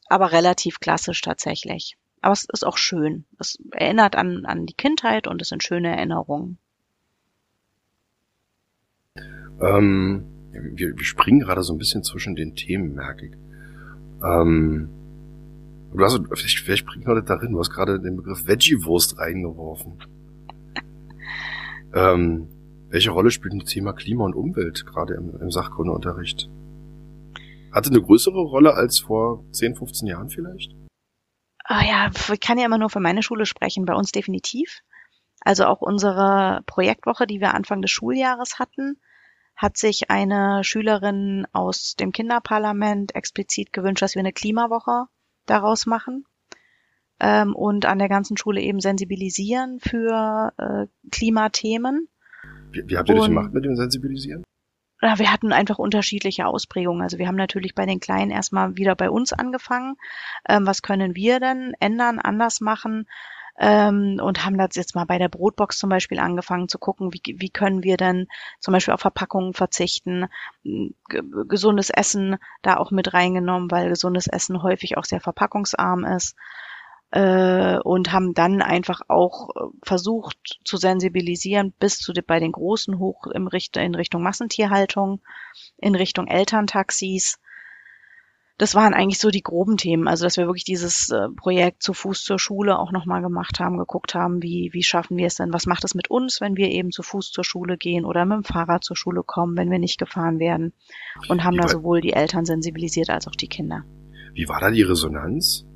aber 0.08 0.32
relativ 0.32 0.80
klassisch 0.80 1.22
tatsächlich. 1.22 1.98
Aber 2.22 2.34
es 2.34 2.46
ist 2.52 2.66
auch 2.66 2.78
schön. 2.78 3.26
Es 3.40 3.60
erinnert 3.72 4.16
an, 4.16 4.46
an 4.46 4.66
die 4.66 4.74
Kindheit 4.74 5.28
und 5.28 5.42
es 5.42 5.50
sind 5.50 5.64
schöne 5.64 5.96
Erinnerungen. 5.96 6.58
Ähm, 9.62 10.26
wir, 10.52 10.98
wir 10.98 11.06
springen 11.06 11.40
gerade 11.40 11.64
so 11.64 11.74
ein 11.74 11.78
bisschen 11.78 12.04
zwischen 12.04 12.36
den 12.36 12.56
Themen, 12.56 12.96
merke 12.96 13.28
ich. 13.28 13.34
Ähm, 14.24 14.90
du 15.94 16.04
hast, 16.04 16.20
vielleicht, 16.34 16.60
vielleicht 16.60 16.88
wir 16.88 17.22
darin, 17.22 17.52
du 17.52 17.60
hast 17.60 17.72
gerade 17.72 18.00
den 18.00 18.18
Begriff 18.18 18.48
Veggie-Wurst 18.48 19.20
reingeworfen. 19.20 19.94
ähm, 21.94 22.48
welche 22.90 23.12
Rolle 23.12 23.32
spielt 23.32 23.54
das 23.62 23.70
Thema 23.70 23.94
Klima 23.94 24.26
und 24.26 24.36
Umwelt 24.36 24.86
gerade 24.86 25.16
im, 25.16 25.36
im 25.40 25.52
Sachkundeunterricht? 25.52 26.50
Hatte 27.72 27.90
eine 27.90 28.02
größere 28.02 28.40
Rolle 28.40 28.74
als 28.74 29.00
vor 29.00 29.44
10, 29.52 29.76
15 29.76 30.08
Jahren 30.08 30.30
vielleicht? 30.30 30.74
Ah 31.70 31.84
ja, 31.86 32.10
ich 32.32 32.40
kann 32.40 32.58
ja 32.58 32.66
immer 32.66 32.78
nur 32.78 32.90
für 32.90 33.02
meine 33.02 33.22
Schule 33.22 33.46
sprechen, 33.46 33.86
bei 33.86 33.94
uns 33.94 34.14
definitiv. 34.14 34.80
Also 35.42 35.66
auch 35.66 35.82
unsere 35.82 36.62
Projektwoche, 36.66 37.28
die 37.28 37.42
wir 37.42 37.54
Anfang 37.54 37.82
des 37.82 37.92
Schuljahres 37.92 38.58
hatten, 38.58 38.98
hat 39.54 39.76
sich 39.76 40.10
eine 40.10 40.64
Schülerin 40.64 41.46
aus 41.52 41.96
dem 41.96 42.14
Kinderparlament 42.14 43.16
explizit 43.16 43.74
gewünscht, 43.74 44.02
dass 44.02 44.16
wir 44.16 44.22
eine 44.22 44.32
Klimawoche 44.32 45.08
daraus 45.46 45.86
machen 45.86 46.26
ähm, 47.20 47.54
und 47.54 47.86
an 47.86 48.00
der 48.00 48.08
ganzen 48.08 48.38
Schule 48.38 48.62
eben 48.62 48.80
sensibilisieren 48.80 49.82
für 49.82 50.54
äh, 50.58 50.88
Klimathemen. 51.12 52.08
Wie, 52.72 52.84
wie 52.88 52.98
habt 52.98 53.10
ihr 53.10 53.16
und, 53.16 53.20
das 53.20 53.28
gemacht 53.28 53.54
mit 53.54 53.66
dem 53.66 53.76
Sensibilisieren? 53.76 54.44
Ja, 55.02 55.20
wir 55.20 55.32
hatten 55.32 55.54
einfach 55.54 55.78
unterschiedliche 55.78 56.48
Ausprägungen. 56.48 57.04
Also 57.04 57.20
wir 57.20 57.28
haben 57.28 57.36
natürlich 57.36 57.76
bei 57.76 57.86
den 57.86 58.00
Kleinen 58.00 58.32
erstmal 58.32 58.78
wieder 58.78 58.96
bei 58.96 59.10
uns 59.10 59.32
angefangen. 59.32 59.96
Ähm, 60.50 60.66
was 60.66 60.82
können 60.82 61.16
wir 61.16 61.40
denn 61.40 61.74
ändern, 61.80 62.20
anders 62.20 62.62
machen? 62.62 63.08
Ähm, 63.60 64.20
und 64.22 64.44
haben 64.46 64.58
das 64.58 64.76
jetzt 64.76 64.96
mal 64.96 65.06
bei 65.06 65.18
der 65.20 65.30
Brotbox 65.30 65.78
zum 65.80 65.90
Beispiel 65.90 66.20
angefangen 66.20 66.68
zu 66.68 66.80
gucken, 66.80 67.14
wie, 67.14 67.22
wie 67.38 67.50
können 67.50 67.84
wir 67.84 67.98
denn 67.98 68.28
zum 68.60 68.72
Beispiel 68.72 68.94
auf 68.94 69.02
Verpackungen 69.02 69.54
verzichten, 69.54 70.28
gesundes 71.04 71.90
Essen 71.90 72.38
da 72.62 72.78
auch 72.78 72.92
mit 72.92 73.14
reingenommen, 73.14 73.72
weil 73.72 73.90
gesundes 73.90 74.28
Essen 74.28 74.62
häufig 74.62 74.98
auch 74.98 75.06
sehr 75.06 75.22
verpackungsarm 75.22 76.06
ist 76.06 76.36
äh, 77.12 77.78
und 77.80 78.12
haben 78.12 78.34
dann 78.34 78.62
einfach 78.62 79.02
auch 79.08 79.50
äh, 79.50 79.60
versucht 79.84 80.60
zu 80.66 80.78
sensibilisieren 80.78 81.74
bis 81.80 82.00
zu 82.00 82.14
bei 82.26 82.40
den 82.40 82.52
Großen 82.52 83.00
hoch 83.00 83.28
im 83.28 83.48
Richt 83.48 83.78
in 83.78 83.96
Richtung 83.96 84.22
Massentierhaltung, 84.24 85.22
in 85.78 85.96
Richtung 85.96 86.28
Elterntaxis. 86.28 87.40
Das 88.58 88.74
waren 88.74 88.96
eigentlich 88.96 89.20
so 89.20 89.30
die 89.30 89.44
groben 89.44 89.78
Themen, 89.78 90.08
also 90.08 90.26
dass 90.26 90.36
wir 90.36 90.48
wirklich 90.48 90.64
dieses 90.64 91.12
äh, 91.12 91.30
Projekt 91.30 91.84
zu 91.84 91.94
Fuß 91.94 92.24
zur 92.24 92.40
Schule 92.40 92.80
auch 92.80 92.92
nochmal 92.92 93.22
gemacht 93.22 93.60
haben, 93.60 93.78
geguckt 93.78 94.16
haben, 94.16 94.42
wie, 94.42 94.72
wie 94.74 94.82
schaffen 94.82 95.16
wir 95.16 95.28
es 95.28 95.36
denn, 95.36 95.54
was 95.54 95.68
macht 95.68 95.84
es 95.84 95.94
mit 95.94 96.10
uns, 96.10 96.42
wenn 96.42 96.58
wir 96.58 96.70
eben 96.72 96.90
zu 96.92 97.04
Fuß 97.04 97.32
zur 97.32 97.44
Schule 97.44 97.78
gehen 97.78 98.04
oder 98.04 98.26
mit 98.26 98.38
dem 98.38 98.44
Fahrrad 98.44 98.84
zur 98.84 98.98
Schule 98.98 99.22
kommen, 99.24 99.56
wenn 99.58 99.70
wir 99.70 99.80
nicht 99.80 100.00
gefahren 100.00 100.40
werden 100.40 100.74
und 101.30 101.44
haben 101.44 101.56
da 101.56 101.68
sowohl 101.68 102.02
die 102.02 102.14
Eltern 102.14 102.46
sensibilisiert 102.46 103.12
als 103.12 103.28
auch 103.28 103.36
die 103.36 103.48
Kinder. 103.48 103.84
Wie 104.34 104.50
war 104.50 104.60
da 104.60 104.72
die 104.72 104.82
Resonanz? 104.82 105.67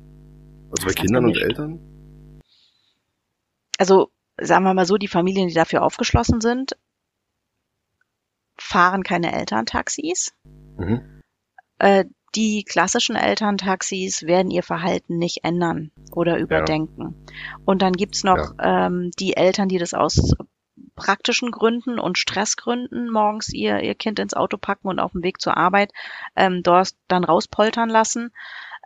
Also 0.72 0.86
bei 0.86 0.92
Kindern 0.94 1.26
und 1.26 1.36
Eltern? 1.36 2.40
Also 3.78 4.10
sagen 4.40 4.64
wir 4.64 4.74
mal 4.74 4.86
so, 4.86 4.96
die 4.96 5.08
Familien, 5.08 5.48
die 5.48 5.54
dafür 5.54 5.82
aufgeschlossen 5.82 6.40
sind, 6.40 6.76
fahren 8.56 9.02
keine 9.02 9.32
Elterntaxis. 9.32 10.34
Mhm. 10.76 11.22
Äh, 11.78 12.04
die 12.34 12.64
klassischen 12.64 13.16
Elterntaxis 13.16 14.22
werden 14.22 14.50
ihr 14.50 14.62
Verhalten 14.62 15.18
nicht 15.18 15.44
ändern 15.44 15.90
oder 16.12 16.38
überdenken. 16.38 17.14
Ja. 17.26 17.32
Und 17.66 17.82
dann 17.82 17.92
gibt's 17.92 18.24
noch 18.24 18.54
ja. 18.58 18.86
ähm, 18.86 19.10
die 19.18 19.36
Eltern, 19.36 19.68
die 19.68 19.78
das 19.78 19.92
aus 19.92 20.34
praktischen 20.94 21.50
Gründen 21.50 21.98
und 21.98 22.18
Stressgründen 22.18 23.10
morgens 23.10 23.52
ihr, 23.52 23.80
ihr 23.80 23.94
Kind 23.94 24.18
ins 24.18 24.34
Auto 24.34 24.56
packen 24.56 24.88
und 24.88 24.98
auf 24.98 25.12
dem 25.12 25.22
Weg 25.22 25.40
zur 25.40 25.56
Arbeit 25.56 25.92
ähm, 26.36 26.62
dort 26.62 26.94
dann 27.08 27.24
rauspoltern 27.24 27.88
lassen. 27.88 28.32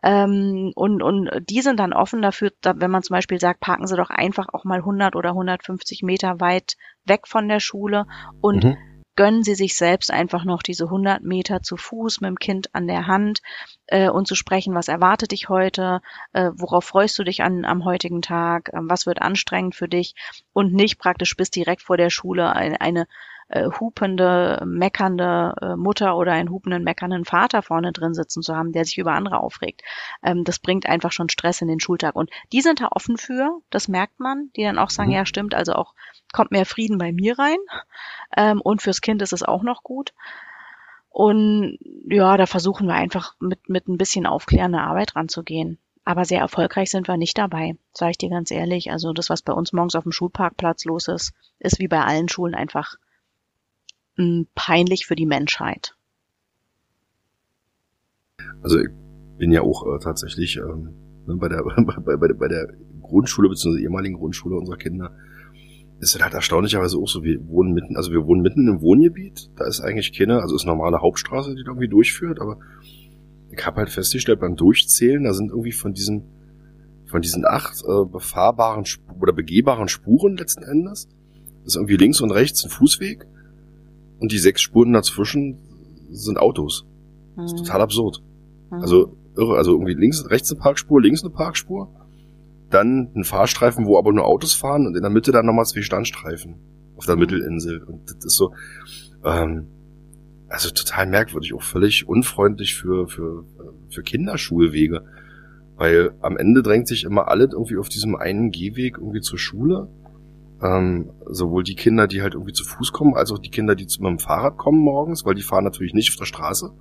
Ähm, 0.03 0.73
und, 0.75 1.03
und 1.03 1.31
die 1.49 1.63
sind 1.63 1.81
dann 1.81 1.93
offen 1.93 2.23
dafür, 2.23 2.53
da, 2.61 2.75
wenn 2.77 2.91
man 2.91 3.03
zum 3.03 3.15
Beispiel 3.15 3.41
sagt, 3.41 3.61
parken 3.61 3.87
Sie 3.87 3.97
doch 3.97 4.11
einfach 4.11 4.49
auch 4.53 4.65
mal 4.65 4.79
100 4.79 5.17
oder 5.17 5.31
150 5.31 6.03
Meter 6.03 6.41
weit 6.41 6.77
weg 7.05 7.27
von 7.27 7.49
der 7.49 7.61
Schule 7.61 8.07
und 8.41 8.65
mhm. 8.65 8.77
gönnen 9.17 9.43
Sie 9.43 9.55
sich 9.55 9.77
selbst 9.77 10.11
einfach 10.11 10.45
noch 10.45 10.63
diese 10.63 10.85
100 10.85 11.23
Meter 11.23 11.63
zu 11.63 11.77
Fuß 11.77 12.21
mit 12.21 12.29
dem 12.29 12.39
Kind 12.39 12.75
an 12.75 12.87
der 12.87 13.07
Hand 13.07 13.41
äh, 13.87 14.11
und 14.11 14.29
zu 14.29 14.35
sprechen, 14.35 14.75
was 14.75 14.89
erwartet 14.89 15.33
dich 15.33 15.49
heute, 15.49 16.01
äh, 16.33 16.51
worauf 16.55 16.85
freust 16.85 17.19
du 17.19 17.25
dich 17.25 17.43
an, 17.43 17.65
am 17.65 17.85
heutigen 17.85 18.21
Tag, 18.21 18.69
äh, 18.69 18.79
was 18.83 19.07
wird 19.07 19.23
anstrengend 19.23 19.75
für 19.75 19.89
dich 19.89 20.15
und 20.53 20.73
nicht 20.75 20.99
praktisch 20.99 21.37
bis 21.37 21.51
direkt 21.51 21.83
vor 21.83 21.97
der 21.97 22.11
Schule 22.11 22.53
eine, 22.53 22.81
eine 22.81 23.07
äh, 23.49 23.69
hupende, 23.79 24.63
meckernde 24.67 25.55
äh, 25.61 25.77
Mutter 25.77 26.17
oder 26.17 26.33
einen 26.33 26.51
hupenden, 26.51 26.83
meckernden 26.83 27.25
Vater 27.25 27.63
vorne 27.63 27.93
drin 27.93 28.15
sitzen 28.15 28.43
zu 28.43 28.57
haben, 28.57 28.73
der 28.73 28.85
sich 28.85 28.99
über 28.99 29.13
andere 29.13 29.41
aufregt. 29.41 29.83
Ähm, 30.23 30.45
das 30.45 30.59
bringt 30.59 30.87
einfach 30.87 31.13
schon 31.13 31.29
Stress 31.29 31.63
in 31.63 31.69
den 31.69 31.81
Schultag. 31.81 32.17
Und 32.17 32.31
die 32.53 32.61
sind 32.61 32.81
da 32.81 32.89
offen 32.91 33.17
für, 33.17 33.61
das 33.71 33.89
merkt 33.89 34.19
man, 34.19 34.51
die 34.57 34.63
dann 34.63 34.79
auch 34.79 34.91
sagen, 34.91 35.11
mhm. 35.11 35.17
ja 35.17 35.27
stimmt, 35.27 35.55
also 35.55 35.75
auch 35.75 35.95
kommt 36.33 36.51
mehr 36.51 36.67
Frieden 36.67 36.99
bei 36.99 37.13
mir 37.13 37.39
rein. 37.39 37.59
Ähm, 38.37 38.61
und 38.61 38.83
fürs 38.83 39.01
Kind 39.01 39.23
ist 39.23 39.33
es 39.33 39.43
auch 39.43 39.63
noch 39.63 39.83
gut. 39.83 40.13
Und 41.09 41.79
ja, 42.11 42.37
da 42.37 42.47
versuchen 42.47 42.89
wir 42.89 42.95
einfach 42.95 43.35
mit, 43.41 43.69
mit 43.69 43.89
ein 43.89 43.97
bisschen 43.97 44.27
aufklärender 44.27 44.83
Arbeit 44.83 45.17
ranzugehen. 45.17 45.79
Aber 46.05 46.25
sehr 46.25 46.41
erfolgreich 46.41 46.91
sind 46.91 47.09
wir 47.09 47.17
nicht 47.17 47.39
dabei, 47.39 47.77
sage 47.93 48.13
ich 48.13 48.19
dir 48.19 48.31
ganz 48.31 48.51
ehrlich. 48.51 48.93
Also 48.93 49.13
das, 49.13 49.31
was 49.31 49.43
bei 49.43 49.53
uns 49.53 49.73
morgens 49.73 49.95
auf 49.95 50.03
dem 50.03 50.13
Schulparkplatz 50.13 50.85
los 50.85 51.09
ist, 51.09 51.33
ist 51.59 51.79
wie 51.79 51.89
bei 51.89 52.05
allen 52.05 52.29
Schulen 52.29 52.55
einfach 52.55 52.97
peinlich 54.55 55.07
für 55.07 55.17
die 55.17 55.27
Menschheit. 55.27 55.95
Also 58.63 58.79
ich 58.79 58.89
bin 59.39 59.53
ja 59.53 59.63
auch 59.63 59.87
äh, 59.87 59.99
tatsächlich 60.03 60.57
ähm, 60.57 60.95
ne, 61.27 61.37
bei, 61.37 61.49
der, 61.49 61.63
bei, 61.87 62.17
bei, 62.17 62.33
bei 62.33 62.49
der 62.49 62.69
Grundschule 63.03 63.49
bzw. 63.49 63.83
ehemaligen 63.83 64.17
Grundschule 64.17 64.57
unserer 64.57 64.79
Kinder 64.79 65.15
ist 65.99 66.15
es 66.15 66.23
halt 66.23 66.35
erstaunlicherweise 66.35 66.99
auch 66.99 67.09
so, 67.09 67.23
wir 67.23 67.47
wohnen 67.49 67.73
mitten, 67.73 67.97
also 67.97 68.13
wir 68.13 68.27
wohnen 68.27 68.43
mitten 68.43 68.69
im 68.69 68.83
Wohngebiet, 68.83 69.51
da 69.57 69.67
ist 69.67 69.81
eigentlich 69.81 70.13
keine, 70.13 70.43
also 70.43 70.55
ist 70.55 70.67
normale 70.67 71.01
Hauptstraße, 71.01 71.55
die 71.55 71.63
da 71.63 71.71
irgendwie 71.71 71.89
durchführt, 71.89 72.39
aber 72.41 72.59
ich 73.51 73.65
habe 73.65 73.79
halt 73.79 73.89
festgestellt 73.89 74.41
beim 74.41 74.57
Durchzählen, 74.57 75.25
da 75.25 75.33
sind 75.33 75.51
irgendwie 75.51 75.73
von 75.73 75.95
diesen 75.95 76.25
von 77.07 77.23
diesen 77.23 77.47
acht 77.47 77.83
äh, 77.85 78.05
befahrbaren 78.05 78.83
Sp 78.83 79.07
oder 79.21 79.33
begehbaren 79.33 79.89
Spuren 79.89 80.37
letzten 80.37 80.65
Endes, 80.65 81.09
ist 81.65 81.77
irgendwie 81.77 81.97
links 81.97 82.21
und 82.21 82.33
rechts 82.33 82.65
ein 82.65 82.71
Fußweg 82.71 83.27
und 84.19 84.33
die 84.33 84.39
sechs 84.39 84.63
Spuren 84.63 84.93
dazwischen 84.93 85.59
sind 86.11 86.39
Autos. 86.39 86.87
Mhm. 87.37 87.43
Das 87.43 87.53
ist 87.53 87.61
mhm. 87.61 87.65
total 87.65 87.81
absurd. 87.83 88.23
Mhm. 88.71 88.81
Also 88.81 89.17
irre, 89.37 89.57
also 89.57 89.73
irgendwie 89.73 89.95
links, 89.95 90.29
rechts 90.31 90.51
eine 90.51 90.61
Parkspur, 90.61 91.01
links 91.01 91.23
eine 91.23 91.31
Parkspur, 91.31 91.91
dann 92.71 93.11
ein 93.15 93.25
Fahrstreifen, 93.25 93.87
wo 93.87 93.99
aber 93.99 94.13
nur 94.13 94.25
Autos 94.25 94.55
fahren 94.55 94.87
und 94.87 94.97
in 94.97 95.03
der 95.03 95.11
Mitte 95.11 95.33
dann 95.33 95.47
nochmal 95.47 95.67
zwei 95.67 95.83
Standstreifen 95.83 96.57
auf 96.97 97.07
der 97.07 97.17
mhm. 97.17 97.21
Mittelinsel. 97.21 97.83
Und 97.83 98.03
das 98.07 98.25
ist 98.25 98.37
so, 98.37 98.53
ähm, 99.25 99.67
also 100.49 100.71
total 100.71 101.07
merkwürdig, 101.07 101.55
auch 101.55 101.63
völlig 101.63 102.09
unfreundlich 102.09 102.75
für, 102.75 103.09
für, 103.09 103.45
für 103.89 104.03
Kinderschulwege. 104.03 105.05
Weil 105.77 106.15
am 106.23 106.39
Ende 106.39 106.63
drängt 106.63 106.89
sich 106.89 107.05
immer 107.05 107.29
alle 107.29 107.49
irgendwie 107.53 107.77
auf 107.77 107.91
diesem 107.91 108.17
einen 108.17 108.51
Gehweg 108.51 108.97
irgendwie 108.97 109.21
zur 109.21 109.39
Schule 109.39 109.89
ähm, 110.63 111.11
sowohl 111.27 111.63
die 111.63 111.75
Kinder, 111.75 112.07
die 112.07 112.23
halt 112.23 112.35
irgendwie 112.35 112.53
zu 112.53 112.65
Fuß 112.65 112.93
kommen, 112.93 113.15
als 113.15 113.31
auch 113.31 113.39
die 113.39 113.51
Kinder, 113.51 113.75
die 113.75 113.85
mit 113.85 114.11
dem 114.11 114.19
Fahrrad 114.19 114.57
kommen 114.57 114.79
morgens, 114.79 115.25
weil 115.25 115.35
die 115.35 115.43
fahren 115.43 115.65
natürlich 115.65 115.95
nicht 115.95 116.11
auf 116.11 116.17
der 116.17 116.25
Straße. 116.25 116.73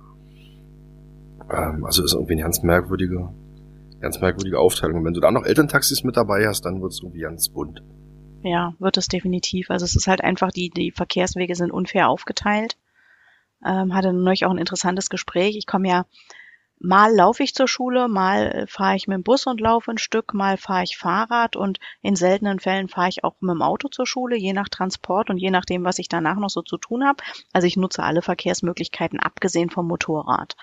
Ähm, 1.50 1.84
also 1.84 2.02
ist 2.02 2.14
irgendwie 2.14 2.34
eine 2.34 2.42
ganz 2.42 2.62
merkwürdige, 2.62 3.28
ganz 4.00 4.20
merkwürdige 4.20 4.58
Aufteilung. 4.58 4.98
Und 4.98 5.04
wenn 5.04 5.14
du 5.14 5.20
da 5.20 5.30
noch 5.30 5.44
Elterntaxis 5.44 6.04
mit 6.04 6.16
dabei 6.16 6.46
hast, 6.46 6.62
dann 6.62 6.80
wird 6.80 6.92
es 6.92 7.00
irgendwie 7.02 7.20
ganz 7.20 7.48
bunt. 7.48 7.82
Ja, 8.42 8.74
wird 8.78 8.96
es 8.96 9.08
definitiv. 9.08 9.70
Also 9.70 9.84
es 9.84 9.96
ist 9.96 10.06
halt 10.06 10.22
einfach, 10.22 10.52
die, 10.52 10.70
die 10.70 10.90
Verkehrswege 10.90 11.54
sind 11.54 11.70
unfair 11.70 12.08
aufgeteilt. 12.08 12.76
Ähm, 13.64 13.94
hatte 13.94 14.12
neulich 14.12 14.44
auch 14.46 14.50
ein 14.50 14.58
interessantes 14.58 15.10
Gespräch. 15.10 15.56
Ich 15.56 15.66
komme 15.66 15.88
ja 15.88 16.06
mal 16.78 17.14
laufe 17.14 17.42
ich 17.42 17.54
zur 17.54 17.68
Schule, 17.68 18.08
mal 18.08 18.66
fahre 18.68 18.96
ich 18.96 19.08
mit 19.08 19.16
dem 19.16 19.22
Bus 19.22 19.46
und 19.46 19.60
laufe 19.60 19.90
ein 19.90 19.98
Stück, 19.98 20.34
mal 20.34 20.56
fahre 20.56 20.84
ich 20.84 20.96
Fahrrad 20.96 21.56
und 21.56 21.78
in 22.02 22.16
seltenen 22.16 22.60
Fällen 22.60 22.88
fahre 22.88 23.08
ich 23.08 23.24
auch 23.24 23.34
mit 23.40 23.50
dem 23.50 23.62
Auto 23.62 23.88
zur 23.88 24.06
Schule, 24.06 24.36
je 24.36 24.52
nach 24.52 24.68
Transport 24.68 25.30
und 25.30 25.38
je 25.38 25.50
nachdem, 25.50 25.84
was 25.84 25.98
ich 25.98 26.08
danach 26.08 26.36
noch 26.36 26.50
so 26.50 26.62
zu 26.62 26.76
tun 26.76 27.04
habe. 27.04 27.22
Also 27.52 27.66
ich 27.66 27.76
nutze 27.76 28.02
alle 28.02 28.22
Verkehrsmöglichkeiten, 28.22 29.20
abgesehen 29.20 29.70
vom 29.70 29.86
Motorrad. 29.88 30.56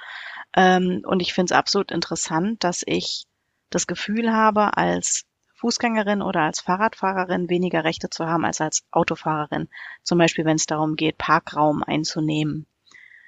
Ähm, 0.56 1.02
und 1.06 1.22
ich 1.22 1.34
finde 1.34 1.54
es 1.54 1.58
absolut 1.58 1.92
interessant, 1.92 2.64
dass 2.64 2.84
ich 2.86 3.26
das 3.70 3.88
Gefühl 3.88 4.32
habe, 4.32 4.78
als 4.78 5.26
Fußgängerin 5.56 6.22
oder 6.22 6.42
als 6.42 6.60
Fahrradfahrerin 6.60 7.50
weniger 7.50 7.84
Rechte 7.86 8.10
zu 8.10 8.26
haben 8.26 8.46
als 8.46 8.60
als 8.60 8.86
Autofahrerin. 8.92 9.70
Zum 10.04 10.18
Beispiel, 10.18 10.46
wenn 10.46 10.58
es 10.58 10.66
darum 10.66 10.96
geht, 10.96 11.18
Parkraum 11.18 11.84
einzunehmen. 11.84 12.68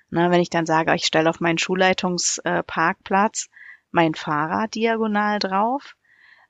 Na, 0.10 0.32
wenn 0.32 0.42
ich 0.42 0.50
dann 0.50 0.66
sage, 0.66 0.94
ich 0.96 1.06
stelle 1.06 1.30
auf 1.30 1.40
meinen 1.40 1.58
Schulleitungsparkplatz 1.58 3.50
mein 3.92 4.14
Fahrrad 4.14 4.76
diagonal 4.76 5.40
drauf 5.40 5.96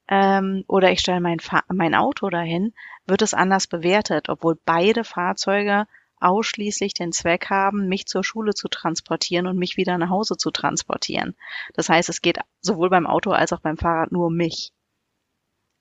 ähm, 0.07 0.63
oder 0.67 0.91
ich 0.91 0.99
stelle 0.99 1.21
mein, 1.21 1.39
mein 1.71 1.95
Auto 1.95 2.29
dahin, 2.29 2.73
wird 3.05 3.21
es 3.21 3.33
anders 3.33 3.67
bewertet, 3.67 4.29
obwohl 4.29 4.57
beide 4.65 5.03
Fahrzeuge 5.03 5.87
ausschließlich 6.19 6.93
den 6.93 7.11
Zweck 7.11 7.49
haben, 7.49 7.87
mich 7.87 8.07
zur 8.07 8.23
Schule 8.23 8.53
zu 8.53 8.67
transportieren 8.67 9.47
und 9.47 9.57
mich 9.57 9.77
wieder 9.77 9.97
nach 9.97 10.09
Hause 10.09 10.37
zu 10.37 10.51
transportieren. 10.51 11.35
Das 11.73 11.89
heißt, 11.89 12.09
es 12.09 12.21
geht 12.21 12.39
sowohl 12.61 12.89
beim 12.89 13.05
Auto 13.05 13.31
als 13.31 13.53
auch 13.53 13.59
beim 13.59 13.77
Fahrrad 13.77 14.11
nur 14.11 14.27
um 14.27 14.35
mich 14.35 14.73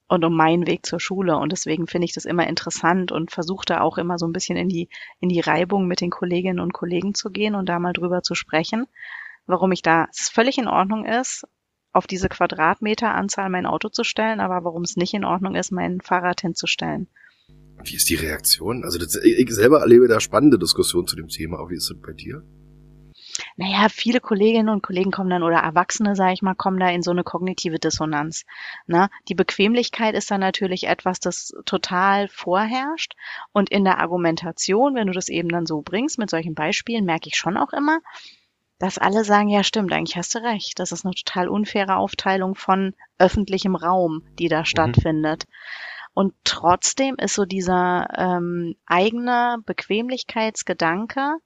und 0.08 0.24
um 0.24 0.36
meinen 0.36 0.66
Weg 0.66 0.84
zur 0.86 1.00
Schule. 1.00 1.36
Und 1.36 1.52
deswegen 1.52 1.86
finde 1.86 2.04
ich 2.06 2.12
das 2.12 2.24
immer 2.24 2.46
interessant 2.46 3.12
und 3.12 3.30
versuche 3.30 3.64
da 3.66 3.80
auch 3.80 3.98
immer 3.98 4.18
so 4.18 4.26
ein 4.26 4.32
bisschen 4.32 4.56
in 4.56 4.68
die, 4.68 4.88
in 5.20 5.28
die 5.28 5.40
Reibung 5.40 5.86
mit 5.86 6.00
den 6.00 6.10
Kolleginnen 6.10 6.60
und 6.60 6.72
Kollegen 6.72 7.14
zu 7.14 7.30
gehen 7.30 7.54
und 7.54 7.68
da 7.68 7.78
mal 7.78 7.92
drüber 7.92 8.22
zu 8.22 8.34
sprechen, 8.34 8.86
warum 9.46 9.72
ich 9.72 9.82
da 9.82 10.06
es 10.10 10.28
völlig 10.28 10.58
in 10.58 10.68
Ordnung 10.68 11.04
ist, 11.04 11.46
auf 11.92 12.06
diese 12.06 12.28
Quadratmeteranzahl 12.28 13.48
mein 13.48 13.66
Auto 13.66 13.88
zu 13.88 14.04
stellen, 14.04 14.40
aber 14.40 14.64
warum 14.64 14.82
es 14.82 14.96
nicht 14.96 15.14
in 15.14 15.24
Ordnung 15.24 15.54
ist, 15.54 15.70
mein 15.70 16.00
Fahrrad 16.00 16.40
hinzustellen. 16.40 17.08
Wie 17.84 17.94
ist 17.94 18.08
die 18.08 18.14
Reaktion? 18.14 18.82
Also 18.84 18.98
das, 18.98 19.16
ich 19.16 19.50
selber 19.50 19.80
erlebe 19.80 20.08
da 20.08 20.20
spannende 20.20 20.58
Diskussionen 20.58 21.06
zu 21.06 21.16
dem 21.16 21.28
Thema, 21.28 21.58
wie 21.70 21.76
ist 21.76 21.90
es 21.90 22.00
bei 22.00 22.12
dir? 22.12 22.42
Naja, 23.56 23.88
viele 23.88 24.20
Kolleginnen 24.20 24.68
und 24.68 24.82
Kollegen 24.82 25.12
kommen 25.12 25.30
dann 25.30 25.44
oder 25.44 25.58
Erwachsene, 25.58 26.16
sage 26.16 26.32
ich 26.32 26.42
mal, 26.42 26.54
kommen 26.54 26.80
da 26.80 26.88
in 26.88 27.02
so 27.02 27.12
eine 27.12 27.22
kognitive 27.22 27.78
Dissonanz. 27.78 28.44
Ne? 28.86 29.08
Die 29.28 29.34
Bequemlichkeit 29.34 30.14
ist 30.14 30.30
dann 30.30 30.40
natürlich 30.40 30.88
etwas, 30.88 31.20
das 31.20 31.52
total 31.64 32.26
vorherrscht. 32.28 33.14
Und 33.52 33.70
in 33.70 33.84
der 33.84 33.98
Argumentation, 33.98 34.96
wenn 34.96 35.06
du 35.06 35.12
das 35.12 35.28
eben 35.28 35.48
dann 35.48 35.66
so 35.66 35.82
bringst, 35.82 36.18
mit 36.18 36.30
solchen 36.30 36.54
Beispielen, 36.54 37.04
merke 37.04 37.28
ich 37.28 37.36
schon 37.36 37.56
auch 37.56 37.72
immer, 37.72 38.00
dass 38.80 38.98
alle 38.98 39.24
sagen, 39.24 39.48
ja 39.48 39.62
stimmt, 39.62 39.92
eigentlich 39.92 40.16
hast 40.16 40.34
du 40.34 40.42
recht. 40.42 40.80
Das 40.80 40.90
ist 40.90 41.04
eine 41.04 41.14
total 41.14 41.48
unfaire 41.48 41.96
Aufteilung 41.96 42.56
von 42.56 42.94
öffentlichem 43.18 43.76
Raum, 43.76 44.26
die 44.38 44.48
da 44.48 44.60
mhm. 44.60 44.64
stattfindet. 44.64 45.44
Und 46.12 46.34
trotzdem 46.44 47.16
ist 47.16 47.34
so 47.34 47.44
dieser 47.44 48.08
ähm, 48.16 48.76
eigene 48.86 49.58
Bequemlichkeitsgedanke, 49.64 51.36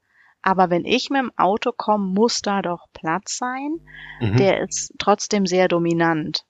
aber 0.49 0.71
wenn 0.71 0.87
ich 0.87 1.11
mit 1.11 1.21
dem 1.21 1.33
Auto 1.37 1.73
komme, 1.73 2.07
muss 2.07 2.41
da 2.41 2.63
doch 2.63 2.87
Platz 2.95 3.37
sein. 3.37 3.81
Mhm. 4.19 4.37
Der 4.39 4.63
ist 4.63 4.95
trotzdem 4.99 5.45
sehr 5.45 5.69
dominant 5.69 6.47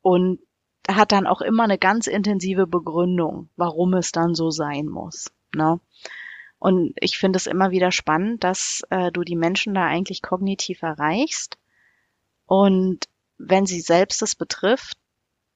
und 0.00 0.40
hat 0.88 1.12
dann 1.12 1.26
auch 1.26 1.42
immer 1.42 1.64
eine 1.64 1.76
ganz 1.76 2.06
intensive 2.06 2.66
Begründung, 2.66 3.50
warum 3.56 3.92
es 3.92 4.10
dann 4.10 4.34
so 4.34 4.50
sein 4.50 4.86
muss. 4.86 5.30
Ne? 5.54 5.80
Und 6.58 6.94
ich 6.98 7.18
finde 7.18 7.36
es 7.36 7.46
immer 7.46 7.72
wieder 7.72 7.92
spannend, 7.92 8.42
dass 8.42 8.80
äh, 8.88 9.12
du 9.12 9.22
die 9.22 9.36
Menschen 9.36 9.74
da 9.74 9.84
eigentlich 9.84 10.22
kognitiv 10.22 10.80
erreichst 10.80 11.58
und 12.46 13.06
wenn 13.36 13.66
sie 13.66 13.80
selbst 13.80 14.22
es 14.22 14.34
betrifft, 14.34 14.96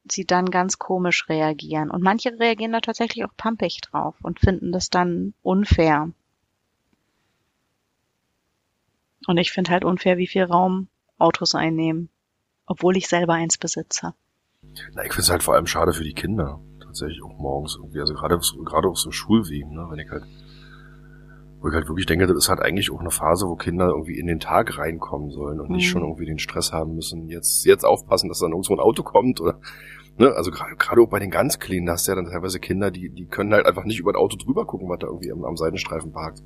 sie 0.04 0.26
dann 0.26 0.50
ganz 0.50 0.78
komisch 0.78 1.30
reagieren. 1.30 1.90
Und 1.90 2.02
manche 2.02 2.38
reagieren 2.38 2.72
da 2.72 2.80
tatsächlich 2.80 3.24
auch 3.24 3.36
pampig 3.36 3.80
drauf 3.80 4.16
und 4.22 4.38
finden 4.38 4.70
das 4.70 4.90
dann 4.90 5.32
unfair. 5.42 6.12
Und 9.26 9.38
ich 9.38 9.52
finde 9.52 9.72
halt 9.72 9.84
unfair, 9.84 10.18
wie 10.18 10.26
viel 10.26 10.44
Raum 10.44 10.88
Autos 11.18 11.54
einnehmen, 11.54 12.10
obwohl 12.66 12.96
ich 12.96 13.08
selber 13.08 13.34
eins 13.34 13.58
besitze. 13.58 14.14
Na, 14.94 15.04
ich 15.04 15.12
finde 15.12 15.22
es 15.22 15.30
halt 15.30 15.42
vor 15.42 15.54
allem 15.54 15.66
schade 15.66 15.92
für 15.92 16.04
die 16.04 16.14
Kinder. 16.14 16.60
Tatsächlich 16.80 17.22
auch 17.22 17.38
morgens 17.38 17.76
irgendwie. 17.76 18.00
Also 18.00 18.14
gerade, 18.14 18.38
gerade 18.64 18.88
auf 18.88 18.98
so 18.98 19.10
Schulwegen, 19.10 19.74
ne, 19.74 19.86
wenn 19.90 19.98
ich 19.98 20.10
halt, 20.10 20.24
wo 21.60 21.68
ich 21.68 21.74
halt 21.74 21.88
wirklich 21.88 22.06
denke, 22.06 22.26
das 22.26 22.36
ist 22.36 22.48
halt 22.48 22.60
eigentlich 22.60 22.90
auch 22.90 23.00
eine 23.00 23.10
Phase, 23.10 23.46
wo 23.46 23.56
Kinder 23.56 23.88
irgendwie 23.88 24.18
in 24.18 24.26
den 24.26 24.40
Tag 24.40 24.78
reinkommen 24.78 25.30
sollen 25.30 25.60
und 25.60 25.70
mhm. 25.70 25.76
nicht 25.76 25.88
schon 25.88 26.02
irgendwie 26.02 26.26
den 26.26 26.38
Stress 26.38 26.72
haben 26.72 26.94
müssen, 26.94 27.28
jetzt, 27.28 27.64
jetzt 27.64 27.84
aufpassen, 27.84 28.28
dass 28.28 28.40
dann 28.40 28.52
irgendwo 28.52 28.74
ein 28.74 28.80
Auto 28.80 29.02
kommt 29.02 29.40
oder, 29.40 29.58
ne, 30.18 30.32
also 30.34 30.50
gerade, 30.50 30.76
gerade 30.76 31.00
auch 31.00 31.08
bei 31.08 31.18
den 31.18 31.30
ganz 31.30 31.58
Kleinen, 31.58 31.86
da 31.86 31.92
hast 31.92 32.06
du 32.06 32.12
ja 32.12 32.16
dann 32.16 32.26
teilweise 32.26 32.60
Kinder, 32.60 32.90
die, 32.90 33.10
die 33.10 33.26
können 33.26 33.52
halt 33.52 33.66
einfach 33.66 33.84
nicht 33.84 33.98
über 33.98 34.12
ein 34.12 34.16
Auto 34.16 34.36
drüber 34.36 34.66
gucken, 34.66 34.88
was 34.88 34.98
da 34.98 35.06
irgendwie 35.06 35.32
am, 35.32 35.44
am 35.44 35.56
Seitenstreifen 35.56 36.12
parkt. 36.12 36.42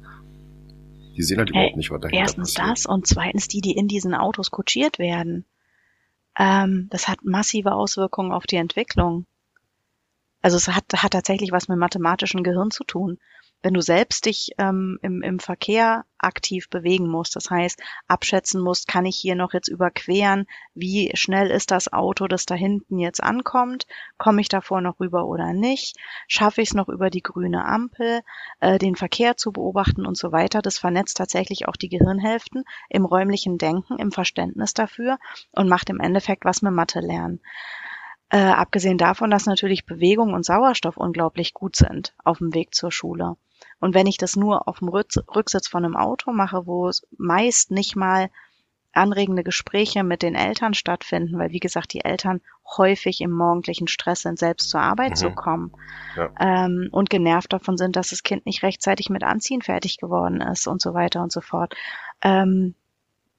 Die 1.21 1.25
sehen 1.25 1.37
halt 1.37 1.51
überhaupt 1.51 1.77
nicht, 1.77 1.91
was 1.91 2.01
dahinter 2.01 2.19
Erstens 2.19 2.55
passiert. 2.55 2.79
das 2.79 2.87
und 2.87 3.07
zweitens 3.07 3.47
die, 3.47 3.61
die 3.61 3.77
in 3.77 3.89
diesen 3.89 4.15
Autos 4.15 4.51
kutschiert 4.51 4.99
werden. 4.99 5.45
Ähm, 6.39 6.89
das 6.91 7.09
hat 7.09 7.23
massive 7.25 7.73
Auswirkungen 7.73 8.33
auf 8.33 8.47
die 8.47 8.57
Entwicklung. 8.57 9.27
Also 10.41 10.57
es 10.57 10.67
hat, 10.69 10.85
hat 10.97 11.13
tatsächlich 11.13 11.53
was 11.53 11.69
mit 11.69 11.77
mathematischem 11.77 12.43
Gehirn 12.43 12.71
zu 12.71 12.85
tun 12.85 13.19
wenn 13.63 13.75
du 13.75 13.83
selbst 13.83 14.27
dich 14.27 14.53
ähm, 14.59 14.99
im, 15.03 15.23
im 15.23 15.39
Verkehr 15.39 16.05
aktiv 16.19 16.69
bewegen 16.71 17.09
musst, 17.09 17.37
das 17.37 17.51
heißt 17.51 17.83
abschätzen 18.09 18.61
musst, 18.61 18.89
kann 18.89 19.07
ich 19.07 19.17
hier 19.17 19.35
noch 19.35 19.53
jetzt 19.53 19.69
überqueren, 19.69 20.47
wie 20.75 21.11
schnell 21.15 21.51
ist 21.51 21.71
das 21.71 21.93
Auto, 21.93 22.27
das 22.27 22.47
da 22.47 22.55
hinten 22.55 22.99
jetzt 22.99 23.23
ankommt, 23.23 23.87
komme 24.19 24.41
ich 24.41 24.49
davor 24.49 24.81
noch 24.81 25.01
rüber 25.01 25.27
oder 25.27 25.53
nicht, 25.53 25.97
schaffe 26.29 26.63
ich 26.63 26.71
es 26.71 26.75
noch 26.75 26.89
über 26.89 27.11
die 27.11 27.23
grüne 27.23 27.65
Ampel, 27.65 28.21
äh, 28.61 28.79
den 28.79 28.97
Verkehr 28.97 29.37
zu 29.37 29.53
beobachten 29.53 30.07
und 30.07 30.17
so 30.17 30.33
weiter, 30.33 30.63
das 30.63 30.79
vernetzt 30.79 31.17
tatsächlich 31.17 31.69
auch 31.69 31.77
die 31.77 31.89
Gehirnhälften 31.89 32.65
im 32.89 33.05
räumlichen 33.05 33.59
Denken, 33.59 33.99
im 33.99 34.13
Verständnis 34.13 34.75
dafür 34.75 35.19
und 35.53 35.69
macht 35.69 35.91
im 35.91 36.01
Endeffekt 36.01 36.45
was 36.45 36.63
mit 36.63 36.73
Mathe 36.73 37.01
lernen. 37.01 37.41
Äh, 38.33 38.39
abgesehen 38.39 38.97
davon, 38.97 39.31
dass 39.31 39.47
natürlich 39.47 39.87
Bewegung 39.87 40.35
und 40.35 40.45
Sauerstoff 40.45 40.97
unglaublich 40.97 41.53
gut 41.53 41.75
sind 41.75 42.15
auf 42.23 42.39
dem 42.39 42.55
Weg 42.55 42.75
zur 42.75 42.93
Schule. 42.93 43.37
Und 43.79 43.95
wenn 43.95 44.07
ich 44.07 44.17
das 44.17 44.37
nur 44.37 44.69
auf 44.69 44.79
dem 44.79 44.89
Rücksitz 44.89 45.69
von 45.69 45.85
einem 45.85 45.97
Auto 45.97 46.33
mache, 46.33 46.67
wo 46.67 46.89
es 46.89 47.07
meist 47.17 47.71
nicht 47.71 47.97
mal 47.97 48.31
anregende 48.93 49.45
Gespräche 49.45 50.03
mit 50.03 50.23
den 50.23 50.35
Eltern 50.35 50.75
stattfinden, 50.75 51.39
weil 51.39 51.51
wie 51.51 51.61
gesagt 51.61 51.93
die 51.93 52.05
Eltern 52.05 52.41
häufig 52.77 53.21
im 53.21 53.31
morgendlichen 53.31 53.89
Stress 53.89 54.23
sind, 54.23 54.39
selbst 54.39 54.69
zur 54.69 54.81
Arbeit 54.81 55.11
mhm. 55.11 55.17
zu 55.17 55.31
kommen 55.31 55.73
ja. 56.17 56.31
ähm, 56.41 56.89
und 56.91 57.11
genervt 57.11 57.53
davon 57.53 57.77
sind, 57.77 57.97
dass 57.97 58.11
das 58.11 58.23
Kind 58.23 58.47
nicht 58.47 58.63
rechtzeitig 58.63 59.11
mit 59.11 59.23
Anziehen 59.23 59.63
fertig 59.63 59.99
geworden 59.99 60.41
ist 60.41 60.67
und 60.67 60.81
so 60.81 60.95
weiter 60.95 61.23
und 61.23 61.33
so 61.33 61.41
fort. 61.41 61.75
Ähm, 62.23 62.75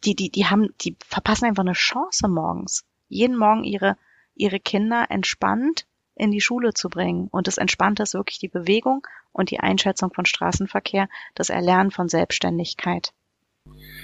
die, 0.05 0.15
die, 0.15 0.31
die 0.31 0.45
haben, 0.45 0.69
die 0.81 0.95
verpassen 1.05 1.45
einfach 1.45 1.63
eine 1.63 1.73
Chance 1.73 2.27
morgens. 2.27 2.86
Jeden 3.07 3.38
Morgen 3.38 3.63
ihre, 3.63 3.97
ihre 4.36 4.60
Kinder 4.60 5.05
entspannt 5.10 5.86
in 6.21 6.29
die 6.29 6.39
Schule 6.39 6.73
zu 6.75 6.88
bringen. 6.88 7.27
Und 7.31 7.47
das 7.47 7.57
Entspannte 7.57 8.03
ist 8.03 8.13
wirklich 8.13 8.38
die 8.38 8.47
Bewegung 8.47 9.07
und 9.34 9.49
die 9.49 9.60
Einschätzung 9.60 10.13
von 10.13 10.25
Straßenverkehr, 10.25 11.10
das 11.34 11.49
Erlernen 11.49 11.89
von 11.89 12.10
Selbstständigkeit. 12.10 13.12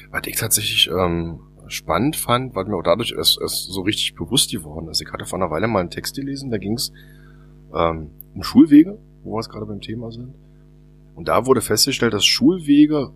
Was 0.10 0.22
ich 0.26 0.36
tatsächlich 0.36 0.90
ähm, 0.90 1.42
spannend 1.68 2.16
fand, 2.16 2.56
weil 2.56 2.66
mir 2.66 2.76
auch 2.76 2.84
dadurch 2.84 3.14
erst, 3.16 3.40
erst 3.40 3.72
so 3.72 3.82
richtig 3.82 4.16
bewusst 4.16 4.52
geworden 4.52 4.88
ist. 4.90 5.00
Ich 5.00 5.12
hatte 5.12 5.26
vor 5.26 5.38
einer 5.38 5.52
Weile 5.52 5.68
mal 5.68 5.82
einen 5.82 5.92
Text 5.92 6.16
gelesen, 6.16 6.50
da 6.50 6.58
ging 6.58 6.74
es 6.74 6.92
ähm, 7.76 8.10
um 8.34 8.42
Schulwege, 8.42 8.98
wo 9.24 9.36
wir 9.36 9.40
es 9.40 9.50
gerade 9.50 9.68
beim 9.68 9.82
Thema 9.82 10.12
sind. 10.12 10.34
Und 11.14 11.28
da 11.28 11.46
wurde 11.46 11.62
festgestellt, 11.62 12.14
dass 12.14 12.26
Schulwege, 12.26 13.14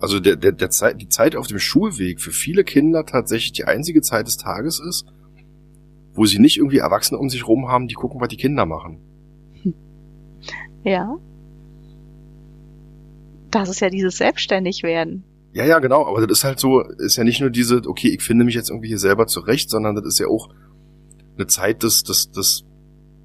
also 0.00 0.20
der, 0.20 0.36
der, 0.36 0.52
der 0.52 0.68
Zeit, 0.68 1.00
die 1.00 1.08
Zeit 1.08 1.34
auf 1.34 1.46
dem 1.46 1.58
Schulweg 1.58 2.20
für 2.20 2.32
viele 2.32 2.62
Kinder 2.62 3.06
tatsächlich 3.06 3.52
die 3.52 3.64
einzige 3.64 4.02
Zeit 4.02 4.26
des 4.26 4.36
Tages 4.36 4.80
ist, 4.86 5.06
wo 6.14 6.24
sie 6.24 6.38
nicht 6.38 6.56
irgendwie 6.56 6.78
Erwachsene 6.78 7.18
um 7.18 7.28
sich 7.28 7.46
rum 7.46 7.68
haben, 7.68 7.88
die 7.88 7.94
gucken, 7.94 8.20
was 8.20 8.28
die 8.28 8.36
Kinder 8.36 8.66
machen. 8.66 8.98
Ja. 10.84 11.16
Das 13.50 13.68
ist 13.68 13.80
ja 13.80 13.88
dieses 13.88 14.18
Selbstständigwerden. 14.18 15.24
Ja, 15.52 15.64
ja, 15.64 15.78
genau, 15.78 16.06
aber 16.06 16.26
das 16.26 16.38
ist 16.38 16.44
halt 16.44 16.58
so, 16.58 16.80
ist 16.80 17.16
ja 17.16 17.24
nicht 17.24 17.40
nur 17.40 17.50
diese, 17.50 17.80
okay, 17.86 18.08
ich 18.08 18.22
finde 18.22 18.44
mich 18.44 18.54
jetzt 18.54 18.70
irgendwie 18.70 18.88
hier 18.88 18.98
selber 18.98 19.26
zurecht, 19.26 19.70
sondern 19.70 19.94
das 19.94 20.04
ist 20.04 20.18
ja 20.18 20.26
auch 20.26 20.50
eine 21.36 21.46
Zeit 21.46 21.82
des, 21.82 22.02
des, 22.02 22.30
des 22.32 22.64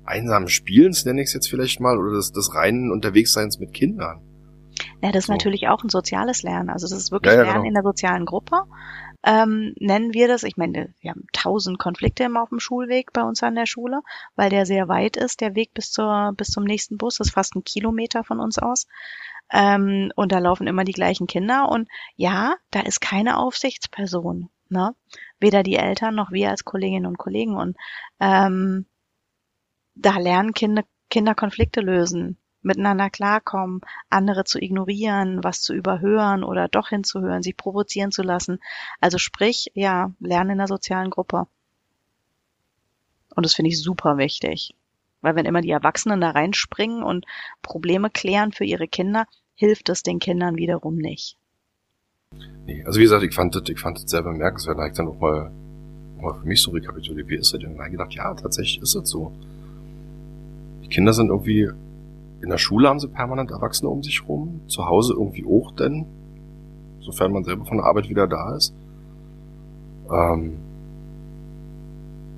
einsamen 0.05 0.47
Spielens, 0.47 1.05
nenne 1.05 1.22
ich 1.22 1.28
es 1.28 1.34
jetzt 1.34 1.49
vielleicht 1.49 1.80
mal, 1.80 1.97
oder 1.97 2.11
des, 2.16 2.32
des 2.32 2.53
reinen 2.53 2.91
Unterwegsseins 2.91 3.59
mit 3.59 3.74
Kindern. 3.74 4.22
Ja, 5.01 5.11
das 5.11 5.24
ist 5.24 5.28
so. 5.28 5.34
natürlich 5.34 5.68
auch 5.68 5.84
ein 5.84 5.89
soziales 5.89 6.43
Lernen. 6.43 6.70
Also 6.70 6.88
das 6.88 6.97
ist 6.97 7.11
wirklich 7.11 7.34
ja, 7.34 7.39
ja, 7.39 7.43
Lernen 7.43 7.63
genau. 7.63 7.68
in 7.68 7.74
der 7.74 7.84
sozialen 7.84 8.26
Gruppe 8.26 8.61
ähm, 9.24 9.74
nennen 9.80 10.13
wir 10.13 10.28
das. 10.28 10.43
Ich 10.43 10.57
meine, 10.57 10.93
wir 11.01 11.11
haben 11.11 11.28
tausend 11.34 11.78
Konflikte 11.80 12.24
immer 12.24 12.41
auf 12.41 12.49
dem 12.49 12.59
Schulweg 12.59 13.11
bei 13.13 13.24
uns 13.24 13.43
an 13.43 13.55
der 13.55 13.65
Schule, 13.65 14.01
weil 14.36 14.49
der 14.49 14.65
sehr 14.65 14.88
weit 14.88 15.17
ist, 15.17 15.41
der 15.41 15.55
Weg 15.55 15.74
bis 15.74 15.91
zur 15.91 16.34
bis 16.38 16.49
zum 16.49 16.63
nächsten 16.63 16.97
Bus, 16.97 17.20
ist 17.20 17.32
fast 17.32 17.55
ein 17.55 17.63
Kilometer 17.63 18.24
von 18.24 18.39
uns 18.39 18.57
aus. 18.57 18.88
Ähm, 19.51 20.11
und 20.15 20.32
da 20.32 20.39
laufen 20.39 20.67
immer 20.67 20.84
die 20.84 20.93
gleichen 20.93 21.28
Kinder 21.28 21.70
und 21.70 21.89
ja, 22.15 22.55
da 22.72 22.82
ist 22.82 23.01
keine 23.01 23.38
Aufsichtsperson. 23.38 24.49
Ne? 24.70 24.95
Weder 25.39 25.63
die 25.63 25.76
Eltern 25.76 26.15
noch 26.15 26.32
wir 26.32 26.51
als 26.51 26.63
Kolleginnen 26.63 27.07
und 27.07 27.17
Kollegen. 27.17 27.57
Und 27.57 27.76
ähm, 28.20 28.86
da 29.95 30.17
lernen 30.17 30.53
Kinder, 30.53 30.84
Kinder 31.09 31.34
Konflikte 31.36 31.82
lösen, 31.82 32.38
miteinander 32.62 33.10
klarkommen, 33.10 33.82
andere 34.10 34.43
zu 34.43 34.62
ignorieren, 34.62 35.43
was 35.43 35.62
zu 35.62 35.74
überhören 35.74 36.43
oder 36.43 36.68
doch 36.68 36.89
hinzuhören, 36.89 37.43
sich 37.43 37.55
provozieren 37.55 38.12
zu 38.12 38.22
lassen. 38.22 38.60
Also 38.99 39.18
sprich, 39.18 39.72
ja, 39.74 40.12
lernen 40.20 40.51
in 40.51 40.57
der 40.57 40.68
sozialen 40.68 41.10
Gruppe. 41.10 41.47
Und 43.36 43.45
das 43.45 43.53
finde 43.53 43.70
ich 43.70 43.82
super 43.82 44.18
wichtig. 44.18 44.76
Weil 45.22 45.36
wenn 45.36 45.45
immer 45.45 45.62
die 45.62 45.72
Erwachsenen 45.72 46.22
da 46.22 46.32
reinspringen 46.32 47.03
und 47.03 47.26
Probleme 47.62 48.10
klären 48.10 48.51
für 48.51 48.66
ihre 48.66 48.88
Kinder, 48.88 49.26
hilft 49.55 49.89
es 49.89 50.03
den 50.03 50.20
Kindern 50.20 50.55
wiederum 50.55 50.95
nicht. 50.95 51.38
Nee, 52.66 52.84
also 52.86 52.99
wie 52.99 53.03
gesagt, 53.03 53.24
ich 53.24 53.34
fand 53.34 53.55
das, 53.55 53.64
ich 53.68 53.80
fand 53.80 53.97
das 53.97 54.10
sehr 54.10 54.22
bemerkenswert. 54.22 54.78
Da 54.78 54.84
habe 54.84 54.91
ich 54.91 54.97
dann 54.97 55.07
auch 55.07 55.20
mal, 55.20 55.51
für 56.20 56.47
mich 56.47 56.62
so 56.62 56.72
rekapituliert, 56.72 57.28
wie 57.28 57.36
ist 57.36 57.53
das 57.53 57.60
denn? 57.60 57.72
Und 57.72 57.78
dann 57.78 57.91
gedacht, 57.91 58.14
ja, 58.14 58.34
tatsächlich 58.34 58.82
ist 58.82 58.95
es 58.95 59.10
so. 59.10 59.34
Die 60.84 60.89
Kinder 60.89 61.14
sind 61.14 61.30
irgendwie, 61.30 61.70
in 62.41 62.49
der 62.49 62.57
Schule 62.57 62.87
haben 62.87 62.99
sie 62.99 63.07
permanent 63.07 63.51
Erwachsene 63.51 63.89
um 63.89 64.03
sich 64.03 64.27
rum, 64.27 64.61
zu 64.67 64.85
Hause 64.85 65.13
irgendwie 65.13 65.45
auch 65.45 65.71
denn, 65.71 66.05
sofern 67.01 67.33
man 67.33 67.43
selber 67.43 67.65
von 67.65 67.77
der 67.77 67.85
Arbeit 67.85 68.09
wieder 68.09 68.27
da 68.27 68.55
ist. 68.55 68.73
Ähm, 70.11 70.57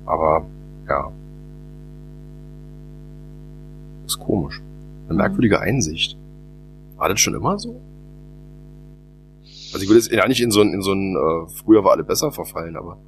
aber, 0.04 0.44
ja, 0.88 1.10
ist 4.06 4.18
komisch. 4.18 4.60
Eine 5.08 5.18
merkwürdige 5.18 5.60
Einsicht. 5.60 6.16
War 6.96 7.08
das 7.08 7.20
schon 7.20 7.34
immer 7.34 7.58
so? 7.58 7.80
Also 9.72 9.82
ich 9.82 9.88
würde 9.88 10.00
jetzt 10.00 10.12
ja 10.12 10.28
nicht 10.28 10.42
in 10.42 10.50
so 10.50 10.60
ein, 10.60 10.72
in 10.72 10.82
so 10.82 10.92
ein 10.92 11.16
äh, 11.16 11.48
früher 11.48 11.82
war 11.82 11.92
alle 11.92 12.04
besser 12.04 12.30
verfallen, 12.30 12.76
aber. 12.76 12.98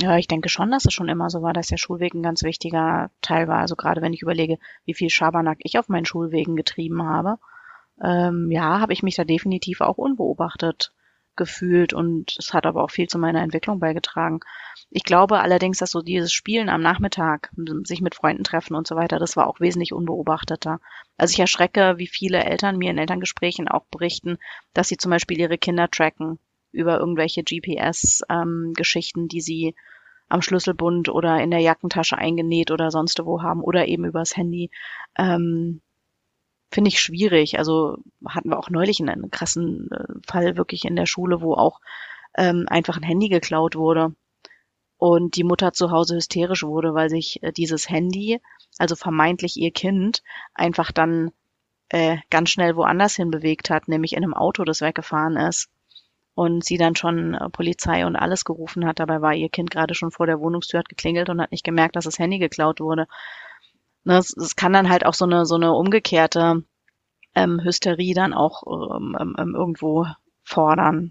Ja, 0.00 0.16
ich 0.16 0.28
denke 0.28 0.48
schon, 0.48 0.70
dass 0.70 0.84
es 0.84 0.92
schon 0.92 1.08
immer 1.08 1.28
so 1.28 1.42
war, 1.42 1.52
dass 1.52 1.66
der 1.66 1.76
Schulweg 1.76 2.14
ein 2.14 2.22
ganz 2.22 2.44
wichtiger 2.44 3.10
Teil 3.20 3.48
war. 3.48 3.58
Also 3.58 3.74
gerade 3.74 4.00
wenn 4.00 4.12
ich 4.12 4.22
überlege, 4.22 4.58
wie 4.84 4.94
viel 4.94 5.10
Schabernack 5.10 5.58
ich 5.62 5.78
auf 5.78 5.88
meinen 5.88 6.06
Schulwegen 6.06 6.54
getrieben 6.54 7.02
habe, 7.02 7.38
ähm, 8.02 8.50
ja, 8.52 8.78
habe 8.80 8.92
ich 8.92 9.02
mich 9.02 9.16
da 9.16 9.24
definitiv 9.24 9.80
auch 9.80 9.98
unbeobachtet 9.98 10.92
gefühlt 11.34 11.92
und 11.94 12.36
es 12.38 12.52
hat 12.52 12.66
aber 12.66 12.84
auch 12.84 12.90
viel 12.90 13.08
zu 13.08 13.18
meiner 13.18 13.42
Entwicklung 13.42 13.80
beigetragen. 13.80 14.40
Ich 14.90 15.04
glaube 15.04 15.40
allerdings, 15.40 15.78
dass 15.78 15.92
so 15.92 16.02
dieses 16.02 16.32
Spielen 16.32 16.68
am 16.68 16.80
Nachmittag, 16.80 17.50
sich 17.84 18.00
mit 18.00 18.14
Freunden 18.14 18.44
treffen 18.44 18.74
und 18.74 18.86
so 18.86 18.96
weiter, 18.96 19.18
das 19.18 19.36
war 19.36 19.46
auch 19.46 19.60
wesentlich 19.60 19.92
unbeobachteter. 19.92 20.80
Also 21.16 21.32
ich 21.32 21.40
erschrecke, 21.40 21.94
wie 21.96 22.08
viele 22.08 22.44
Eltern 22.44 22.76
mir 22.76 22.90
in 22.90 22.98
Elterngesprächen 22.98 23.68
auch 23.68 23.86
berichten, 23.86 24.38
dass 24.74 24.88
sie 24.88 24.96
zum 24.96 25.10
Beispiel 25.10 25.38
ihre 25.38 25.58
Kinder 25.58 25.88
tracken 25.90 26.38
über 26.78 26.98
irgendwelche 26.98 27.42
GPS-Geschichten, 27.42 29.20
ähm, 29.20 29.28
die 29.28 29.40
sie 29.40 29.74
am 30.28 30.42
Schlüsselbund 30.42 31.08
oder 31.08 31.40
in 31.40 31.50
der 31.50 31.60
Jackentasche 31.60 32.16
eingenäht 32.16 32.70
oder 32.70 32.90
sonst 32.90 33.24
wo 33.24 33.42
haben 33.42 33.60
oder 33.62 33.88
eben 33.88 34.04
übers 34.04 34.36
Handy. 34.36 34.70
Ähm, 35.16 35.80
finde 36.70 36.88
ich 36.88 37.00
schwierig. 37.00 37.58
Also 37.58 37.96
hatten 38.26 38.50
wir 38.50 38.58
auch 38.58 38.70
neulich 38.70 39.00
einen 39.00 39.30
krassen 39.30 39.90
äh, 39.90 40.04
Fall 40.26 40.56
wirklich 40.56 40.84
in 40.84 40.96
der 40.96 41.06
Schule, 41.06 41.40
wo 41.40 41.54
auch 41.54 41.80
ähm, 42.36 42.66
einfach 42.68 42.96
ein 42.96 43.02
Handy 43.02 43.28
geklaut 43.28 43.74
wurde 43.74 44.14
und 44.98 45.36
die 45.36 45.44
Mutter 45.44 45.72
zu 45.72 45.90
Hause 45.90 46.16
hysterisch 46.16 46.62
wurde, 46.62 46.94
weil 46.94 47.08
sich 47.08 47.42
äh, 47.42 47.52
dieses 47.52 47.88
Handy, 47.88 48.40
also 48.78 48.96
vermeintlich 48.96 49.56
ihr 49.56 49.70
Kind, 49.70 50.22
einfach 50.54 50.92
dann 50.92 51.30
äh, 51.88 52.18
ganz 52.30 52.50
schnell 52.50 52.76
woanders 52.76 53.16
hin 53.16 53.30
bewegt 53.30 53.70
hat, 53.70 53.88
nämlich 53.88 54.12
in 54.12 54.22
einem 54.22 54.34
Auto, 54.34 54.64
das 54.64 54.82
weggefahren 54.82 55.36
ist. 55.36 55.70
Und 56.38 56.64
sie 56.64 56.76
dann 56.76 56.94
schon 56.94 57.34
äh, 57.34 57.48
Polizei 57.48 58.06
und 58.06 58.14
alles 58.14 58.44
gerufen 58.44 58.86
hat. 58.86 59.00
Dabei 59.00 59.20
war 59.20 59.34
ihr 59.34 59.48
Kind 59.48 59.72
gerade 59.72 59.96
schon 59.96 60.12
vor 60.12 60.26
der 60.26 60.38
Wohnungstür, 60.38 60.78
hat 60.78 60.88
geklingelt 60.88 61.28
und 61.30 61.40
hat 61.40 61.50
nicht 61.50 61.64
gemerkt, 61.64 61.96
dass 61.96 62.04
das 62.04 62.20
Handy 62.20 62.38
geklaut 62.38 62.78
wurde. 62.78 63.08
Ne, 64.04 64.18
es, 64.18 64.36
es 64.36 64.54
kann 64.54 64.72
dann 64.72 64.88
halt 64.88 65.04
auch 65.04 65.14
so 65.14 65.24
eine, 65.24 65.46
so 65.46 65.56
eine 65.56 65.72
umgekehrte 65.72 66.62
ähm, 67.34 67.60
Hysterie 67.64 68.14
dann 68.14 68.34
auch 68.34 68.62
ähm, 68.68 69.16
ähm, 69.20 69.34
ähm, 69.36 69.54
irgendwo 69.56 70.06
fordern. 70.44 71.10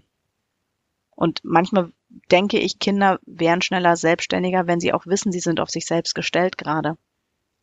Und 1.14 1.40
manchmal 1.42 1.92
denke 2.30 2.58
ich, 2.58 2.78
Kinder 2.78 3.18
wären 3.26 3.60
schneller 3.60 3.96
selbstständiger, 3.96 4.66
wenn 4.66 4.80
sie 4.80 4.94
auch 4.94 5.04
wissen, 5.04 5.30
sie 5.30 5.40
sind 5.40 5.60
auf 5.60 5.68
sich 5.68 5.84
selbst 5.84 6.14
gestellt 6.14 6.56
gerade. 6.56 6.96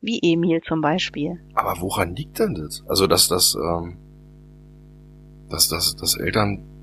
Wie 0.01 0.19
Emil 0.21 0.61
zum 0.61 0.81
Beispiel. 0.81 1.43
Aber 1.55 1.81
woran 1.81 2.15
liegt 2.15 2.37
denn 2.37 2.53
das? 2.53 2.83
Also, 2.87 3.07
dass, 3.07 3.27
dass, 3.27 3.55
ähm, 3.55 3.97
dass, 5.49 5.67
dass, 5.67 5.95
dass 5.95 6.15
Eltern 6.15 6.74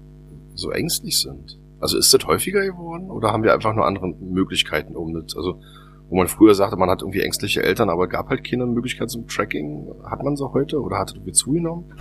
so 0.62 0.70
ängstlich 0.70 1.20
sind. 1.20 1.58
Also 1.80 1.98
ist 1.98 2.14
das 2.14 2.24
häufiger 2.26 2.64
geworden 2.64 3.10
oder 3.10 3.32
haben 3.32 3.42
wir 3.42 3.52
einfach 3.52 3.74
nur 3.74 3.86
andere 3.86 4.08
Möglichkeiten 4.08 4.96
um 4.96 5.12
das? 5.12 5.36
Also 5.36 5.60
wo 6.08 6.16
man 6.16 6.28
früher 6.28 6.54
sagte, 6.54 6.76
man 6.76 6.90
hat 6.90 7.00
irgendwie 7.00 7.22
ängstliche 7.22 7.62
Eltern, 7.62 7.88
aber 7.88 8.06
gab 8.06 8.28
halt 8.28 8.44
keine 8.44 8.66
Möglichkeit 8.66 9.10
zum 9.10 9.26
Tracking. 9.26 9.90
Hat 10.04 10.22
man 10.22 10.36
so 10.36 10.52
heute 10.52 10.80
oder 10.80 10.98
hat 10.98 11.14
es 11.26 11.38
zugenommen? 11.38 11.94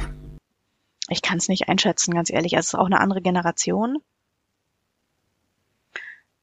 Ich 1.07 1.21
kann 1.21 1.37
es 1.37 1.47
nicht 1.47 1.69
einschätzen, 1.69 2.13
ganz 2.13 2.29
ehrlich. 2.29 2.57
Also 2.57 2.65
es 2.65 2.73
ist 2.73 2.79
auch 2.79 2.87
eine 2.87 2.99
andere 2.99 3.21
Generation. 3.21 3.99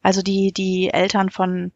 Also 0.00 0.22
die, 0.22 0.52
die 0.52 0.88
Eltern 0.92 1.28
von, 1.28 1.72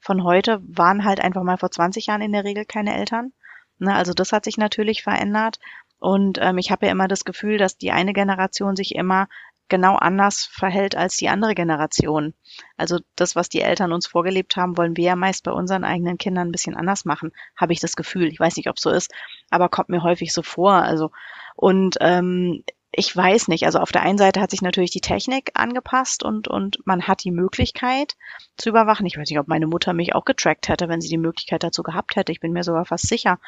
von 0.00 0.24
heute 0.24 0.60
waren 0.66 1.04
halt 1.04 1.20
einfach 1.20 1.44
mal 1.44 1.58
vor 1.58 1.70
20 1.70 2.06
Jahren 2.06 2.22
in 2.22 2.32
der 2.32 2.44
Regel 2.44 2.64
keine 2.64 2.96
Eltern. 2.96 3.32
Ne, 3.78 3.94
also 3.94 4.14
das 4.14 4.32
hat 4.32 4.44
sich 4.44 4.56
natürlich 4.56 5.02
verändert. 5.04 5.60
Und 5.98 6.38
ähm, 6.40 6.58
ich 6.58 6.70
habe 6.70 6.86
ja 6.86 6.92
immer 6.92 7.08
das 7.08 7.24
Gefühl, 7.24 7.56
dass 7.56 7.78
die 7.78 7.92
eine 7.92 8.12
Generation 8.12 8.74
sich 8.74 8.96
immer 8.96 9.28
genau 9.68 9.96
anders 9.96 10.44
verhält 10.44 10.96
als 10.96 11.16
die 11.16 11.28
andere 11.28 11.54
Generation. 11.54 12.34
Also 12.76 12.98
das, 13.16 13.36
was 13.36 13.48
die 13.48 13.60
Eltern 13.60 13.92
uns 13.92 14.06
vorgelebt 14.06 14.56
haben, 14.56 14.76
wollen 14.76 14.96
wir 14.96 15.04
ja 15.04 15.16
meist 15.16 15.44
bei 15.44 15.52
unseren 15.52 15.84
eigenen 15.84 16.18
Kindern 16.18 16.48
ein 16.48 16.52
bisschen 16.52 16.76
anders 16.76 17.04
machen, 17.04 17.32
habe 17.56 17.72
ich 17.72 17.80
das 17.80 17.96
Gefühl. 17.96 18.28
Ich 18.28 18.40
weiß 18.40 18.56
nicht, 18.56 18.68
ob 18.68 18.78
so 18.78 18.90
ist, 18.90 19.12
aber 19.50 19.68
kommt 19.68 19.88
mir 19.88 20.02
häufig 20.02 20.32
so 20.32 20.42
vor. 20.42 20.72
Also 20.72 21.10
und 21.56 21.96
ähm, 22.00 22.62
ich 22.92 23.14
weiß 23.14 23.48
nicht. 23.48 23.66
Also 23.66 23.78
auf 23.78 23.92
der 23.92 24.02
einen 24.02 24.18
Seite 24.18 24.40
hat 24.40 24.50
sich 24.50 24.62
natürlich 24.62 24.90
die 24.90 25.02
Technik 25.02 25.50
angepasst 25.54 26.22
und, 26.22 26.48
und 26.48 26.78
man 26.86 27.06
hat 27.06 27.24
die 27.24 27.30
Möglichkeit 27.30 28.16
zu 28.56 28.70
überwachen. 28.70 29.04
Ich 29.06 29.18
weiß 29.18 29.28
nicht, 29.28 29.38
ob 29.38 29.48
meine 29.48 29.66
Mutter 29.66 29.92
mich 29.92 30.14
auch 30.14 30.24
getrackt 30.24 30.68
hätte, 30.68 30.88
wenn 30.88 31.02
sie 31.02 31.10
die 31.10 31.18
Möglichkeit 31.18 31.62
dazu 31.62 31.82
gehabt 31.82 32.16
hätte. 32.16 32.32
Ich 32.32 32.40
bin 32.40 32.52
mir 32.52 32.64
sogar 32.64 32.86
fast 32.86 33.06
sicher 33.06 33.38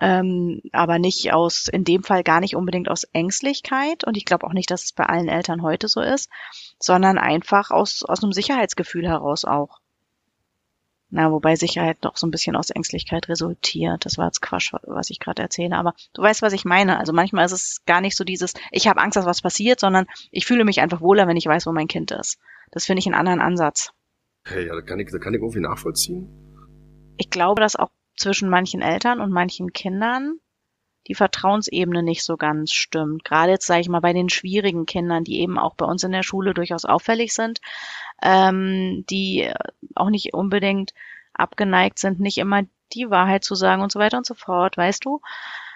ähm, 0.00 0.60
aber 0.72 0.98
nicht 0.98 1.32
aus, 1.32 1.68
in 1.68 1.84
dem 1.84 2.02
Fall 2.02 2.22
gar 2.22 2.40
nicht 2.40 2.56
unbedingt 2.56 2.88
aus 2.88 3.04
Ängstlichkeit 3.04 4.04
und 4.04 4.16
ich 4.16 4.24
glaube 4.24 4.46
auch 4.46 4.52
nicht, 4.52 4.70
dass 4.70 4.84
es 4.84 4.92
bei 4.92 5.04
allen 5.04 5.28
Eltern 5.28 5.62
heute 5.62 5.88
so 5.88 6.00
ist, 6.00 6.30
sondern 6.78 7.18
einfach 7.18 7.70
aus, 7.70 8.04
aus 8.04 8.22
einem 8.22 8.32
Sicherheitsgefühl 8.32 9.06
heraus 9.06 9.44
auch. 9.44 9.80
Na, 11.10 11.32
wobei 11.32 11.56
Sicherheit 11.56 11.96
doch 12.02 12.18
so 12.18 12.26
ein 12.26 12.30
bisschen 12.30 12.54
aus 12.54 12.68
Ängstlichkeit 12.68 13.30
resultiert. 13.30 14.04
Das 14.04 14.18
war 14.18 14.26
jetzt 14.26 14.42
Quatsch, 14.42 14.74
was 14.82 15.08
ich 15.08 15.20
gerade 15.20 15.40
erzähle. 15.40 15.74
Aber 15.74 15.94
du 16.12 16.20
weißt, 16.20 16.42
was 16.42 16.52
ich 16.52 16.66
meine. 16.66 16.98
Also 16.98 17.14
manchmal 17.14 17.46
ist 17.46 17.52
es 17.52 17.82
gar 17.86 18.02
nicht 18.02 18.14
so 18.14 18.24
dieses, 18.24 18.52
ich 18.72 18.88
habe 18.88 19.00
Angst, 19.00 19.16
dass 19.16 19.24
was 19.24 19.40
passiert, 19.40 19.80
sondern 19.80 20.06
ich 20.30 20.44
fühle 20.44 20.66
mich 20.66 20.82
einfach 20.82 21.00
wohler, 21.00 21.26
wenn 21.26 21.38
ich 21.38 21.46
weiß, 21.46 21.66
wo 21.66 21.72
mein 21.72 21.88
Kind 21.88 22.10
ist. 22.10 22.38
Das 22.72 22.84
finde 22.84 23.00
ich 23.00 23.06
einen 23.06 23.14
anderen 23.14 23.40
Ansatz. 23.40 23.90
Hey, 24.44 24.66
ja, 24.66 24.74
da 24.74 24.82
kann 24.82 25.00
ich, 25.00 25.10
da 25.10 25.18
kann 25.18 25.32
ich 25.32 25.40
irgendwie 25.40 25.60
nachvollziehen. 25.60 26.28
Ich 27.16 27.30
glaube, 27.30 27.62
dass 27.62 27.74
auch 27.74 27.88
zwischen 28.18 28.48
manchen 28.48 28.82
Eltern 28.82 29.20
und 29.20 29.32
manchen 29.32 29.72
Kindern 29.72 30.38
die 31.08 31.14
Vertrauensebene 31.14 32.02
nicht 32.02 32.22
so 32.22 32.36
ganz 32.36 32.72
stimmt. 32.72 33.24
Gerade 33.24 33.52
jetzt 33.52 33.66
sage 33.66 33.80
ich 33.80 33.88
mal 33.88 34.00
bei 34.00 34.12
den 34.12 34.28
schwierigen 34.28 34.86
Kindern, 34.86 35.24
die 35.24 35.40
eben 35.40 35.58
auch 35.58 35.74
bei 35.74 35.86
uns 35.86 36.04
in 36.04 36.12
der 36.12 36.22
Schule 36.22 36.54
durchaus 36.54 36.84
auffällig 36.84 37.32
sind, 37.32 37.60
ähm, 38.22 39.04
die 39.08 39.50
auch 39.94 40.10
nicht 40.10 40.34
unbedingt 40.34 40.92
abgeneigt 41.32 41.98
sind, 41.98 42.20
nicht 42.20 42.38
immer 42.38 42.62
die 42.92 43.10
Wahrheit 43.10 43.44
zu 43.44 43.54
sagen 43.54 43.82
und 43.82 43.90
so 43.90 43.98
weiter 43.98 44.18
und 44.18 44.26
so 44.26 44.34
fort, 44.34 44.76
weißt 44.76 45.04
du? 45.04 45.20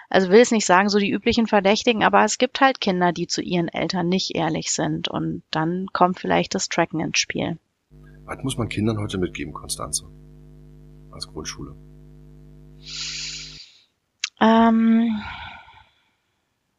Also 0.09 0.29
will 0.29 0.41
es 0.41 0.51
nicht 0.51 0.65
sagen, 0.65 0.89
so 0.89 0.99
die 0.99 1.09
üblichen 1.09 1.47
Verdächtigen, 1.47 2.03
aber 2.03 2.23
es 2.23 2.37
gibt 2.37 2.61
halt 2.61 2.79
Kinder, 2.79 3.11
die 3.11 3.25
zu 3.25 3.41
ihren 3.41 3.67
Eltern 3.67 4.09
nicht 4.09 4.35
ehrlich 4.35 4.71
sind 4.71 5.07
und 5.07 5.41
dann 5.49 5.87
kommt 5.93 6.19
vielleicht 6.19 6.53
das 6.53 6.69
Tracken 6.69 6.99
ins 6.99 7.17
Spiel. 7.17 7.57
Was 8.25 8.43
muss 8.43 8.57
man 8.57 8.69
Kindern 8.69 8.99
heute 8.99 9.17
mitgeben, 9.17 9.53
Konstanze? 9.53 10.05
Als 11.11 11.27
Grundschule? 11.27 11.75
Ähm, 14.39 15.21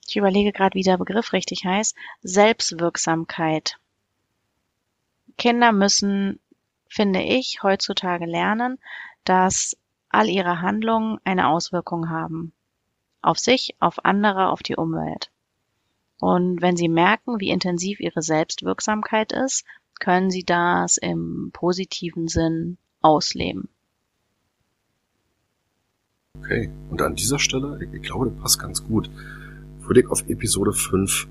ich 0.06 0.16
überlege 0.16 0.52
gerade, 0.52 0.74
wie 0.74 0.82
der 0.82 0.98
Begriff 0.98 1.32
richtig 1.32 1.64
heißt. 1.64 1.96
Selbstwirksamkeit. 2.22 3.78
Kinder 5.36 5.72
müssen, 5.72 6.38
finde 6.88 7.22
ich, 7.22 7.62
heutzutage 7.62 8.26
lernen, 8.26 8.78
dass 9.24 9.76
all 10.10 10.28
ihre 10.28 10.60
Handlungen 10.60 11.18
eine 11.24 11.48
Auswirkung 11.48 12.10
haben. 12.10 12.52
Auf 13.22 13.38
sich, 13.38 13.74
auf 13.80 14.04
andere, 14.04 14.50
auf 14.50 14.62
die 14.62 14.76
Umwelt. 14.76 15.30
Und 16.20 16.62
wenn 16.62 16.76
sie 16.76 16.88
merken, 16.88 17.40
wie 17.40 17.48
intensiv 17.48 17.98
ihre 17.98 18.22
Selbstwirksamkeit 18.22 19.32
ist, 19.32 19.64
können 19.98 20.30
sie 20.30 20.44
das 20.44 20.96
im 20.96 21.50
positiven 21.52 22.28
Sinn 22.28 22.78
ausleben. 23.00 23.68
Okay, 26.38 26.70
und 26.90 27.00
an 27.00 27.14
dieser 27.14 27.38
Stelle, 27.38 27.78
ich 27.92 28.02
glaube, 28.02 28.30
das 28.30 28.40
passt 28.40 28.58
ganz 28.58 28.84
gut, 28.84 29.10
würde 29.80 30.00
ich 30.00 30.08
auf 30.08 30.28
Episode 30.28 30.72
5 30.72 31.28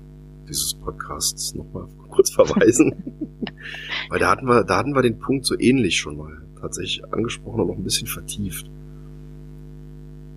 dieses 0.48 0.74
Podcasts 0.74 1.54
nochmal 1.54 1.86
kurz 2.08 2.30
verweisen. 2.30 2.94
Weil 4.08 4.18
da 4.18 4.30
hatten 4.30 4.46
wir, 4.46 4.64
da 4.64 4.78
hatten 4.78 4.94
wir 4.94 5.02
den 5.02 5.18
Punkt 5.18 5.46
so 5.46 5.58
ähnlich 5.58 5.98
schon 5.98 6.16
mal 6.16 6.42
tatsächlich 6.60 7.04
angesprochen 7.12 7.60
und 7.60 7.66
noch 7.68 7.76
ein 7.76 7.84
bisschen 7.84 8.06
vertieft. 8.06 8.70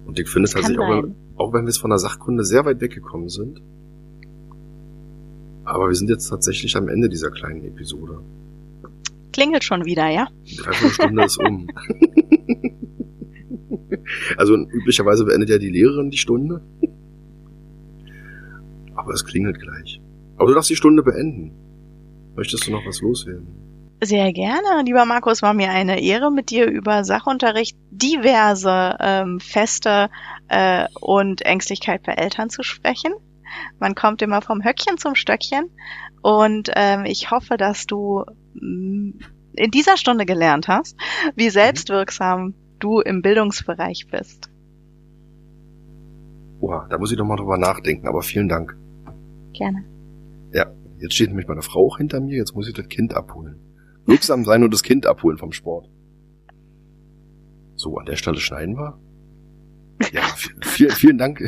Und 0.06 0.20
ich 0.20 0.30
finde 0.30 0.50
tatsächlich, 0.50 0.80
auch 0.80 1.04
wenn, 1.04 1.16
auch 1.36 1.54
wenn 1.54 1.64
wir 1.64 1.70
jetzt 1.70 1.80
von 1.80 1.90
der 1.90 2.00
Sachkunde 2.00 2.44
sehr 2.46 2.66
weit 2.66 2.80
weggekommen 2.80 3.30
sind, 3.30 3.62
aber 5.66 5.88
wir 5.90 5.96
sind 5.96 6.10
jetzt 6.10 6.30
tatsächlich 6.30 6.78
am 6.78 6.88
Ende 6.88 7.10
dieser 7.10 7.30
kleinen 7.30 7.64
Episode. 7.66 8.20
Klingelt 9.34 9.66
schon 9.66 9.86
wieder, 9.86 10.08
ja? 10.10 10.28
Die 10.46 10.56
Dreiviertelstunde 10.56 11.26
ist 11.26 11.38
um. 11.38 11.68
also 14.38 14.56
üblicherweise 14.56 15.26
beendet 15.26 15.50
ja 15.50 15.58
die 15.58 15.70
Lehrerin 15.70 16.10
die 16.10 16.18
Stunde. 16.18 16.62
Aber 18.96 19.14
es 19.14 19.26
klingelt 19.26 19.60
gleich. 19.60 20.02
Aber 20.38 20.48
du 20.48 20.54
darfst 20.54 20.70
die 20.70 20.76
Stunde 20.76 21.04
beenden. 21.04 21.52
Möchtest 22.36 22.68
du 22.68 22.72
noch 22.72 22.86
was 22.86 23.02
loswerden? 23.02 23.48
Sehr 24.04 24.32
gerne, 24.32 24.84
lieber 24.86 25.06
Markus, 25.06 25.42
war 25.42 25.56
mir 25.56 25.72
eine 25.72 26.00
Ehre, 26.00 26.32
mit 26.32 26.52
dir 26.52 26.68
über 26.68 27.04
Sachunterricht, 27.04 27.76
diverse 27.90 28.96
ähm, 29.00 29.40
Feste 29.40 30.12
äh, 30.50 30.86
und 31.02 31.42
Ängstlichkeit 31.42 32.04
bei 32.04 32.14
Eltern 32.14 32.52
zu 32.52 32.62
sprechen. 32.62 33.14
Man 33.80 33.96
kommt 33.96 34.22
immer 34.22 34.44
vom 34.44 34.64
Höckchen 34.64 35.00
zum 35.00 35.16
Stöckchen 35.16 35.72
und 36.22 36.70
ähm, 36.76 37.06
ich 37.06 37.32
hoffe, 37.32 37.58
dass 37.58 37.88
du 37.88 38.24
mm, 38.54 39.14
in 39.54 39.72
dieser 39.72 39.98
Stunde 39.98 40.28
gelernt 40.28 40.68
hast, 40.68 40.96
wie 41.36 41.50
selbstwirksam 41.50 42.54
du 42.80 43.00
im 43.00 43.22
Bildungsbereich 43.22 44.08
bist. 44.10 44.50
Oha, 46.60 46.88
da 46.90 46.98
muss 46.98 47.12
ich 47.12 47.18
doch 47.18 47.26
mal 47.26 47.36
drüber 47.36 47.58
nachdenken, 47.58 48.08
aber 48.08 48.22
vielen 48.22 48.50
Dank. 48.50 48.76
Gerne. 49.54 49.84
Ja, 50.52 50.72
jetzt 51.00 51.16
steht 51.16 51.30
nämlich 51.30 51.48
meine 51.48 51.62
Frau 51.62 51.88
auch 51.88 51.98
hinter 51.98 52.20
mir, 52.20 52.38
jetzt 52.38 52.56
muss 52.56 52.68
ich 52.68 52.74
das 52.74 52.88
Kind 52.88 53.14
abholen. 53.14 53.60
Wirksam 54.06 54.44
sein 54.44 54.64
und 54.64 54.74
das 54.74 54.84
Kind 54.84 55.06
abholen 55.06 55.38
vom 55.38 55.52
Sport. 55.52 55.90
So, 57.76 57.98
an 57.98 58.06
der 58.06 58.16
Stelle 58.16 58.40
schneiden 58.40 58.76
wir. 58.76 59.00
Ja, 60.12 60.22
vielen, 60.62 60.92
vielen 60.92 61.18
Dank. 61.18 61.44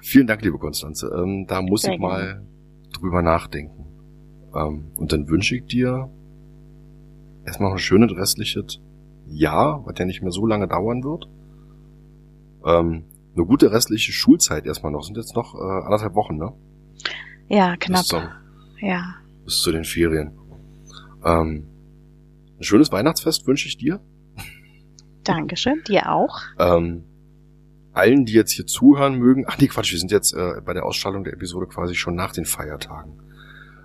vielen 0.00 0.26
Dank, 0.26 0.42
liebe 0.42 0.58
Konstanze. 0.58 1.10
Ähm, 1.16 1.46
da 1.48 1.62
muss 1.62 1.82
Sehr 1.82 1.94
ich 1.94 1.98
mal 1.98 2.24
gerne. 2.24 2.46
drüber 2.92 3.22
nachdenken. 3.22 3.86
Ähm, 4.54 4.92
und 4.96 5.12
dann 5.12 5.28
wünsche 5.28 5.56
ich 5.56 5.64
dir 5.64 6.08
erstmal 7.44 7.72
ein 7.72 7.78
schönes 7.78 8.16
restliches 8.16 8.80
Jahr, 9.28 9.82
was 9.86 9.98
ja 9.98 10.04
nicht 10.04 10.22
mehr 10.22 10.32
so 10.32 10.46
lange 10.46 10.68
dauern 10.68 11.02
wird. 11.04 11.28
Ähm, 12.64 13.04
eine 13.34 13.46
gute 13.46 13.70
restliche 13.70 14.12
Schulzeit 14.12 14.66
erstmal 14.66 14.92
noch. 14.92 15.02
Sind 15.02 15.16
jetzt 15.16 15.36
noch 15.36 15.54
äh, 15.54 15.84
anderthalb 15.84 16.14
Wochen, 16.14 16.36
ne? 16.36 16.52
Ja, 17.48 17.76
knapp. 17.76 18.00
Bis 18.00 18.08
zum, 18.08 18.22
ja. 18.80 19.14
Bis 19.44 19.60
zu 19.60 19.72
den 19.72 19.84
Ferien. 19.84 20.32
Ähm, 21.24 21.66
ein 22.58 22.62
schönes 22.62 22.90
Weihnachtsfest 22.90 23.46
wünsche 23.46 23.68
ich 23.68 23.76
dir. 23.76 24.00
Dankeschön, 25.24 25.82
dir 25.86 26.10
auch. 26.12 26.38
Ähm, 26.58 27.04
allen, 27.92 28.24
die 28.24 28.32
jetzt 28.32 28.52
hier 28.52 28.66
zuhören 28.66 29.16
mögen, 29.16 29.44
ach 29.46 29.58
nee, 29.58 29.66
Quatsch, 29.66 29.92
wir 29.92 29.98
sind 29.98 30.10
jetzt 30.10 30.32
äh, 30.32 30.60
bei 30.64 30.72
der 30.72 30.84
Ausstrahlung 30.84 31.24
der 31.24 31.32
Episode 31.32 31.66
quasi 31.66 31.94
schon 31.94 32.14
nach 32.14 32.32
den 32.32 32.44
Feiertagen. 32.44 33.20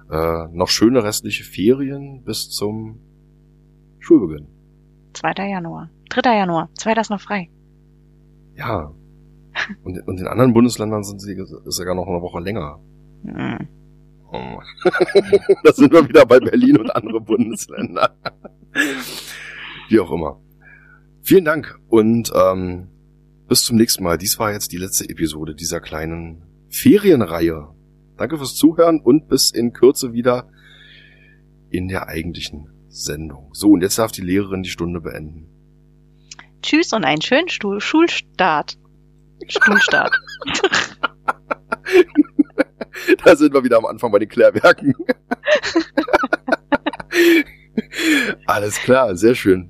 Äh, 0.10 0.48
noch 0.52 0.68
schöne 0.68 1.04
restliche 1.04 1.44
Ferien 1.44 2.24
bis 2.24 2.50
zum 2.50 3.00
Schulbeginn. 4.00 4.48
2. 5.14 5.50
Januar. 5.50 5.90
3. 6.10 6.38
Januar. 6.38 6.70
2. 6.76 6.94
ist 6.94 7.10
noch 7.10 7.22
frei. 7.22 7.50
Ja, 8.56 8.92
und, 9.84 10.08
und 10.08 10.20
in 10.20 10.28
anderen 10.28 10.54
Bundesländern 10.54 11.04
sind 11.04 11.22
sie 11.22 11.34
ist 11.34 11.54
sogar 11.66 11.96
noch 11.96 12.08
eine 12.08 12.22
Woche 12.22 12.40
länger. 12.40 12.80
Mhm. 13.24 13.68
Oh. 14.32 14.62
da 15.64 15.74
sind 15.74 15.92
wir 15.92 16.08
wieder 16.08 16.26
bei 16.26 16.40
Berlin 16.40 16.78
und 16.78 16.90
andere 16.96 17.20
Bundesländer. 17.20 18.16
Wie 19.90 20.00
auch 20.00 20.12
immer. 20.12 20.40
Vielen 21.22 21.46
Dank 21.46 21.80
und 21.90 22.32
ähm, 22.34 22.88
bis 23.48 23.66
zum 23.66 23.78
nächsten 23.78 24.04
Mal. 24.04 24.18
Dies 24.18 24.40
war 24.40 24.54
jetzt 24.54 24.72
die 24.72 24.78
letzte 24.78 25.10
Episode 25.10 25.54
dieser 25.54 25.82
kleinen 25.82 26.44
Ferienreihe. 26.70 27.68
Danke 28.16 28.38
fürs 28.38 28.56
Zuhören 28.56 29.02
und 29.02 29.28
bis 29.28 29.52
in 29.52 29.74
Kürze 29.74 30.14
wieder 30.14 30.50
in 31.70 31.90
der 31.90 32.08
eigentlichen 32.08 32.70
Sendung. 32.92 33.50
So, 33.54 33.70
und 33.70 33.82
jetzt 33.82 33.98
darf 33.98 34.12
die 34.12 34.22
Lehrerin 34.22 34.64
die 34.64 34.70
Stunde 34.70 35.02
beenden. 35.02 35.48
Tschüss 36.62 36.94
und 36.94 37.06
einen 37.06 37.22
schönen 37.22 37.50
Stuhl 37.50 37.80
Schulstart. 37.80 38.78
Stuhlstart. 39.48 40.12
da 43.24 43.36
sind 43.36 43.54
wir 43.54 43.64
wieder 43.64 43.78
am 43.78 43.86
Anfang 43.86 44.12
bei 44.12 44.20
den 44.20 44.30
Klärwerken. 44.30 44.94
Alles 48.46 48.76
klar, 48.76 49.16
sehr 49.16 49.36
schön. 49.36 49.70